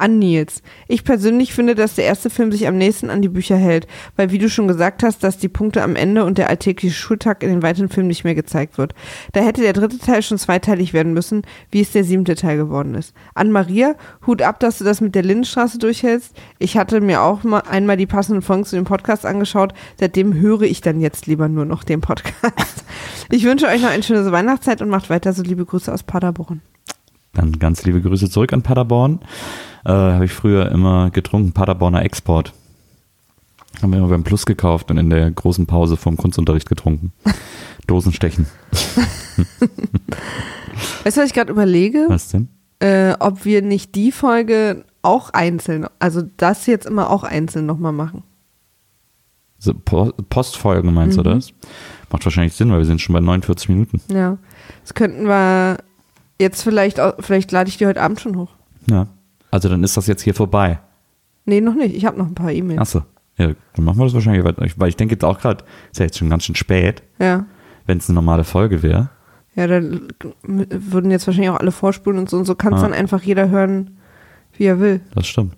An 0.00 0.18
Nils. 0.18 0.62
Ich 0.88 1.04
persönlich 1.04 1.52
finde, 1.52 1.74
dass 1.74 1.94
der 1.94 2.04
erste 2.04 2.30
Film 2.30 2.52
sich 2.52 2.66
am 2.66 2.78
nächsten 2.78 3.10
an 3.10 3.22
die 3.22 3.28
Bücher 3.28 3.56
hält, 3.56 3.86
weil 4.16 4.30
wie 4.30 4.38
du 4.38 4.48
schon 4.48 4.68
gesagt 4.68 5.02
hast, 5.02 5.22
dass 5.22 5.38
die 5.38 5.48
Punkte 5.48 5.82
am 5.82 5.96
Ende 5.96 6.24
und 6.24 6.38
der 6.38 6.48
alltägliche 6.48 6.94
Schultag 6.94 7.42
in 7.42 7.50
den 7.50 7.62
weiteren 7.62 7.88
Filmen 7.88 8.08
nicht 8.08 8.24
mehr 8.24 8.34
gezeigt 8.34 8.78
wird. 8.78 8.94
Da 9.32 9.40
hätte 9.40 9.62
der 9.62 9.72
dritte 9.72 9.98
Teil 9.98 10.22
schon 10.22 10.38
zweiteilig 10.38 10.92
werden 10.92 11.12
müssen, 11.12 11.42
wie 11.70 11.80
es 11.80 11.92
der 11.92 12.04
siebte 12.04 12.34
Teil 12.34 12.56
geworden 12.56 12.94
ist. 12.94 13.14
An 13.34 13.52
Maria, 13.52 13.94
Hut 14.26 14.42
ab, 14.42 14.60
dass 14.60 14.78
du 14.78 14.84
das 14.84 15.00
mit 15.00 15.14
der 15.14 15.22
Lindenstraße 15.22 15.78
durchhältst. 15.78 16.34
Ich 16.58 16.76
hatte 16.76 17.00
mir 17.00 17.22
auch 17.22 17.44
mal 17.44 17.60
einmal 17.60 17.96
die 17.96 18.06
passenden 18.06 18.42
Folgen 18.42 18.64
zu 18.64 18.76
dem 18.76 18.84
Podcast 18.84 19.26
angeschaut. 19.26 19.74
Seitdem 19.98 20.34
höre 20.34 20.62
ich 20.62 20.80
dann 20.80 21.00
jetzt 21.00 21.26
lieber 21.26 21.48
nur 21.48 21.64
noch 21.64 21.84
den 21.84 22.00
Podcast. 22.00 22.84
Ich 23.32 23.44
wünsche 23.44 23.68
euch 23.68 23.80
noch 23.80 23.90
eine 23.90 24.02
schöne 24.02 24.32
Weihnachtszeit 24.32 24.82
und 24.82 24.88
macht 24.88 25.08
weiter 25.08 25.32
so 25.32 25.42
liebe 25.42 25.64
Grüße 25.64 25.92
aus 25.92 26.02
Paderborn. 26.02 26.62
Dann 27.32 27.60
ganz 27.60 27.84
liebe 27.84 28.00
Grüße 28.00 28.28
zurück 28.28 28.52
an 28.52 28.62
Paderborn. 28.62 29.20
Äh, 29.84 29.90
Habe 29.90 30.24
ich 30.26 30.32
früher 30.32 30.70
immer 30.70 31.10
getrunken, 31.10 31.52
Paderborner 31.52 32.02
Export. 32.02 32.52
Haben 33.82 33.92
wir 33.92 33.98
immer 34.00 34.08
beim 34.08 34.24
Plus 34.24 34.44
gekauft 34.46 34.90
und 34.90 34.98
in 34.98 35.10
der 35.10 35.30
großen 35.30 35.66
Pause 35.66 35.96
vom 35.96 36.16
Kunstunterricht 36.16 36.68
getrunken. 36.68 37.12
Dosenstechen. 37.86 38.46
Weißt 41.04 41.16
du, 41.16 41.20
was 41.22 41.28
ich 41.28 41.32
gerade 41.34 41.50
überlege? 41.52 42.04
Was 42.08 42.28
denn? 42.28 42.48
Äh, 42.80 43.14
ob 43.20 43.44
wir 43.44 43.62
nicht 43.62 43.94
die 43.94 44.12
Folge 44.12 44.84
auch 45.02 45.30
einzeln, 45.30 45.86
also 45.98 46.22
das 46.36 46.66
jetzt 46.66 46.86
immer 46.86 47.10
auch 47.10 47.24
einzeln 47.24 47.66
nochmal 47.66 47.92
machen. 47.92 48.22
So, 49.58 49.74
Po- 49.74 50.12
Postfolgen 50.30 50.92
meinst 50.94 51.18
Mhm. 51.18 51.22
du 51.22 51.30
das? 51.30 51.52
Macht 52.10 52.24
wahrscheinlich 52.24 52.54
Sinn, 52.54 52.70
weil 52.70 52.78
wir 52.78 52.84
sind 52.86 53.00
schon 53.00 53.12
bei 53.14 53.20
49 53.20 53.68
Minuten. 53.68 54.00
Ja. 54.10 54.38
Das 54.82 54.94
könnten 54.94 55.26
wir 55.26 55.78
jetzt 56.38 56.62
vielleicht, 56.62 56.98
vielleicht 57.20 57.52
lade 57.52 57.68
ich 57.68 57.76
die 57.76 57.86
heute 57.86 58.00
Abend 58.02 58.20
schon 58.20 58.36
hoch. 58.36 58.50
Ja. 58.90 59.06
Also 59.50 59.68
dann 59.68 59.82
ist 59.84 59.96
das 59.96 60.06
jetzt 60.06 60.22
hier 60.22 60.34
vorbei. 60.34 60.78
Nee, 61.44 61.60
noch 61.60 61.74
nicht. 61.74 61.94
Ich 61.94 62.04
habe 62.06 62.18
noch 62.18 62.26
ein 62.26 62.34
paar 62.34 62.52
E-Mails. 62.52 62.80
Achso. 62.80 63.02
Ja, 63.36 63.52
dann 63.74 63.84
machen 63.84 63.98
wir 63.98 64.04
das 64.04 64.14
wahrscheinlich 64.14 64.44
weiter. 64.44 64.64
Weil 64.76 64.88
ich 64.90 64.96
denke 64.96 65.14
jetzt 65.14 65.24
auch 65.24 65.38
gerade, 65.40 65.64
ist 65.90 65.98
ja 65.98 66.04
jetzt 66.04 66.18
schon 66.18 66.28
ganz 66.30 66.44
schön 66.44 66.54
spät, 66.54 67.02
Ja. 67.18 67.46
wenn 67.86 67.98
es 67.98 68.08
eine 68.08 68.14
normale 68.16 68.44
Folge 68.44 68.82
wäre. 68.82 69.08
Ja, 69.56 69.66
dann 69.66 70.08
würden 70.42 71.10
jetzt 71.10 71.26
wahrscheinlich 71.26 71.50
auch 71.50 71.58
alle 71.58 71.72
vorspulen 71.72 72.18
und 72.18 72.30
so. 72.30 72.36
Und 72.36 72.44
so 72.44 72.54
kann 72.54 72.74
es 72.74 72.82
Ja. 72.82 72.88
dann 72.88 72.96
einfach 72.96 73.22
jeder 73.22 73.48
hören, 73.48 73.96
wie 74.52 74.64
er 74.64 74.78
will. 74.78 75.00
Das 75.14 75.26
stimmt. 75.26 75.54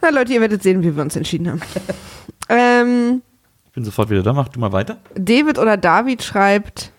Na 0.00 0.10
Leute, 0.10 0.32
ihr 0.32 0.40
werdet 0.40 0.62
sehen, 0.62 0.82
wie 0.82 0.94
wir 0.94 1.02
uns 1.02 1.16
entschieden 1.16 1.50
haben. 1.50 1.60
ähm, 2.48 3.22
Ich 3.66 3.72
bin 3.72 3.84
sofort 3.84 4.08
wieder 4.10 4.22
da. 4.22 4.32
Mach 4.32 4.48
du 4.48 4.60
mal 4.60 4.72
weiter. 4.72 4.98
David 5.16 5.58
oder 5.58 5.76
David 5.76 6.22
schreibt, 6.22 6.92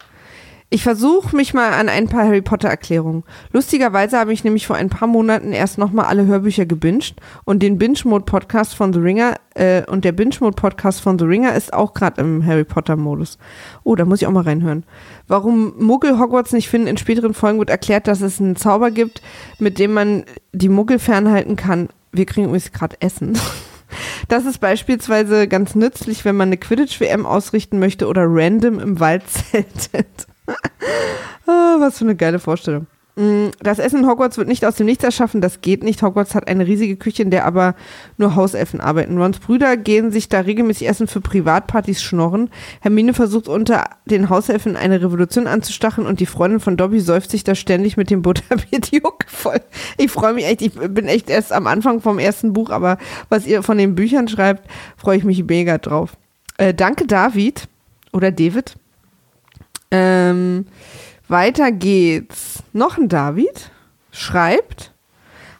ich 0.71 0.81
versuche 0.81 1.35
mich 1.35 1.53
mal 1.53 1.73
an 1.73 1.89
ein 1.89 2.07
paar 2.07 2.25
Harry 2.25 2.41
Potter 2.41 2.67
Erklärungen. 2.67 3.23
Lustigerweise 3.51 4.17
habe 4.17 4.33
ich 4.33 4.43
nämlich 4.43 4.65
vor 4.65 4.75
ein 4.75 4.89
paar 4.89 5.07
Monaten 5.07 5.53
erst 5.53 5.77
nochmal 5.77 6.05
alle 6.05 6.25
Hörbücher 6.25 6.65
gebinged 6.65 7.15
und 7.45 7.61
den 7.61 7.77
Binge-Mode-Podcast 7.77 8.75
von 8.75 8.91
The 8.91 8.99
Ringer 8.99 9.35
äh, 9.53 9.83
und 9.85 10.03
der 10.03 10.11
Binge-Mode-Podcast 10.11 11.01
von 11.01 11.19
The 11.19 11.25
Ringer 11.25 11.53
ist 11.53 11.71
auch 11.71 11.93
gerade 11.93 12.19
im 12.19 12.43
Harry 12.45 12.63
Potter-Modus. 12.63 13.37
Oh, 13.83 13.95
da 13.95 14.05
muss 14.05 14.21
ich 14.21 14.27
auch 14.27 14.31
mal 14.31 14.43
reinhören. 14.43 14.83
Warum 15.27 15.73
Muggel 15.77 16.19
Hogwarts 16.19 16.51
nicht 16.51 16.67
finden, 16.67 16.87
in 16.87 16.97
späteren 16.97 17.35
Folgen 17.35 17.59
wird 17.59 17.69
erklärt, 17.69 18.07
dass 18.07 18.21
es 18.21 18.41
einen 18.41 18.55
Zauber 18.55 18.89
gibt, 18.89 19.21
mit 19.59 19.77
dem 19.77 19.93
man 19.93 20.25
die 20.51 20.69
Muggel 20.69 20.97
fernhalten 20.97 21.55
kann. 21.55 21.89
Wir 22.11 22.25
kriegen 22.25 22.47
übrigens 22.47 22.71
gerade 22.71 22.97
Essen. 23.01 23.37
Das 24.27 24.45
ist 24.45 24.57
beispielsweise 24.57 25.47
ganz 25.47 25.75
nützlich, 25.75 26.25
wenn 26.25 26.35
man 26.35 26.49
eine 26.49 26.57
Quidditch-WM 26.57 27.25
ausrichten 27.25 27.79
möchte 27.79 28.07
oder 28.07 28.23
random 28.27 28.79
im 28.79 28.99
Wald 28.99 29.23
zeltet. 29.29 30.27
Ah, 30.47 31.75
was 31.79 31.97
für 31.97 32.05
eine 32.05 32.15
geile 32.15 32.39
Vorstellung. 32.39 32.87
Mm, 33.15 33.47
Das 33.59 33.79
Essen 33.79 33.99
in 33.99 34.07
Hogwarts 34.07 34.37
wird 34.37 34.49
nicht 34.49 34.65
aus 34.65 34.75
dem 34.75 34.85
Nichts 34.85 35.03
erschaffen, 35.03 35.39
das 35.39 35.61
geht 35.61 35.83
nicht. 35.83 36.01
Hogwarts 36.01 36.35
hat 36.35 36.47
eine 36.47 36.67
riesige 36.67 36.97
Küche, 36.97 37.23
in 37.23 37.31
der 37.31 37.45
aber 37.45 37.75
nur 38.17 38.35
Hauselfen 38.35 38.81
arbeiten. 38.81 39.17
Rons 39.17 39.39
Brüder 39.39 39.77
gehen 39.77 40.11
sich 40.11 40.27
da 40.27 40.41
regelmäßig 40.41 40.89
essen 40.89 41.07
für 41.07 41.21
Privatpartys 41.21 42.01
schnorren. 42.01 42.49
Hermine 42.81 43.13
versucht 43.13 43.47
unter 43.47 43.85
den 44.05 44.29
Hauselfen 44.29 44.75
eine 44.75 45.01
Revolution 45.01 45.47
anzustacheln 45.47 46.05
und 46.05 46.19
die 46.19 46.25
Freundin 46.25 46.59
von 46.59 46.75
Dobby 46.75 46.99
säuft 46.99 47.31
sich 47.31 47.43
da 47.45 47.55
ständig 47.55 47.95
mit 47.95 48.09
dem 48.09 48.23
Hucke 48.25 49.27
voll. 49.27 49.61
Ich 49.97 50.11
freue 50.11 50.33
mich 50.33 50.45
echt, 50.45 50.61
ich 50.61 50.73
bin 50.73 51.07
echt 51.07 51.29
erst 51.29 51.53
am 51.53 51.67
Anfang 51.67 52.01
vom 52.01 52.19
ersten 52.19 52.51
Buch, 52.51 52.69
aber 52.69 52.97
was 53.29 53.47
ihr 53.47 53.63
von 53.63 53.77
den 53.77 53.95
Büchern 53.95 54.27
schreibt, 54.27 54.69
freue 54.97 55.17
ich 55.17 55.23
mich 55.23 55.43
mega 55.45 55.77
drauf. 55.77 56.17
Äh, 56.57 56.73
danke 56.73 57.07
David 57.07 57.67
oder 58.11 58.31
David. 58.31 58.75
Ähm, 59.91 60.65
weiter 61.27 61.71
geht's. 61.71 62.63
Noch 62.73 62.97
ein 62.97 63.09
David 63.09 63.71
schreibt. 64.11 64.93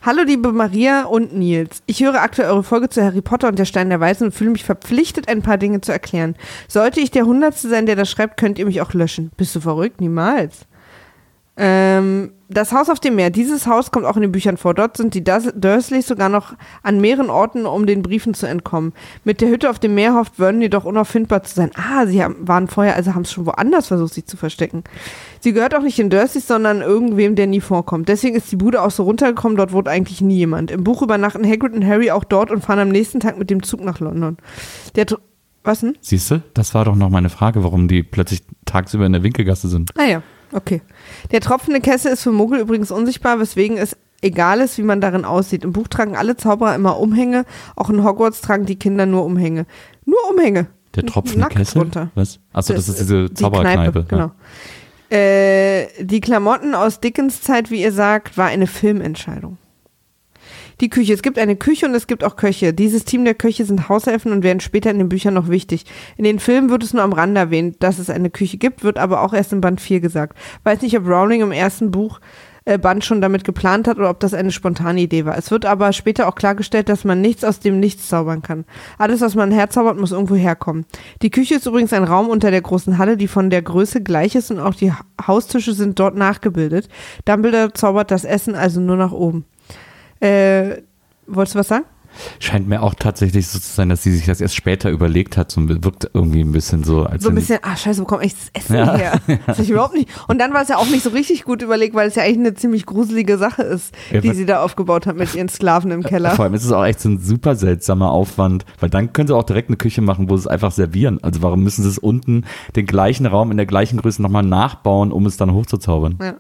Hallo 0.02 0.22
liebe 0.22 0.52
Maria 0.52 1.06
und 1.06 1.34
Nils. 1.34 1.82
Ich 1.88 2.04
höre 2.04 2.22
aktuell 2.22 2.50
eure 2.50 2.64
Folge 2.64 2.90
zu 2.90 3.04
Harry 3.04 3.22
Potter 3.22 3.48
und 3.48 3.58
der 3.58 3.66
Stein 3.66 3.90
der 3.90 4.00
Weisen 4.00 4.26
und 4.26 4.34
fühle 4.34 4.52
mich 4.52 4.64
verpflichtet, 4.64 5.28
ein 5.28 5.42
paar 5.42 5.58
Dinge 5.58 5.82
zu 5.82 5.92
erklären. 5.92 6.36
Sollte 6.68 7.00
ich 7.00 7.10
der 7.10 7.26
Hundertste 7.26 7.70
sein, 7.70 7.88
der 7.88 7.96
das 7.96 8.12
schreibt, 8.12 8.38
könnt 8.38 8.60
ihr 8.60 8.68
mich 8.68 8.82
auch 8.82 8.94
löschen. 8.94 9.32
Bist 9.36 9.56
du 9.56 9.60
verrückt? 9.62 10.02
Niemals. 10.02 10.68
Ähm, 11.58 12.32
das 12.50 12.74
Haus 12.74 12.90
auf 12.90 13.00
dem 13.00 13.16
Meer. 13.16 13.30
Dieses 13.30 13.66
Haus 13.66 13.90
kommt 13.90 14.06
auch 14.06 14.18
in 14.18 14.22
den 14.22 14.32
Büchern 14.32 14.58
vor. 14.58 14.74
Dort 14.74 14.98
sind 14.98 15.14
die 15.14 15.24
Durs- 15.24 15.54
Dursleys 15.56 16.06
sogar 16.08 16.30
noch 16.30 16.54
an 16.84 17.02
mehreren 17.02 17.30
Orten, 17.30 17.66
um 17.66 17.86
den 17.86 18.02
Briefen 18.02 18.34
zu 18.34 18.46
entkommen. 18.46 18.94
Mit 19.24 19.42
der 19.42 19.50
Hütte 19.50 19.70
auf 19.70 19.80
dem 19.80 19.96
Meer 19.96 20.14
hofft 20.14 20.36
Vernon 20.36 20.62
jedoch 20.62 20.86
unauffindbar 20.86 21.44
zu 21.44 21.56
sein. 21.56 21.72
Ah, 21.76 22.06
sie 22.06 22.24
haben, 22.24 22.36
waren 22.48 22.68
vorher, 22.68 22.96
also 22.96 23.16
haben 23.16 23.24
es 23.24 23.32
schon 23.32 23.46
woanders 23.46 23.88
versucht, 23.88 24.14
sich 24.14 24.26
zu 24.26 24.38
verstecken. 24.38 24.84
Sie 25.40 25.54
gehört 25.54 25.74
auch 25.76 25.82
nicht 25.82 25.98
den 25.98 26.10
Dursleys, 26.10 26.48
sondern 26.48 26.82
irgendwem, 26.82 27.36
der 27.36 27.48
nie 27.48 27.62
vorkommt. 27.62 28.10
Deswegen 28.10 28.36
ist 28.36 28.52
die 28.52 28.58
Bude 28.58 28.82
auch 28.82 28.92
so 28.92 29.04
runtergekommen. 29.04 29.58
Dort 29.58 29.72
wohnt 29.72 29.88
eigentlich 29.88 30.22
nie 30.22 30.36
jemand. 30.36 30.72
Im 30.72 30.84
Buch 30.84 31.02
übernachten 31.02 31.48
Hagrid 31.50 31.74
und 31.74 31.86
Harry 31.86 32.12
auch 32.12 32.26
dort 32.26 32.52
und 32.52 32.64
fahren 32.64 32.80
am 32.80 32.90
nächsten 32.90 33.20
Tag 33.22 33.40
mit 33.40 33.50
dem 33.50 33.64
Zug 33.64 33.82
nach 33.82 34.00
London. 34.00 34.38
Der, 34.96 35.06
was 35.64 35.80
denn? 35.80 35.98
Siehst 36.02 36.30
du, 36.30 36.44
das 36.54 36.76
war 36.76 36.86
doch 36.86 36.96
noch 36.96 37.10
meine 37.10 37.30
Frage, 37.30 37.64
warum 37.64 37.88
die 37.88 38.04
plötzlich 38.04 38.44
tagsüber 38.66 39.06
in 39.06 39.14
der 39.14 39.24
Winkelgasse 39.24 39.68
sind. 39.68 39.90
Ah 39.98 40.06
ja, 40.06 40.22
okay. 40.54 40.82
Der 41.32 41.42
tropfende 41.42 41.82
Kessel 41.82 42.12
ist 42.14 42.24
für 42.24 42.32
Muggel 42.32 42.60
übrigens 42.60 42.92
unsichtbar, 42.92 43.40
weswegen 43.40 43.78
es 43.78 43.96
egal 44.22 44.60
ist, 44.60 44.78
wie 44.78 44.84
man 44.84 45.02
darin 45.02 45.26
aussieht. 45.26 45.64
Im 45.64 45.74
Buch 45.74 45.88
tragen 45.88 46.16
alle 46.16 46.36
Zauberer 46.38 46.76
immer 46.76 47.00
Umhänge, 47.00 47.46
auch 47.76 47.90
in 47.90 48.04
Hogwarts 48.04 48.42
tragen 48.42 48.66
die 48.66 48.78
Kinder 48.78 49.06
nur 49.06 49.24
Umhänge. 49.26 49.66
Nur 50.06 50.20
Umhänge. 50.32 50.68
Der 50.96 51.06
tropfende 51.06 51.42
Nackt 51.42 51.56
Kessel? 51.58 51.80
runter. 51.82 52.10
Was? 52.16 52.40
Achso, 52.54 52.74
das, 52.74 52.86
Das- 52.88 52.96
ist 52.96 53.02
diese 53.02 53.26
die 53.30 53.34
Zauberkneipe. 53.34 54.06
Kneipe, 54.06 54.06
genau. 54.08 54.32
Äh, 55.10 55.88
die 56.04 56.22
Klamotten 56.22 56.74
aus 56.74 57.00
Dickens 57.00 57.42
Zeit, 57.42 57.70
wie 57.70 57.82
ihr 57.82 57.92
sagt, 57.92 58.38
war 58.38 58.48
eine 58.48 58.66
Filmentscheidung. 58.68 59.58
Die 60.82 60.90
Küche. 60.90 61.14
Es 61.14 61.22
gibt 61.22 61.40
eine 61.40 61.56
Küche 61.56 61.86
und 61.86 61.96
es 61.96 62.08
gibt 62.08 62.24
auch 62.24 62.36
Köche. 62.36 62.74
Dieses 62.74 63.06
Team 63.06 63.24
der 63.24 63.34
Köche 63.36 63.64
sind 63.66 63.88
Haushelfen 63.90 64.32
und 64.32 64.44
werden 64.44 64.60
später 64.60 64.92
in 64.92 64.98
den 64.98 65.10
Büchern 65.10 65.34
noch 65.34 65.50
wichtig. 65.50 65.86
In 66.18 66.24
den 66.26 66.40
Filmen 66.40 66.70
wird 66.70 66.84
es 66.84 66.94
nur 66.94 67.04
am 67.04 67.14
Rande 67.14 67.40
erwähnt, 67.40 67.78
dass 67.80 68.00
es 68.00 68.10
eine 68.10 68.30
Küche 68.30 68.58
gibt, 68.58 68.84
wird 68.84 68.98
aber 68.98 69.22
auch 69.22 69.34
erst 69.34 69.54
in 69.54 69.62
Band 69.62 69.80
4 69.80 70.00
gesagt. 70.02 70.38
Weiß 70.64 70.82
nicht, 70.82 70.98
ob 70.98 71.08
Rowling 71.08 71.42
im 71.42 71.52
ersten 71.52 71.92
Buch 71.92 72.20
äh, 72.66 72.78
Band 72.78 73.06
schon 73.06 73.22
damit 73.22 73.44
geplant 73.44 73.88
hat 73.88 73.98
oder 73.98 74.10
ob 74.10 74.20
das 74.20 74.34
eine 74.34 74.52
spontane 74.52 75.00
Idee 75.00 75.24
war. 75.26 75.38
Es 75.38 75.52
wird 75.52 75.66
aber 75.66 75.94
später 75.94 76.28
auch 76.28 76.36
klargestellt, 76.36 76.90
dass 76.90 77.04
man 77.06 77.22
nichts 77.22 77.44
aus 77.44 77.60
dem 77.60 77.80
Nichts 77.80 78.10
zaubern 78.10 78.42
kann. 78.42 78.66
Alles, 78.98 79.22
was 79.22 79.36
man 79.36 79.52
herzaubert, 79.52 79.98
muss 80.00 80.12
irgendwo 80.12 80.36
herkommen. 80.36 80.86
Die 81.22 81.30
Küche 81.30 81.56
ist 81.56 81.68
übrigens 81.68 81.94
ein 81.94 82.04
Raum 82.04 82.28
unter 82.28 82.52
der 82.52 82.62
großen 82.62 82.98
Halle, 82.98 83.18
die 83.18 83.28
von 83.28 83.50
der 83.50 83.62
Größe 83.62 84.02
gleich 84.02 84.36
ist 84.36 84.52
und 84.52 84.60
auch 84.60 84.74
die 84.74 84.92
Ha- 84.92 85.06
Haustische 85.26 85.74
sind 85.74 86.00
dort 86.00 86.16
nachgebildet. 86.16 86.90
Dumbledore 87.26 87.72
zaubert 87.74 88.10
das 88.12 88.26
Essen 88.26 88.56
also 88.56 88.82
nur 88.82 88.98
nach 88.98 89.12
oben. 89.12 89.46
Äh, 90.20 90.82
wolltest 91.28 91.56
du 91.56 91.60
was 91.60 91.68
sagen? 91.68 91.86
Scheint 92.40 92.66
mir 92.70 92.82
auch 92.82 92.94
tatsächlich 92.94 93.46
so 93.48 93.60
zu 93.60 93.68
sein, 93.68 93.90
dass 93.90 94.02
sie 94.04 94.12
sich 94.16 94.26
das 94.26 94.40
erst 94.40 94.56
später 94.56 94.90
überlegt 94.90 95.36
hat. 95.36 95.52
So 95.52 95.68
wirkt 95.68 96.10
irgendwie 96.14 96.40
ein 96.42 96.54
bisschen 96.54 96.86
so, 96.86 97.04
als 97.04 97.24
So 97.24 97.30
ein 97.30 97.36
bisschen, 97.36 97.60
ah 97.62 97.76
scheiße, 97.76 98.02
wo 98.02 98.06
kommt 98.06 98.24
echt 98.24 98.38
das 98.38 98.50
Essen 98.64 98.76
Ja. 98.78 98.96
her? 98.96 99.20
Das 99.48 99.60
ich 99.60 99.70
überhaupt 99.70 99.94
nicht. 99.96 100.08
Und 100.30 100.40
dann 100.40 100.54
war 100.54 100.62
es 100.62 100.70
ja 100.70 100.78
auch 100.78 100.88
nicht 100.88 101.04
so 101.04 101.10
richtig 101.10 101.44
gut 101.44 101.62
überlegt, 101.62 101.94
weil 101.94 102.08
es 102.08 102.16
ja 102.16 102.24
eigentlich 102.24 102.38
eine 102.40 102.54
ziemlich 102.54 102.86
gruselige 102.86 103.38
Sache 103.38 103.64
ist, 103.64 103.94
Ja, 104.12 104.22
die 104.22 104.32
sie 104.34 104.46
da 104.46 104.62
aufgebaut 104.64 105.08
hat 105.08 105.18
mit 105.18 105.36
ihren 105.36 105.50
Sklaven 105.50 105.92
im 105.92 106.04
Keller. 106.04 106.32
Vor 106.32 106.46
allem 106.46 106.54
ist 106.54 106.64
es 106.64 106.72
auch 106.72 106.86
echt 106.86 107.02
so 107.02 107.10
ein 107.10 107.20
super 107.20 107.58
seltsamer 107.58 108.12
Aufwand, 108.12 108.66
weil 108.80 108.90
dann 108.90 109.12
können 109.12 109.28
sie 109.28 109.36
auch 109.36 109.44
direkt 109.44 109.68
eine 109.70 109.76
Küche 109.78 110.02
machen, 110.02 110.30
wo 110.30 110.38
sie 110.38 110.42
es 110.44 110.48
einfach 110.48 110.72
servieren. 110.72 111.20
Also 111.22 111.42
warum 111.42 111.64
müssen 111.64 111.84
sie 111.84 111.90
es 111.90 111.98
unten 111.98 112.46
den 112.78 112.86
gleichen 112.86 113.26
Raum 113.26 113.52
in 113.52 113.58
der 113.58 113.66
gleichen 113.66 114.00
Größe 114.00 114.22
nochmal 114.22 114.44
nachbauen, 114.44 115.12
um 115.12 115.26
es 115.26 115.36
dann 115.36 115.52
hochzuzaubern? 115.52 116.18
Ja, 116.22 116.36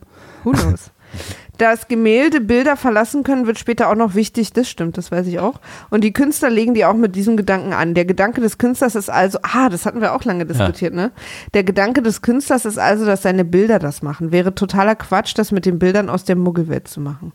who 0.46 0.52
knows? 0.52 0.92
Dass 1.58 1.88
Gemälde 1.88 2.41
Bilder 2.41 2.76
verlassen 2.76 3.24
können, 3.24 3.47
wird 3.47 3.60
später 3.60 3.89
auch 3.89 3.95
noch 3.95 4.16
wichtig. 4.16 4.51
Das 4.53 4.70
stimmt, 4.70 4.97
das 4.97 5.12
weiß 5.12 5.28
ich 5.28 5.39
auch. 5.39 5.60
Und 5.89 6.03
die 6.03 6.14
Künstler 6.14 6.49
legen 6.49 6.74
die 6.74 6.86
auch 6.86 6.95
mit 6.95 7.16
diesem 7.16 7.38
Gedanken 7.38 7.74
an. 7.74 7.93
Der 7.93 8.06
Gedanke 8.06 8.41
des 8.41 8.58
Künstlers 8.58 8.95
ist 8.95 9.10
also, 9.10 9.39
ah, 9.41 9.70
das 9.70 9.86
hatten 9.86 10.01
wir 10.01 10.14
auch 10.14 10.24
lange 10.24 10.45
diskutiert, 10.45 10.93
ne? 10.93 11.12
Der 11.53 11.64
Gedanke 11.64 12.01
des 12.01 12.22
Künstlers 12.22 12.66
ist 12.66 12.78
also, 12.78 13.06
dass 13.06 13.22
seine 13.22 13.45
Bilder 13.45 13.80
das 13.80 14.01
machen. 14.01 14.32
Wäre 14.32 14.56
totaler 14.56 14.95
Quatsch, 14.95 15.34
das 15.38 15.51
mit 15.51 15.66
den 15.66 15.80
Bildern 15.80 16.10
aus 16.10 16.26
der 16.26 16.36
Muggelwelt 16.36 16.88
zu 16.88 16.99
machen. 16.99 17.32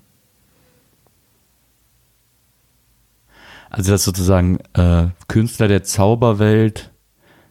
Also 3.70 3.92
dass 3.92 4.04
sozusagen 4.04 4.58
äh, 4.74 5.06
Künstler 5.28 5.68
der 5.68 5.84
Zauberwelt 5.84 6.90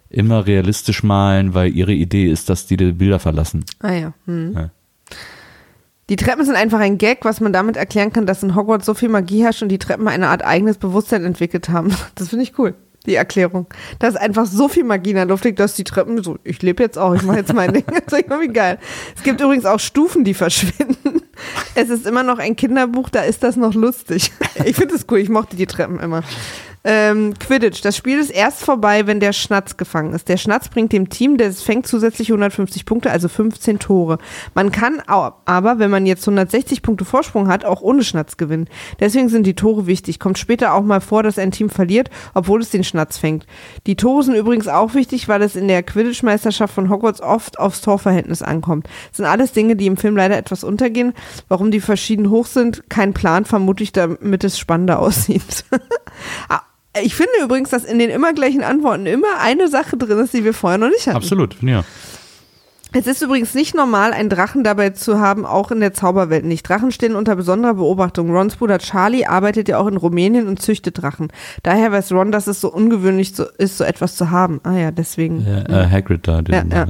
immer 0.10 0.46
realistisch 0.46 1.04
malen, 1.04 1.54
weil 1.54 1.74
ihre 1.74 1.94
Idee 1.94 2.30
ist, 2.30 2.50
dass 2.50 2.66
die 2.66 2.78
die 2.78 2.92
Bilder 2.92 3.20
verlassen. 3.20 3.64
Ah 3.80 3.94
ja. 3.94 4.14
Hm. 4.26 4.54
Ja. 4.54 4.70
Die 6.10 6.16
Treppen 6.16 6.44
sind 6.44 6.56
einfach 6.56 6.80
ein 6.80 6.98
Gag, 6.98 7.20
was 7.24 7.40
man 7.40 7.54
damit 7.54 7.78
erklären 7.78 8.12
kann, 8.12 8.26
dass 8.26 8.42
in 8.42 8.56
Hogwarts 8.56 8.86
so 8.88 8.96
viel 8.96 9.10
Magie 9.10 9.44
herrscht 9.44 9.62
und 9.62 9.70
die 9.70 9.78
Treppen 9.78 10.08
eine 10.08 10.30
Art 10.30 10.44
eigenes 10.44 10.78
Bewusstsein 10.78 11.24
entwickelt 11.24 11.70
haben. 11.70 11.96
Das 12.16 12.30
finde 12.30 12.44
ich 12.44 12.58
cool, 12.58 12.74
die 13.06 13.16
Erklärung. 13.16 13.68
Da 14.00 14.08
ist 14.08 14.18
einfach 14.18 14.46
so 14.46 14.68
viel 14.68 14.84
Magie 14.84 15.12
in 15.12 15.16
der 15.18 15.26
Luft 15.26 15.46
liegt, 15.46 15.60
dass 15.60 15.76
die 15.76 15.84
Treppen 15.84 16.22
so, 16.24 16.38
ich 16.44 16.62
lebe 16.62 16.82
jetzt 16.84 16.98
auch, 16.98 17.14
ich 17.14 17.22
mache 17.22 17.38
jetzt 17.38 17.54
mein 17.54 17.74
Ding. 17.74 17.86
Das 17.86 18.20
ist 18.20 18.26
irgendwie 18.28 18.52
geil. 18.52 18.80
Es 19.16 19.24
gibt 19.24 19.40
übrigens 19.40 19.66
auch 19.66 19.80
Stufen, 19.80 20.24
die 20.24 20.34
verschwinden. 20.34 21.22
Es 21.76 21.90
ist 21.90 22.06
immer 22.06 22.24
noch 22.24 22.40
ein 22.40 22.56
Kinderbuch, 22.56 23.10
da 23.10 23.22
ist 23.22 23.44
das 23.44 23.56
noch 23.56 23.74
lustig. 23.76 24.32
Ich 24.66 24.76
finde 24.76 24.96
es 24.96 25.06
cool, 25.10 25.20
ich 25.20 25.30
mochte 25.30 25.56
die 25.56 25.68
Treppen 25.68 26.00
immer. 26.00 26.22
Ähm, 26.86 27.34
Quidditch. 27.38 27.82
Das 27.82 27.98
Spiel 27.98 28.20
ist 28.20 28.30
erst 28.30 28.64
vorbei, 28.64 29.06
wenn 29.06 29.20
der 29.20 29.34
Schnatz 29.34 29.76
gefangen 29.76 30.14
ist. 30.14 30.30
Der 30.30 30.38
Schnatz 30.38 30.70
bringt 30.70 30.94
dem 30.94 31.10
Team, 31.10 31.38
das 31.38 31.62
fängt 31.62 31.88
zusätzlich 31.88 32.30
150 32.30 32.86
Punkte, 32.86 33.12
also 33.12 33.28
15 33.28 33.80
Tore. 33.80 34.18
Man 34.54 34.72
kann 34.72 35.02
aber, 35.06 35.80
wenn 35.80 35.92
man 35.92 36.06
jetzt 36.06 36.24
160 36.26 36.82
Punkte 36.82 37.04
Vorsprung 37.04 37.50
hat, 37.50 37.66
auch 37.66 37.82
ohne 37.82 38.04
Schnatz 38.04 38.38
gewinnen. 38.38 38.70
Deswegen 39.00 39.28
sind 39.28 39.46
die 39.46 39.56
Tore 39.56 39.88
wichtig. 39.88 40.20
Kommt 40.20 40.38
später 40.38 40.74
auch 40.74 40.84
mal 40.84 41.02
vor, 41.02 41.22
dass 41.22 41.38
ein 41.38 41.52
Team 41.52 41.70
verliert, 41.70 42.10
obwohl 42.34 42.62
es 42.62 42.70
den 42.70 42.86
Schnatz 42.86 43.18
fängt. 43.18 43.46
Die 43.86 43.98
Tore 43.98 44.24
sind 44.24 44.36
übrigens 44.36 44.70
auch 44.70 44.94
wichtig, 44.94 45.28
weil 45.28 45.42
es 45.42 45.58
in 45.58 45.68
der 45.68 45.84
Quidditch-Meisterschaft 45.84 46.74
von 46.74 46.90
Hogwarts 46.90 47.20
oft 47.22 47.60
aufs 47.60 47.82
Torverhältnis 47.82 48.42
ankommt. 48.42 48.88
Das 49.10 49.18
sind 49.18 49.26
alles 49.26 49.52
Dinge, 49.52 49.76
die 49.76 49.88
im 49.88 49.98
Film 49.98 50.16
leider 50.16 50.38
etwas 50.38 50.64
untergehen. 50.64 51.14
Warum 51.50 51.72
die 51.72 51.82
verschieden 51.82 52.30
hoch 52.30 52.46
sind, 52.46 52.90
kein 52.90 53.14
Plan, 53.14 53.44
vermutlich 53.44 53.92
damit 53.92 54.46
es 54.46 54.58
spannender 54.58 55.00
aussieht. 55.00 55.66
Ich 57.02 57.16
finde 57.16 57.34
übrigens, 57.44 57.70
dass 57.70 57.84
in 57.84 58.00
den 58.00 58.10
immer 58.10 58.34
gleichen 58.34 58.64
Antworten 58.64 59.06
immer 59.06 59.40
eine 59.40 59.68
Sache 59.68 59.96
drin 59.96 60.18
ist, 60.20 60.34
die 60.34 60.44
wir 60.44 60.54
vorher 60.54 60.80
noch 60.80 60.90
nicht 60.90 61.08
hatten. 61.08 61.18
Absolut, 61.18 61.62
ja. 61.62 61.84
Es 62.92 63.06
ist 63.06 63.22
übrigens 63.22 63.54
nicht 63.54 63.76
normal, 63.76 64.14
einen 64.14 64.30
Drachen 64.30 64.64
dabei 64.64 64.90
zu 64.90 65.20
haben, 65.20 65.46
auch 65.46 65.70
in 65.70 65.80
der 65.80 65.94
Zauberwelt 65.94 66.44
nicht. 66.44 66.68
Drachen 66.68 66.92
stehen 66.92 67.16
unter 67.16 67.36
besonderer 67.36 67.76
Beobachtung. 67.76 68.32
Rons 68.32 68.56
Bruder 68.56 68.80
Charlie 68.80 69.28
arbeitet 69.28 69.70
ja 69.70 69.78
auch 69.78 69.86
in 69.86 69.96
Rumänien 69.96 70.48
und 70.48 70.60
züchtet 70.60 71.00
Drachen. 71.00 71.28
Daher 71.62 71.92
weiß 71.92 72.12
Ron, 72.12 72.32
dass 72.32 72.48
es 72.48 72.60
so 72.60 72.74
ungewöhnlich 72.74 73.36
so 73.36 73.46
ist, 73.60 73.78
so 73.78 73.84
etwas 73.84 74.16
zu 74.16 74.32
haben. 74.32 74.60
Ah 74.64 74.74
ja, 74.74 74.90
deswegen. 74.90 75.46
ja 75.46 75.84
äh, 75.84 75.88
Hagrid 75.88 76.28
da. 76.28 76.42
Ja, 76.48 76.64
ja. 76.64 76.88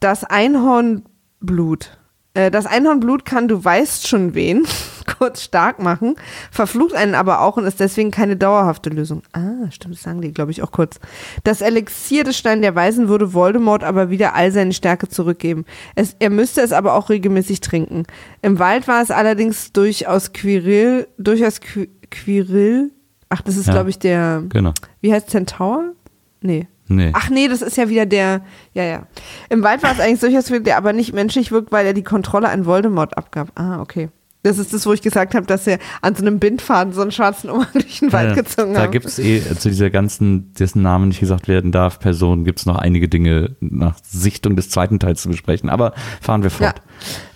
Das 0.00 0.24
Einhornblut. 0.24 1.96
Äh, 2.34 2.50
Das 2.50 2.66
Einhornblut 2.66 3.24
kann, 3.24 3.46
du 3.48 3.62
weißt 3.62 4.08
schon 4.08 4.34
wen, 4.34 4.64
kurz 5.18 5.42
stark 5.42 5.78
machen, 5.80 6.16
verflucht 6.50 6.94
einen 6.94 7.14
aber 7.14 7.40
auch 7.40 7.56
und 7.56 7.64
ist 7.64 7.80
deswegen 7.80 8.10
keine 8.10 8.36
dauerhafte 8.36 8.90
Lösung. 8.90 9.22
Ah, 9.32 9.70
stimmt, 9.70 9.94
das 9.94 10.02
sagen 10.02 10.20
die, 10.22 10.32
glaube 10.32 10.50
ich, 10.50 10.62
auch 10.62 10.70
kurz. 10.72 10.98
Das 11.44 11.60
Elixier 11.60 12.24
des 12.24 12.38
Stein 12.38 12.62
der 12.62 12.74
Weisen 12.74 13.08
würde 13.08 13.34
Voldemort 13.34 13.84
aber 13.84 14.10
wieder 14.10 14.34
all 14.34 14.50
seine 14.52 14.72
Stärke 14.72 15.08
zurückgeben. 15.08 15.64
Es, 15.94 16.16
er 16.18 16.30
müsste 16.30 16.60
es 16.62 16.72
aber 16.72 16.94
auch 16.94 17.10
regelmäßig 17.10 17.60
trinken. 17.60 18.04
Im 18.40 18.58
Wald 18.58 18.88
war 18.88 19.02
es 19.02 19.10
allerdings 19.10 19.72
durchaus 19.72 20.32
Quiril, 20.32 21.06
durchaus 21.18 21.60
Qui- 21.60 21.88
Quiril, 22.10 22.90
ach, 23.28 23.42
das 23.42 23.56
ist, 23.56 23.66
Ja. 23.66 23.72
glaube 23.74 23.90
ich, 23.90 23.98
der, 23.98 24.42
Genau. 24.48 24.72
wie 25.00 25.12
heißt 25.12 25.30
Centaur? 25.30 25.92
Nee. 26.40 26.66
Nee. 26.88 27.10
Ach 27.14 27.30
nee, 27.30 27.48
das 27.48 27.62
ist 27.62 27.76
ja 27.76 27.88
wieder 27.88 28.06
der, 28.06 28.42
ja, 28.74 28.84
ja. 28.84 29.06
Im 29.48 29.62
Wald 29.62 29.82
war 29.82 29.92
es 29.92 30.00
eigentlich 30.00 30.20
durchaus 30.20 30.50
wieder, 30.50 30.60
der 30.60 30.76
aber 30.76 30.92
nicht 30.92 31.14
menschlich 31.14 31.50
wirkt, 31.52 31.72
weil 31.72 31.86
er 31.86 31.94
die 31.94 32.02
Kontrolle 32.02 32.48
an 32.50 32.66
Voldemort 32.66 33.16
abgab. 33.16 33.48
Ah, 33.54 33.80
okay. 33.80 34.08
Das 34.44 34.58
ist 34.58 34.74
das, 34.74 34.84
wo 34.86 34.92
ich 34.92 35.02
gesagt 35.02 35.36
habe, 35.36 35.46
dass 35.46 35.68
er 35.68 35.78
an 36.00 36.16
so 36.16 36.22
einem 36.22 36.40
Bindfaden 36.40 36.92
so 36.92 37.00
einen 37.00 37.12
schwarzen 37.12 37.48
Umhang 37.48 37.68
durch 37.74 38.00
den 38.00 38.12
Wald 38.12 38.30
Ja, 38.30 38.34
gezogen 38.42 38.74
da 38.74 38.82
hat. 38.82 38.92
gibt 38.92 39.06
es 39.06 39.20
eh 39.20 39.40
zu 39.56 39.68
dieser 39.68 39.88
ganzen, 39.90 40.52
dessen 40.54 40.82
Namen 40.82 41.08
nicht 41.08 41.20
gesagt 41.20 41.46
werden 41.46 41.70
darf, 41.70 42.00
Person, 42.00 42.44
gibt 42.44 42.58
es 42.58 42.66
noch 42.66 42.76
einige 42.76 43.08
Dinge 43.08 43.54
nach 43.60 43.96
Sichtung 44.02 44.56
des 44.56 44.68
zweiten 44.68 44.98
Teils 44.98 45.22
zu 45.22 45.28
besprechen. 45.28 45.70
Aber 45.70 45.94
fahren 46.20 46.42
wir 46.42 46.50
Ja. 46.50 46.56
fort. 46.56 46.82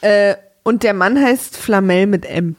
Äh, 0.01 0.34
Und 0.64 0.82
der 0.82 0.94
Mann 0.94 1.16
heißt 1.16 1.57
Flamel 1.57 2.09
mit 2.09 2.26
M. 2.26 2.57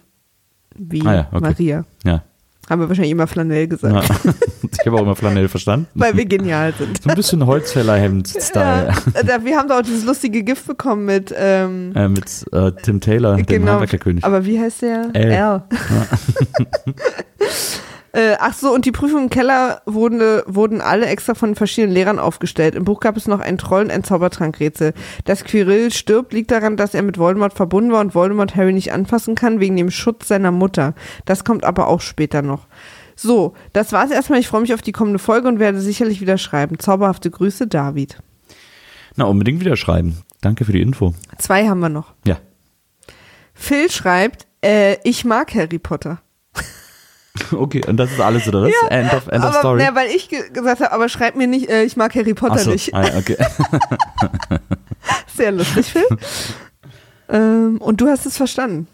Wie 0.77 1.01
Ah 1.05 1.13
ja, 1.13 1.27
okay. 1.33 1.41
Maria. 1.41 1.85
Ja. 2.05 2.23
Haben 2.69 2.81
wir 2.81 2.89
wahrscheinlich 2.89 3.11
immer 3.11 3.27
Flanell 3.27 3.67
gesagt. 3.67 4.09
ja. 4.25 4.33
Ich 4.79 4.85
habe 4.85 4.97
auch 4.97 5.01
immer 5.01 5.15
Flanell 5.15 5.47
verstanden. 5.49 5.87
Weil 5.95 6.15
wir 6.15 6.25
genial 6.25 6.73
sind. 6.77 7.01
So 7.01 7.09
ein 7.09 7.15
bisschen 7.15 7.45
Holzfällerhemd-Style. 7.45 8.93
Ja, 9.27 9.43
wir 9.43 9.57
haben 9.57 9.67
da 9.69 9.79
auch 9.79 9.81
dieses 9.81 10.05
lustige 10.05 10.43
Gift 10.43 10.67
bekommen 10.67 11.05
mit 11.05 11.33
ähm, 11.37 11.93
Äh, 11.95 12.07
mit 12.09 12.45
äh, 12.53 12.71
Tim 12.83 13.01
Taylor, 13.01 13.35
dem 13.35 13.45
genau. 13.45 13.71
Handwerkerkönig. 13.73 14.23
Aber 14.23 14.45
wie 14.45 14.59
heißt 14.59 14.81
der? 14.81 15.09
L. 15.13 15.31
äh, 18.17 18.35
ach 18.39 18.53
so, 18.55 18.73
und 18.73 18.85
die 18.85 18.91
Prüfungen 18.91 19.25
im 19.25 19.29
Keller 19.29 19.83
wurden, 19.85 20.41
wurden 20.47 20.81
alle 20.81 21.05
extra 21.05 21.35
von 21.35 21.53
verschiedenen 21.53 21.93
Lehrern 21.93 22.17
aufgestellt. 22.17 22.73
Im 22.73 22.83
Buch 22.83 22.99
gab 22.99 23.15
es 23.15 23.27
noch 23.27 23.39
einen 23.39 23.59
Troll 23.59 23.83
und 23.83 23.91
ein 23.91 24.03
Zaubertrankrätsel. 24.03 24.95
Dass 25.25 25.43
Quirrell 25.43 25.91
stirbt, 25.91 26.33
liegt 26.33 26.49
daran, 26.49 26.77
dass 26.77 26.95
er 26.95 27.03
mit 27.03 27.19
Voldemort 27.19 27.53
verbunden 27.53 27.91
war 27.91 28.01
und 28.01 28.15
Voldemort 28.15 28.55
Harry 28.55 28.73
nicht 28.73 28.91
anfassen 28.91 29.35
kann, 29.35 29.59
wegen 29.59 29.77
dem 29.77 29.91
Schutz 29.91 30.27
seiner 30.27 30.49
Mutter. 30.49 30.95
Das 31.25 31.43
kommt 31.43 31.63
aber 31.63 31.87
auch 31.87 32.01
später 32.01 32.41
noch. 32.41 32.65
So, 33.15 33.53
das 33.73 33.91
war's 33.91 34.09
erstmal. 34.09 34.39
Ich 34.39 34.47
freue 34.47 34.61
mich 34.61 34.73
auf 34.73 34.81
die 34.81 34.93
kommende 34.93 35.19
Folge 35.19 35.47
und 35.47 35.59
werde 35.59 35.79
sicherlich 35.79 36.19
wieder 36.19 36.39
schreiben. 36.39 36.79
Zauberhafte 36.79 37.29
Grüße, 37.29 37.67
David. 37.67 38.17
Na, 39.15 39.25
unbedingt 39.25 39.59
wieder 39.59 39.77
schreiben. 39.77 40.23
Danke 40.41 40.65
für 40.65 40.71
die 40.71 40.81
Info. 40.81 41.13
Zwei 41.37 41.67
haben 41.67 41.81
wir 41.81 41.89
noch. 41.89 42.13
Ja. 42.25 42.37
Phil 43.53 43.91
schreibt, 43.91 44.47
äh, 44.63 44.97
ich 45.03 45.23
mag 45.23 45.53
Harry 45.53 45.77
Potter. 45.77 46.19
Okay, 47.51 47.83
und 47.85 47.97
das 47.97 48.11
ist 48.11 48.19
alles, 48.19 48.47
oder 48.47 48.63
was? 48.63 48.71
end 48.89 49.13
of, 49.13 49.27
end 49.27 49.43
of 49.43 49.49
aber, 49.49 49.59
story. 49.59 49.83
Na, 49.85 49.95
weil 49.95 50.09
ich 50.09 50.29
ge 50.29 50.49
gesagt 50.51 50.81
habe, 50.81 50.91
aber 50.91 51.09
schreib 51.09 51.35
mir 51.35 51.47
nicht, 51.47 51.69
äh, 51.69 51.83
ich 51.83 51.97
mag 51.97 52.13
Harry 52.15 52.33
Potter 52.33 52.59
so, 52.59 52.71
nicht. 52.71 52.93
ah, 52.93 53.07
ja, 53.07 53.17
okay. 53.17 53.37
Sehr 55.35 55.51
lustig, 55.51 55.87
Phil. 55.87 56.05
ähm, 57.29 57.77
und 57.79 58.01
du 58.01 58.07
hast 58.07 58.25
es 58.25 58.37
verstanden. 58.37 58.87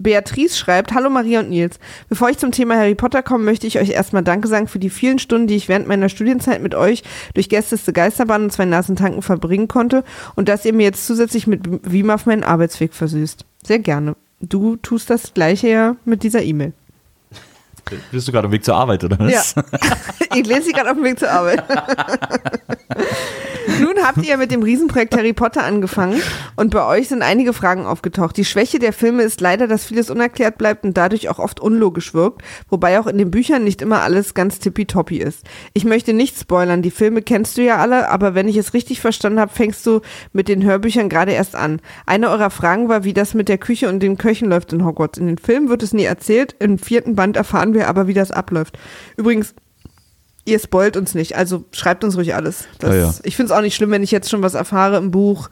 Beatrice 0.00 0.56
schreibt, 0.56 0.94
Hallo 0.94 1.10
Maria 1.10 1.40
und 1.40 1.50
Nils. 1.50 1.78
Bevor 2.08 2.30
ich 2.30 2.38
zum 2.38 2.52
Thema 2.52 2.76
Harry 2.76 2.94
Potter 2.94 3.22
komme, 3.22 3.44
möchte 3.44 3.66
ich 3.66 3.78
euch 3.78 3.90
erstmal 3.90 4.22
Danke 4.22 4.48
sagen 4.48 4.66
für 4.66 4.78
die 4.78 4.88
vielen 4.88 5.18
Stunden, 5.18 5.46
die 5.46 5.56
ich 5.56 5.68
während 5.68 5.86
meiner 5.86 6.08
Studienzeit 6.08 6.62
mit 6.62 6.74
euch 6.74 7.02
durch 7.34 7.50
Gästeste 7.50 7.92
Geisterbahn 7.92 8.44
und 8.44 8.52
zwei 8.52 8.64
Nasen 8.64 8.96
tanken 8.96 9.20
verbringen 9.20 9.68
konnte 9.68 10.02
und 10.36 10.48
dass 10.48 10.64
ihr 10.64 10.72
mir 10.72 10.84
jetzt 10.84 11.06
zusätzlich 11.06 11.46
mit 11.46 11.60
WIMAF 11.82 12.24
meinen 12.24 12.44
Arbeitsweg 12.44 12.94
versüßt. 12.94 13.44
Sehr 13.62 13.78
gerne. 13.78 14.16
Du 14.40 14.76
tust 14.76 15.10
das 15.10 15.34
gleiche 15.34 15.68
ja 15.68 15.96
mit 16.04 16.22
dieser 16.22 16.42
E-Mail. 16.42 16.72
Bist 18.10 18.26
du 18.26 18.32
gerade 18.32 18.46
am 18.46 18.52
Weg 18.52 18.64
zur 18.64 18.74
Arbeit, 18.74 19.04
oder 19.04 19.18
was? 19.18 19.54
Ja. 19.54 19.64
ich 20.34 20.46
lese 20.46 20.62
sie 20.62 20.72
gerade 20.72 20.90
auf 20.90 20.96
dem 20.96 21.04
Weg 21.04 21.18
zur 21.18 21.30
Arbeit. 21.30 21.62
Nun 23.80 23.94
habt 24.04 24.24
ihr 24.26 24.36
mit 24.36 24.50
dem 24.50 24.62
Riesenprojekt 24.62 25.16
Harry 25.16 25.32
Potter 25.32 25.64
angefangen 25.64 26.20
und 26.56 26.70
bei 26.70 26.84
euch 26.84 27.08
sind 27.08 27.22
einige 27.22 27.52
Fragen 27.52 27.86
aufgetaucht. 27.86 28.36
Die 28.36 28.44
Schwäche 28.44 28.78
der 28.78 28.92
Filme 28.92 29.22
ist 29.22 29.40
leider, 29.40 29.66
dass 29.66 29.86
vieles 29.86 30.10
unerklärt 30.10 30.58
bleibt 30.58 30.84
und 30.84 30.96
dadurch 30.96 31.28
auch 31.30 31.38
oft 31.38 31.60
unlogisch 31.60 32.12
wirkt, 32.12 32.42
wobei 32.68 33.00
auch 33.00 33.06
in 33.06 33.16
den 33.16 33.30
Büchern 33.30 33.64
nicht 33.64 33.80
immer 33.80 34.02
alles 34.02 34.34
ganz 34.34 34.58
tippitoppi 34.58 35.18
ist. 35.18 35.46
Ich 35.72 35.84
möchte 35.84 36.12
nicht 36.12 36.38
spoilern, 36.38 36.82
die 36.82 36.90
Filme 36.90 37.22
kennst 37.22 37.56
du 37.56 37.62
ja 37.62 37.78
alle, 37.78 38.10
aber 38.10 38.34
wenn 38.34 38.48
ich 38.48 38.56
es 38.56 38.74
richtig 38.74 39.00
verstanden 39.00 39.40
habe, 39.40 39.52
fängst 39.52 39.86
du 39.86 40.00
mit 40.32 40.48
den 40.48 40.62
Hörbüchern 40.62 41.08
gerade 41.08 41.32
erst 41.32 41.56
an. 41.56 41.80
Eine 42.04 42.28
eurer 42.28 42.50
Fragen 42.50 42.88
war, 42.88 43.04
wie 43.04 43.14
das 43.14 43.34
mit 43.34 43.48
der 43.48 43.58
Küche 43.58 43.88
und 43.88 44.00
den 44.00 44.18
Köchen 44.18 44.50
läuft 44.50 44.72
in 44.72 44.84
Hogwarts. 44.84 45.18
In 45.18 45.26
den 45.26 45.38
Filmen 45.38 45.68
wird 45.70 45.82
es 45.82 45.94
nie 45.94 46.04
erzählt, 46.04 46.54
im 46.58 46.78
vierten 46.78 47.16
Band 47.16 47.36
erfahren 47.36 47.72
wir 47.72 47.88
aber, 47.88 48.06
wie 48.06 48.14
das 48.14 48.30
abläuft. 48.30 48.78
Übrigens, 49.16 49.54
Ihr 50.50 50.58
spoilt 50.58 50.96
uns 50.96 51.14
nicht, 51.14 51.36
also 51.36 51.64
schreibt 51.72 52.02
uns 52.04 52.16
ruhig 52.16 52.34
alles. 52.34 52.64
Das, 52.78 52.90
Ah 52.90 52.94
ja. 52.94 53.14
Ich 53.22 53.36
finde 53.36 53.52
es 53.52 53.58
auch 53.58 53.62
nicht 53.62 53.76
schlimm, 53.76 53.90
wenn 53.90 54.02
ich 54.02 54.10
jetzt 54.10 54.28
schon 54.28 54.42
was 54.42 54.54
erfahre 54.54 54.96
im 54.96 55.10
Buch, 55.10 55.48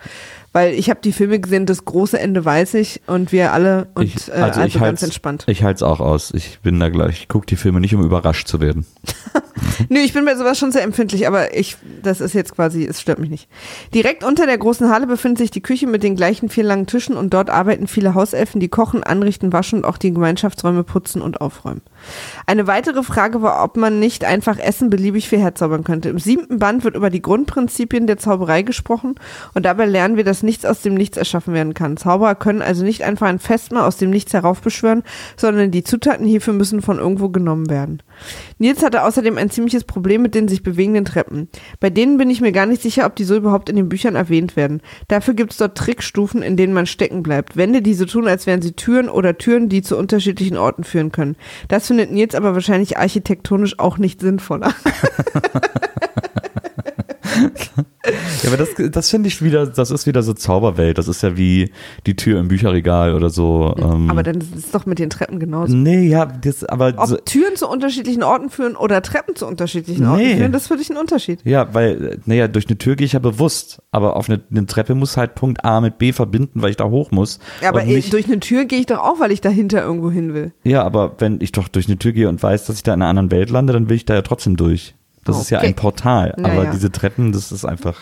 weil 0.52 0.74
ich 0.74 0.90
habe 0.90 1.00
die 1.02 1.12
Filme 1.12 1.38
gesehen, 1.38 1.66
das 1.66 1.84
große 1.84 2.18
Ende 2.18 2.44
weiß 2.44 2.74
ich 2.74 3.00
und 3.06 3.32
wir 3.32 3.52
alle 3.52 3.88
und 3.94 4.04
Ich, 4.04 4.28
äh, 4.28 4.32
also, 4.32 4.78
ganz 4.78 5.02
entspannt. 5.02 5.44
Ich 5.46 5.62
halte 5.62 5.76
es 5.76 5.82
auch 5.82 6.00
aus. 6.00 6.32
Ich 6.34 6.60
bin 6.60 6.80
da 6.80 6.88
gleich. 6.88 7.20
Ich 7.20 7.28
gucke 7.28 7.46
die 7.46 7.56
Filme 7.56 7.80
nicht, 7.80 7.94
um 7.94 8.02
überrascht 8.02 8.48
zu 8.48 8.60
werden. 8.60 8.86
Nö, 9.88 10.00
ich 10.00 10.12
bin 10.12 10.24
bei 10.24 10.34
sowas 10.34 10.58
schon 10.58 10.72
sehr 10.72 10.82
empfindlich, 10.82 11.26
aber 11.26 11.56
ich, 11.56 11.76
das 12.02 12.20
ist 12.20 12.34
jetzt 12.34 12.54
quasi, 12.54 12.84
es 12.84 13.00
stört 13.00 13.18
mich 13.18 13.30
nicht. 13.30 13.48
Direkt 13.94 14.24
unter 14.24 14.46
der 14.46 14.58
großen 14.58 14.90
Halle 14.90 15.06
befindet 15.06 15.38
sich 15.38 15.50
die 15.50 15.60
Küche 15.60 15.86
mit 15.86 16.02
den 16.02 16.16
gleichen 16.16 16.48
vier 16.48 16.64
langen 16.64 16.86
Tischen 16.86 17.16
und 17.16 17.34
dort 17.34 17.50
arbeiten 17.50 17.86
viele 17.86 18.14
Hauselfen, 18.14 18.60
die 18.60 18.68
kochen, 18.68 19.04
anrichten, 19.04 19.52
waschen 19.52 19.80
und 19.80 19.84
auch 19.84 19.98
die 19.98 20.12
Gemeinschaftsräume 20.12 20.82
putzen 20.82 21.22
und 21.22 21.40
aufräumen. 21.40 21.82
Eine 22.46 22.66
weitere 22.66 23.02
Frage 23.02 23.42
war, 23.42 23.62
ob 23.62 23.76
man 23.76 23.98
nicht 23.98 24.24
einfach 24.24 24.58
Essen 24.58 24.90
beliebig 24.90 25.28
viel 25.28 25.40
herzaubern 25.40 25.84
könnte. 25.84 26.08
Im 26.08 26.18
siebten 26.18 26.58
Band 26.58 26.84
wird 26.84 26.96
über 26.96 27.10
die 27.10 27.22
Grundprinzipien 27.22 28.06
der 28.06 28.18
Zauberei 28.18 28.62
gesprochen 28.62 29.16
und 29.54 29.64
dabei 29.64 29.86
lernen 29.86 30.16
wir, 30.16 30.24
dass 30.24 30.42
nichts 30.42 30.64
aus 30.64 30.82
dem 30.82 30.94
Nichts 30.94 31.16
erschaffen 31.16 31.54
werden 31.54 31.74
kann. 31.74 31.96
Zauberer 31.96 32.34
können 32.34 32.62
also 32.62 32.84
nicht 32.84 33.02
einfach 33.02 33.26
ein 33.26 33.38
Festmahl 33.38 33.84
aus 33.84 33.96
dem 33.96 34.10
Nichts 34.10 34.32
heraufbeschwören, 34.32 35.02
sondern 35.36 35.70
die 35.70 35.84
Zutaten 35.84 36.26
hierfür 36.26 36.54
müssen 36.54 36.82
von 36.82 36.98
irgendwo 36.98 37.28
genommen 37.28 37.70
werden. 37.70 38.02
Nils 38.58 38.82
hatte 38.82 39.04
außerdem 39.04 39.38
ein 39.38 39.50
ziemliches 39.50 39.84
Problem 39.84 40.22
mit 40.22 40.34
den 40.34 40.48
sich 40.48 40.62
bewegenden 40.62 41.04
Treppen. 41.04 41.48
Bei 41.80 41.90
denen 41.90 42.18
bin 42.18 42.30
ich 42.30 42.40
mir 42.40 42.52
gar 42.52 42.66
nicht 42.66 42.82
sicher, 42.82 43.06
ob 43.06 43.16
die 43.16 43.24
so 43.24 43.36
überhaupt 43.36 43.68
in 43.68 43.76
den 43.76 43.88
Büchern 43.88 44.16
erwähnt 44.16 44.56
werden. 44.56 44.80
Dafür 45.08 45.34
gibt 45.34 45.52
es 45.52 45.58
dort 45.58 45.76
Trickstufen, 45.76 46.42
in 46.42 46.56
denen 46.56 46.72
man 46.72 46.86
stecken 46.86 47.22
bleibt. 47.22 47.56
Wände, 47.56 47.82
die 47.82 47.94
so 47.94 48.04
tun, 48.04 48.28
als 48.28 48.46
wären 48.46 48.62
sie 48.62 48.72
Türen 48.72 49.08
oder 49.08 49.38
Türen, 49.38 49.68
die 49.68 49.82
zu 49.82 49.96
unterschiedlichen 49.96 50.56
Orten 50.56 50.84
führen 50.84 51.12
können. 51.12 51.36
Das 51.68 51.87
findet 51.88 52.12
Nils 52.12 52.34
aber 52.34 52.54
wahrscheinlich 52.54 52.96
architektonisch 52.96 53.78
auch 53.78 53.98
nicht 53.98 54.20
sinnvoller. 54.20 54.72
Ja, 58.42 58.48
aber 58.48 58.56
das, 58.56 58.68
das 58.90 59.10
finde 59.10 59.28
ich 59.28 59.42
wieder, 59.42 59.66
das 59.66 59.90
ist 59.90 60.06
wieder 60.06 60.22
so 60.22 60.32
Zauberwelt. 60.32 60.98
Das 60.98 61.08
ist 61.08 61.22
ja 61.22 61.36
wie 61.36 61.70
die 62.06 62.16
Tür 62.16 62.40
im 62.40 62.48
Bücherregal 62.48 63.14
oder 63.14 63.28
so. 63.30 63.74
Ähm, 63.78 64.08
Aber 64.10 64.22
dann 64.22 64.40
ist 64.40 64.54
es 64.56 64.70
doch 64.70 64.86
mit 64.86 64.98
den 64.98 65.10
Treppen 65.10 65.38
genauso. 65.40 65.74
nee, 65.74 66.08
ja, 66.08 66.26
das, 66.26 66.64
aber 66.64 66.94
Ob 66.96 67.06
so, 67.06 67.16
Türen 67.16 67.56
zu 67.56 67.68
unterschiedlichen 67.68 68.22
Orten 68.22 68.48
führen 68.50 68.76
oder 68.76 69.02
Treppen 69.02 69.36
zu 69.36 69.46
unterschiedlichen 69.46 70.06
Orten 70.06 70.22
Nee. 70.22 70.36
führen, 70.36 70.52
das 70.52 70.62
ist 70.62 70.68
für 70.68 70.76
dich 70.76 70.90
ein 70.90 70.96
Unterschied. 70.96 71.40
ja, 71.44 71.72
weil, 71.74 72.20
naja, 72.26 72.48
durch 72.48 72.66
eine 72.68 72.78
Tür 72.78 72.96
gehe 72.96 73.04
ich 73.04 73.12
ja 73.12 73.18
bewusst, 73.18 73.82
aber 73.90 74.16
auf 74.16 74.28
eine, 74.30 74.40
eine 74.50 74.66
Treppe 74.66 74.94
muss 74.94 75.16
halt 75.16 75.34
Punkt 75.34 75.64
A 75.64 75.80
mit 75.80 75.98
B 75.98 76.12
verbinden, 76.12 76.62
weil 76.62 76.70
ich 76.70 76.76
da 76.76 76.84
hoch 76.88 77.10
muss. 77.10 77.38
Ja, 77.62 77.68
aber 77.70 77.84
nicht, 77.84 78.12
durch 78.12 78.26
eine 78.26 78.40
Tür 78.40 78.64
gehe 78.64 78.78
ich 78.80 78.86
doch 78.86 78.98
auch, 78.98 79.20
weil 79.20 79.32
ich 79.32 79.40
dahinter 79.40 79.82
irgendwo 79.82 80.10
hin 80.10 80.34
will. 80.34 80.52
ja, 80.64 80.82
aber 80.82 81.16
wenn 81.18 81.40
ich 81.40 81.52
doch 81.52 81.68
durch 81.68 81.86
eine 81.88 81.98
Tür 81.98 82.12
gehe 82.12 82.28
und 82.28 82.42
weiß, 82.42 82.66
dass 82.66 82.76
ich 82.76 82.82
da 82.82 82.94
in 82.94 83.02
einer 83.02 83.10
anderen 83.10 83.30
Welt 83.30 83.50
lande, 83.50 83.72
dann 83.72 83.88
will 83.88 83.96
ich 83.96 84.04
da 84.06 84.14
ja 84.14 84.22
trotzdem 84.22 84.56
durch. 84.56 84.94
Das 85.28 85.40
ist 85.40 85.50
ja 85.50 85.58
Okay. 85.58 85.68
ein 85.68 85.74
Portal. 85.74 86.32
Aber 86.42 86.64
ja. 86.64 86.70
diese 86.72 86.90
Treppen, 86.90 87.32
das 87.32 87.52
ist 87.52 87.64
einfach 87.64 87.98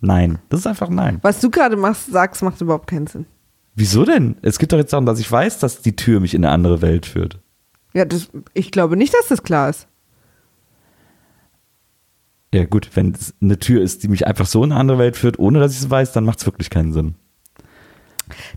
nein. 0.00 0.38
Das 0.48 0.60
ist 0.60 0.66
einfach 0.66 0.88
nein. 0.88 1.18
Was 1.22 1.40
du 1.40 1.50
gerade 1.50 1.76
machst, 1.76 2.10
sagst, 2.10 2.42
macht 2.42 2.60
überhaupt 2.60 2.88
keinen 2.88 3.06
Sinn. 3.06 3.26
Wieso 3.74 4.04
denn? 4.04 4.36
Es 4.42 4.58
geht 4.58 4.72
doch 4.72 4.78
jetzt 4.78 4.92
darum, 4.92 5.06
dass 5.06 5.20
ich 5.20 5.30
weiß, 5.30 5.58
dass 5.58 5.82
die 5.82 5.94
Tür 5.94 6.20
mich 6.20 6.34
in 6.34 6.44
eine 6.44 6.52
andere 6.52 6.82
Welt 6.82 7.06
führt. 7.06 7.38
Ja, 7.94 8.04
das, 8.04 8.28
ich 8.54 8.70
glaube 8.70 8.96
nicht, 8.96 9.14
dass 9.14 9.28
das 9.28 9.42
klar 9.42 9.70
ist. 9.70 9.86
Ja, 12.54 12.64
gut, 12.64 12.90
wenn 12.94 13.12
es 13.12 13.34
eine 13.42 13.58
Tür 13.58 13.82
ist, 13.82 14.02
die 14.02 14.08
mich 14.08 14.26
einfach 14.26 14.46
so 14.46 14.64
in 14.64 14.72
eine 14.72 14.80
andere 14.80 14.98
Welt 14.98 15.16
führt, 15.16 15.38
ohne 15.38 15.60
dass 15.60 15.72
ich 15.72 15.80
es 15.80 15.90
weiß, 15.90 16.12
dann 16.12 16.24
macht 16.24 16.38
es 16.40 16.46
wirklich 16.46 16.70
keinen 16.70 16.92
Sinn. 16.92 17.14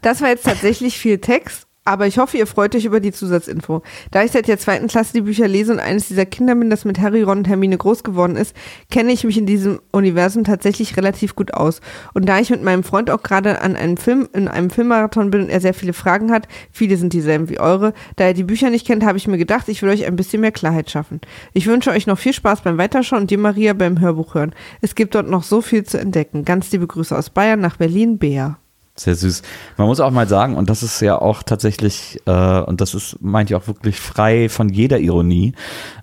Das 0.01 0.21
war 0.21 0.29
jetzt 0.29 0.45
tatsächlich 0.45 0.97
viel 0.97 1.19
Text, 1.19 1.67
aber 1.83 2.05
ich 2.05 2.19
hoffe, 2.19 2.37
ihr 2.37 2.45
freut 2.45 2.75
euch 2.75 2.85
über 2.85 2.99
die 2.99 3.11
Zusatzinfo. 3.11 3.81
Da 4.11 4.23
ich 4.23 4.31
seit 4.31 4.47
der 4.47 4.59
zweiten 4.59 4.87
Klasse 4.87 5.13
die 5.13 5.21
Bücher 5.21 5.47
lese 5.47 5.73
und 5.73 5.79
eines 5.79 6.07
dieser 6.07 6.27
Kinder 6.27 6.53
bin, 6.53 6.69
das 6.69 6.85
mit 6.85 6.99
Harry, 6.99 7.23
Ron 7.23 7.39
und 7.39 7.47
Hermine 7.47 7.77
groß 7.77 8.03
geworden 8.03 8.35
ist, 8.35 8.55
kenne 8.91 9.11
ich 9.11 9.23
mich 9.23 9.37
in 9.37 9.47
diesem 9.47 9.79
Universum 9.91 10.43
tatsächlich 10.43 10.95
relativ 10.95 11.35
gut 11.35 11.55
aus. 11.55 11.81
Und 12.13 12.29
da 12.29 12.39
ich 12.39 12.51
mit 12.51 12.61
meinem 12.61 12.83
Freund 12.83 13.09
auch 13.09 13.23
gerade 13.23 13.61
an 13.61 13.75
einem 13.75 13.97
Film, 13.97 14.29
in 14.33 14.47
einem 14.47 14.69
Filmmarathon 14.69 15.31
bin 15.31 15.41
und 15.41 15.49
er 15.49 15.59
sehr 15.59 15.73
viele 15.73 15.93
Fragen 15.93 16.31
hat, 16.31 16.47
viele 16.71 16.97
sind 16.97 17.13
dieselben 17.13 17.49
wie 17.49 17.59
eure, 17.59 17.93
da 18.15 18.25
er 18.25 18.33
die 18.35 18.43
Bücher 18.43 18.69
nicht 18.69 18.85
kennt, 18.85 19.03
habe 19.03 19.17
ich 19.17 19.27
mir 19.27 19.39
gedacht, 19.39 19.67
ich 19.67 19.81
will 19.81 19.89
euch 19.89 20.05
ein 20.05 20.15
bisschen 20.15 20.41
mehr 20.41 20.51
Klarheit 20.51 20.91
schaffen. 20.91 21.19
Ich 21.53 21.65
wünsche 21.65 21.89
euch 21.89 22.05
noch 22.05 22.19
viel 22.19 22.33
Spaß 22.33 22.61
beim 22.61 22.77
Weiterschauen 22.77 23.23
und 23.23 23.31
dir, 23.31 23.39
Maria, 23.39 23.73
beim 23.73 23.99
Hörbuch 23.99 24.35
hören. 24.35 24.53
Es 24.81 24.93
gibt 24.93 25.15
dort 25.15 25.29
noch 25.29 25.43
so 25.43 25.61
viel 25.61 25.83
zu 25.83 25.99
entdecken. 25.99 26.45
Ganz 26.45 26.71
liebe 26.71 26.85
Grüße 26.85 27.17
aus 27.17 27.31
Bayern 27.31 27.59
nach 27.59 27.77
Berlin, 27.77 28.19
Bea. 28.19 28.59
Sehr 28.95 29.15
süß. 29.15 29.41
Man 29.77 29.87
muss 29.87 29.99
auch 29.99 30.11
mal 30.11 30.27
sagen, 30.27 30.55
und 30.55 30.69
das 30.69 30.83
ist 30.83 31.01
ja 31.01 31.19
auch 31.19 31.43
tatsächlich, 31.43 32.19
äh, 32.25 32.59
und 32.59 32.81
das 32.81 32.93
ist, 32.93 33.21
meint 33.21 33.49
ich 33.49 33.55
auch 33.55 33.67
wirklich 33.67 33.99
frei 33.99 34.49
von 34.49 34.69
jeder 34.69 34.99
Ironie, 34.99 35.53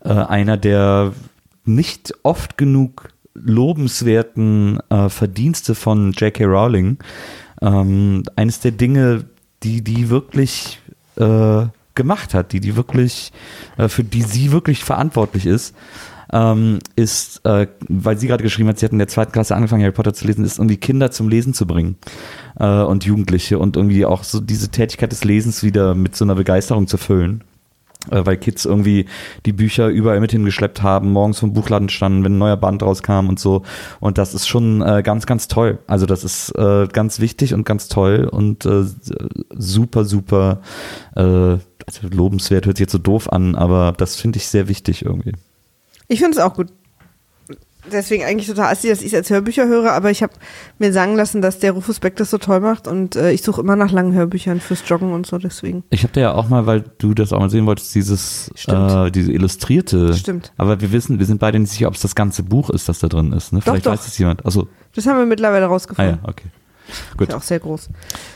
äh, 0.05 0.09
einer 0.09 0.57
der 0.57 1.13
nicht 1.65 2.15
oft 2.23 2.57
genug 2.57 3.11
lobenswerten 3.35 4.81
äh, 4.91 5.09
Verdienste 5.09 5.75
von 5.75 6.13
J.K. 6.13 6.45
Rowling. 6.45 6.99
Ähm, 7.61 8.23
eines 8.37 8.61
der 8.61 8.73
Dinge, 8.73 9.25
die 9.63 9.83
die 9.83 10.09
wirklich 10.09 10.81
äh, 11.17 11.67
gemacht 11.95 12.33
hat, 12.35 12.53
die 12.53 12.61
die 12.61 12.77
wirklich, 12.77 13.33
äh, 13.77 13.89
für 13.89 14.05
die 14.05 14.23
sie 14.23 14.53
wirklich 14.53 14.85
verantwortlich 14.85 15.47
ist, 15.47 15.75
ähm, 16.33 16.79
ist, 16.97 17.45
äh, 17.45 17.67
weil 17.89 18.19
sie 18.19 18.29
gerade 18.29 18.43
geschrieben 18.43 18.69
hat, 18.69 18.79
sie 18.79 18.87
hat 18.87 18.93
in 18.93 18.99
der 18.99 19.09
zweiten 19.09 19.33
Klasse 19.33 19.55
angefangen, 19.57 19.83
Harry 19.83 19.93
Potter 19.93 20.15
zu 20.15 20.27
lesen, 20.27 20.45
ist 20.45 20.59
irgendwie 20.59 20.77
Kinder 20.77 21.11
zum 21.11 21.29
Lesen 21.29 21.55
zu 21.55 21.67
bringen 21.67 21.97
äh, 22.59 22.67
und 22.83 23.05
Jugendliche 23.05 23.59
und 23.59 23.77
irgendwie 23.77 24.05
auch 24.05 24.25
so 24.25 24.41
diese 24.41 24.69
Tätigkeit 24.71 25.13
des 25.13 25.25
Lesens 25.25 25.63
wieder 25.63 25.95
mit 25.95 26.17
so 26.17 26.25
einer 26.25 26.35
Begeisterung 26.35 26.87
zu 26.87 26.99
füllen. 26.99 27.45
äh, 28.11 28.25
weil 28.25 28.37
Kids 28.37 28.65
irgendwie 28.65 29.07
die 29.47 29.53
Bücher 29.53 29.89
überall 29.89 30.21
mit 30.21 30.33
hingeschleppt 30.33 30.83
haben, 30.83 31.13
morgens 31.13 31.39
vom 31.41 31.53
Buchladen 31.53 31.89
standen, 31.89 32.25
wenn 32.25 32.35
ein 32.35 32.39
neuer 32.39 32.57
Band 32.57 32.83
rauskam 32.83 33.29
und 33.29 33.39
so. 33.39 33.63
Und 34.01 34.19
das 34.19 34.35
ist 34.35 34.47
schon 34.47 34.83
äh, 34.83 35.03
ganz, 35.03 35.27
ganz 35.27 35.49
toll. 35.49 35.79
Also 35.87 36.07
das 36.07 36.25
ist 36.25 36.51
äh, 36.57 36.87
ganz 36.93 37.21
wichtig 37.21 37.55
und 37.55 37.65
ganz 37.65 37.89
toll 37.89 38.29
und 38.31 38.65
äh, 38.67 38.85
super, 39.51 40.05
super 40.05 40.61
äh, 41.17 41.59
also 41.87 42.09
lobenswert, 42.11 42.67
hört 42.67 42.77
sich 42.77 42.85
jetzt 42.85 42.93
so 42.93 42.99
doof 42.99 43.33
an, 43.33 43.55
aber 43.55 43.95
das 43.97 44.17
finde 44.17 44.39
ich 44.39 44.49
sehr 44.49 44.69
wichtig 44.69 45.05
irgendwie. 45.05 45.33
Ich 46.09 46.19
finde 46.21 46.39
es 46.39 46.43
auch 46.43 46.55
gut. 46.55 46.69
Deswegen 47.91 48.25
eigentlich 48.25 48.47
total 48.47 48.71
assi, 48.73 48.89
dass 48.89 49.01
ich 49.01 49.07
es 49.07 49.15
als 49.15 49.31
Hörbücher 49.31 49.67
höre, 49.67 49.93
aber 49.93 50.11
ich 50.11 50.23
habe 50.23 50.33
mir 50.79 50.93
sagen 50.93 51.15
lassen, 51.17 51.41
dass 51.41 51.59
der 51.59 51.73
Rufus 51.73 52.01
Beck 52.01 52.17
das 52.17 52.29
so 52.29 52.37
toll 52.37 52.61
macht 52.61 52.87
und 52.87 53.17
äh, 53.17 53.31
ich 53.33 53.43
suche 53.43 53.63
immer 53.63 53.77
nach 53.77 53.91
langen 53.93 54.13
Hörbüchern 54.13 54.61
fürs 54.61 54.83
Joggen 54.87 55.13
und 55.13 55.27
so, 55.27 55.39
deswegen. 55.39 55.85
Ich 55.89 56.03
habe 56.03 56.13
dir 56.13 56.21
ja 56.21 56.35
auch 56.35 56.49
mal, 56.49 56.67
weil 56.67 56.85
du 56.99 57.15
das 57.15 57.33
auch 57.33 57.39
mal 57.39 57.49
sehen 57.49 57.65
wolltest, 57.65 57.95
dieses 57.95 58.51
äh, 58.67 59.11
diese 59.11 59.33
illustrierte. 59.33 60.13
Stimmt. 60.15 60.53
Aber 60.59 60.83
wir 60.83 60.93
wissen, 60.93 61.19
wir 61.19 61.25
sind 61.25 61.39
beide 61.41 61.59
nicht 61.59 61.71
sicher, 61.71 61.89
ob 61.89 61.95
es 61.95 62.03
das 62.03 62.15
ganze 62.15 62.43
Buch 62.43 62.69
ist, 62.69 62.89
das 62.91 62.99
da 62.99 63.09
drin 63.09 63.33
ist. 63.33 63.53
Ne? 63.53 63.61
Doch, 63.61 63.73
Vielleicht 63.73 63.87
doch. 63.87 63.93
weiß 63.93 64.07
es 64.07 64.19
jemand. 64.19 64.45
Also, 64.45 64.69
Das 64.95 65.07
haben 65.07 65.19
wir 65.19 65.27
mittlerweile 65.27 65.65
ah 65.65 65.69
rausgefunden. 65.69 66.19
ja, 66.23 66.29
okay. 66.29 66.49
Gut. 67.17 67.29
Ist 67.29 67.35
auch 67.35 67.43
sehr 67.43 67.61
groß. 67.61 67.89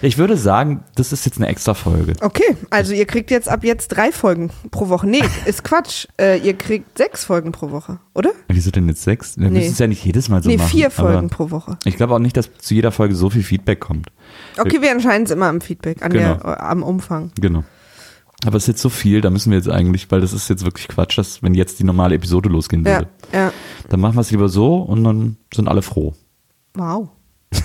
Ich 0.02 0.18
würde 0.18 0.36
sagen, 0.36 0.84
das 0.94 1.12
ist 1.12 1.24
jetzt 1.24 1.38
eine 1.38 1.48
extra 1.48 1.74
Folge. 1.74 2.12
Okay, 2.20 2.56
also 2.70 2.92
ihr 2.92 3.06
kriegt 3.06 3.30
jetzt 3.30 3.48
ab 3.48 3.64
jetzt 3.64 3.88
drei 3.88 4.12
Folgen 4.12 4.50
pro 4.70 4.88
Woche. 4.88 5.06
Nee, 5.08 5.22
ist 5.46 5.64
Quatsch. 5.64 6.06
Äh, 6.20 6.38
ihr 6.38 6.54
kriegt 6.54 6.98
sechs 6.98 7.24
Folgen 7.24 7.52
pro 7.52 7.70
Woche, 7.70 7.98
oder? 8.14 8.30
Wieso 8.48 8.70
denn 8.70 8.88
jetzt 8.88 9.02
sechs? 9.02 9.36
Wir 9.38 9.48
Nee. 9.50 9.60
müssen 9.60 9.72
es 9.72 9.78
ja 9.78 9.86
nicht 9.86 10.04
jedes 10.04 10.28
Mal 10.28 10.42
so 10.42 10.48
nee, 10.50 10.56
machen. 10.56 10.68
vier 10.68 10.90
Folgen 10.90 11.30
pro 11.30 11.50
Woche. 11.50 11.78
Ich 11.84 11.96
glaube 11.96 12.14
auch 12.14 12.18
nicht, 12.18 12.36
dass 12.36 12.50
zu 12.58 12.74
jeder 12.74 12.92
Folge 12.92 13.14
so 13.14 13.30
viel 13.30 13.42
Feedback 13.42 13.80
kommt. 13.80 14.08
Okay, 14.58 14.80
wir 14.82 14.90
entscheiden 14.90 15.24
es 15.24 15.30
immer 15.30 15.46
am 15.46 15.60
Feedback, 15.60 16.02
an 16.02 16.12
Genau. 16.12 16.34
der, 16.34 16.62
am 16.62 16.82
Umfang. 16.82 17.32
Genau. 17.40 17.64
Aber 18.44 18.56
es 18.56 18.64
ist 18.64 18.68
jetzt 18.68 18.82
so 18.82 18.88
viel, 18.88 19.20
da 19.20 19.30
müssen 19.30 19.50
wir 19.50 19.58
jetzt 19.58 19.68
eigentlich, 19.70 20.10
weil 20.10 20.20
das 20.20 20.32
ist 20.32 20.48
jetzt 20.50 20.64
wirklich 20.64 20.88
Quatsch, 20.88 21.16
dass 21.16 21.42
wenn 21.44 21.54
jetzt 21.54 21.78
die 21.78 21.84
normale 21.84 22.16
Episode 22.16 22.48
losgehen 22.48 22.84
Ja, 22.84 22.98
würde. 22.98 23.08
ja. 23.32 23.52
Dann 23.88 24.00
machen 24.00 24.16
wir 24.16 24.20
es 24.22 24.30
lieber 24.32 24.48
so 24.48 24.76
und 24.78 25.04
dann 25.04 25.36
sind 25.54 25.68
alle 25.68 25.80
froh. 25.82 26.14
Wow. 26.74 27.08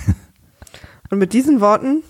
und 1.10 1.18
mit 1.18 1.32
diesen 1.32 1.60
Worten, 1.60 2.02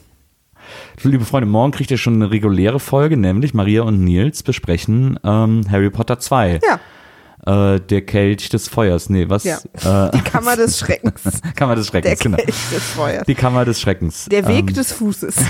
Liebe 1.03 1.25
Freunde, 1.25 1.49
morgen 1.49 1.71
kriegt 1.73 1.91
ihr 1.91 1.97
schon 1.99 2.15
eine 2.15 2.31
reguläre 2.31 2.81
Folge, 2.81 3.17
nämlich 3.17 3.55
Maria 3.55 3.83
und 3.83 4.05
Nils 4.05 4.43
besprechen 4.43 5.19
ähm, 5.25 5.65
Harry 5.71 5.89
Potter 5.89 6.19
2. 6.19 6.61
ja, 6.65 7.75
Äh, 7.75 7.81
der 7.81 8.03
Kelch 8.03 8.49
des 8.51 8.69
Feuers. 8.69 9.09
Nee, 9.09 9.27
was? 9.29 9.45
Ja. 9.45 9.59
Äh, 9.59 10.11
die 10.11 10.21
Kammer 10.23 10.57
des 10.57 10.79
Schreckens. 10.81 11.41
Kammer 11.57 11.77
des 11.77 11.87
Der 11.87 11.93
Schreckens, 12.03 12.19
genau. 12.21 12.37
Kelch 12.37 12.57
des 12.71 12.83
Feuers. 12.83 13.25
Die 13.27 13.35
Kammer 13.37 13.65
des 13.65 13.81
Schreckens. 13.81 14.27
Der 14.27 14.47
Weg 14.49 14.69
Ähm, 14.69 14.75
des 14.75 14.93
Fußes. 14.93 15.37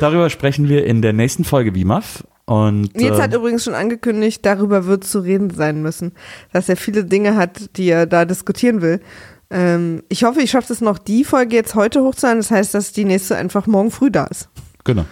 darüber 0.00 0.30
sprechen 0.30 0.68
wir 0.68 0.86
in 0.86 1.02
der 1.02 1.12
nächsten 1.12 1.44
Folge 1.44 1.74
WIMAF. 1.74 2.24
Und 2.46 2.94
Nils 2.96 3.18
äh, 3.18 3.22
hat 3.22 3.34
übrigens 3.34 3.64
schon 3.64 3.74
angekündigt, 3.74 4.44
darüber 4.44 4.86
wird 4.86 5.04
zu 5.04 5.20
reden 5.20 5.50
sein 5.50 5.82
müssen, 5.82 6.12
dass 6.52 6.68
er 6.68 6.76
viele 6.76 7.04
Dinge 7.04 7.36
hat, 7.36 7.76
die 7.76 7.88
er 7.88 8.06
da 8.06 8.24
diskutieren 8.24 8.82
will. 8.82 9.00
Ähm, 9.54 10.02
ich 10.08 10.24
hoffe, 10.24 10.40
ich 10.42 10.50
schaffe 10.50 10.72
es 10.72 10.80
noch, 10.80 10.98
die 10.98 11.24
Folge 11.24 11.54
jetzt 11.54 11.74
heute 11.76 12.02
hochzuladen. 12.02 12.40
Das 12.40 12.50
heißt, 12.50 12.74
dass 12.74 12.92
die 12.92 13.04
nächste 13.04 13.36
einfach 13.36 13.66
morgen 13.68 13.90
früh 13.92 14.10
da 14.10 14.24
ist. 14.24 14.48
genau. 14.82 15.04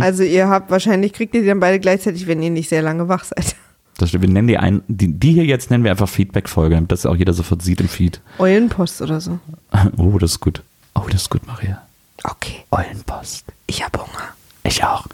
Also 0.00 0.22
ihr 0.22 0.48
habt, 0.48 0.70
wahrscheinlich 0.70 1.12
kriegt 1.12 1.34
ihr 1.34 1.42
die 1.42 1.46
dann 1.48 1.60
beide 1.60 1.78
gleichzeitig, 1.78 2.26
wenn 2.26 2.42
ihr 2.42 2.50
nicht 2.50 2.70
sehr 2.70 2.82
lange 2.82 3.08
wach 3.08 3.24
seid. 3.24 3.54
Das, 3.98 4.08
stimmt. 4.08 4.22
wir 4.22 4.30
nennen 4.30 4.48
die, 4.48 4.56
ein, 4.56 4.80
die, 4.88 5.08
die 5.12 5.32
hier 5.34 5.44
jetzt 5.44 5.70
nennen 5.70 5.84
wir 5.84 5.90
einfach 5.90 6.08
Feedback-Folge, 6.08 6.74
damit 6.76 6.90
das 6.90 7.04
auch 7.04 7.14
jeder 7.16 7.34
sofort 7.34 7.60
sieht 7.60 7.80
im 7.82 7.88
Feed. 7.88 8.22
Eulenpost 8.38 9.02
oder 9.02 9.20
so. 9.20 9.38
Oh, 9.98 10.16
das 10.18 10.32
ist 10.32 10.40
gut. 10.40 10.62
Oh, 10.94 11.02
das 11.10 11.22
ist 11.22 11.30
gut, 11.30 11.46
Maria. 11.46 11.82
Okay, 12.24 12.64
Eulenpost. 12.70 13.44
ich 13.66 13.84
hab 13.84 13.98
Hunger. 13.98 14.34
Ich 14.64 14.84
auch. 14.84 15.06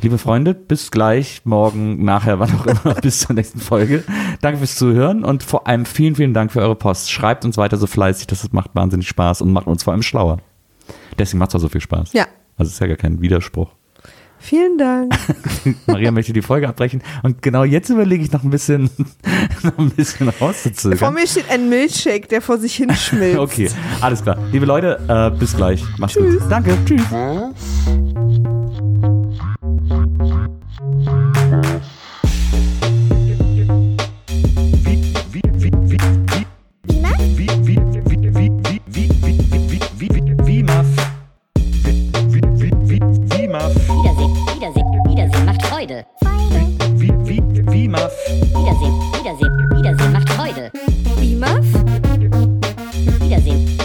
Liebe 0.00 0.18
Freunde, 0.18 0.52
bis 0.54 0.90
gleich, 0.90 1.42
morgen, 1.44 2.04
nachher, 2.04 2.38
wann 2.40 2.50
auch 2.58 2.66
immer, 2.66 2.94
bis 2.94 3.20
zur 3.20 3.34
nächsten 3.36 3.60
Folge. 3.60 4.02
Danke 4.40 4.58
fürs 4.58 4.74
Zuhören 4.76 5.24
und 5.24 5.42
vor 5.44 5.68
allem 5.68 5.84
vielen, 5.86 6.16
vielen 6.16 6.34
Dank 6.34 6.50
für 6.52 6.60
eure 6.60 6.74
Post. 6.74 7.10
Schreibt 7.12 7.44
uns 7.44 7.56
weiter 7.56 7.76
so 7.76 7.86
fleißig, 7.86 8.26
das 8.26 8.52
macht 8.52 8.70
wahnsinnig 8.74 9.06
Spaß 9.08 9.42
und 9.42 9.52
macht 9.52 9.66
uns 9.68 9.84
vor 9.84 9.92
allem 9.92 10.02
schlauer. 10.02 10.38
Deswegen 11.18 11.38
macht 11.38 11.50
es 11.50 11.54
auch 11.54 11.60
so 11.60 11.68
viel 11.68 11.80
Spaß. 11.80 12.12
Ja, 12.14 12.24
Also 12.58 12.68
es 12.68 12.74
ist 12.74 12.80
ja 12.80 12.88
gar 12.88 12.96
kein 12.96 13.20
Widerspruch. 13.20 13.68
vielen 14.40 14.76
Dank. 14.76 15.14
Maria 15.86 16.10
möchte 16.10 16.32
die 16.32 16.42
Folge 16.42 16.68
abbrechen 16.68 17.00
und 17.22 17.40
genau 17.42 17.62
jetzt 17.62 17.88
überlege 17.88 18.24
ich 18.24 18.32
noch 18.32 18.42
ein 18.42 18.50
bisschen, 18.50 18.90
noch 19.62 19.78
ein 19.78 19.90
bisschen 19.90 20.32
Vor 20.32 20.48
rauszuzögern. 20.48 21.14
mir 21.14 21.28
steht 21.28 21.48
ein 21.48 21.68
Milchshake, 21.68 22.26
der 22.28 22.42
vor 22.42 22.58
sich 22.58 22.74
hinschmilzt. 22.74 23.38
Okay, 23.38 23.70
alles 24.00 24.20
klar. 24.24 24.36
Liebe 24.50 24.66
Leute, 24.66 24.98
äh, 25.06 25.30
bis 25.38 25.54
gleich. 25.56 25.84
Macht's 25.98 26.16
gut. 26.16 26.40
Danke. 26.50 26.76
Tschüss. 26.84 27.04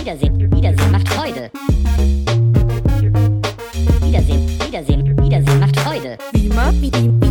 Wiedersehen, 0.07 0.51
Wiedersehen, 0.51 0.91
macht 0.91 1.09
Freude. 1.09 1.51
Wiedersehen, 4.01 4.47
Wiedersehen, 4.65 5.26
Wiedersehen 6.74 7.26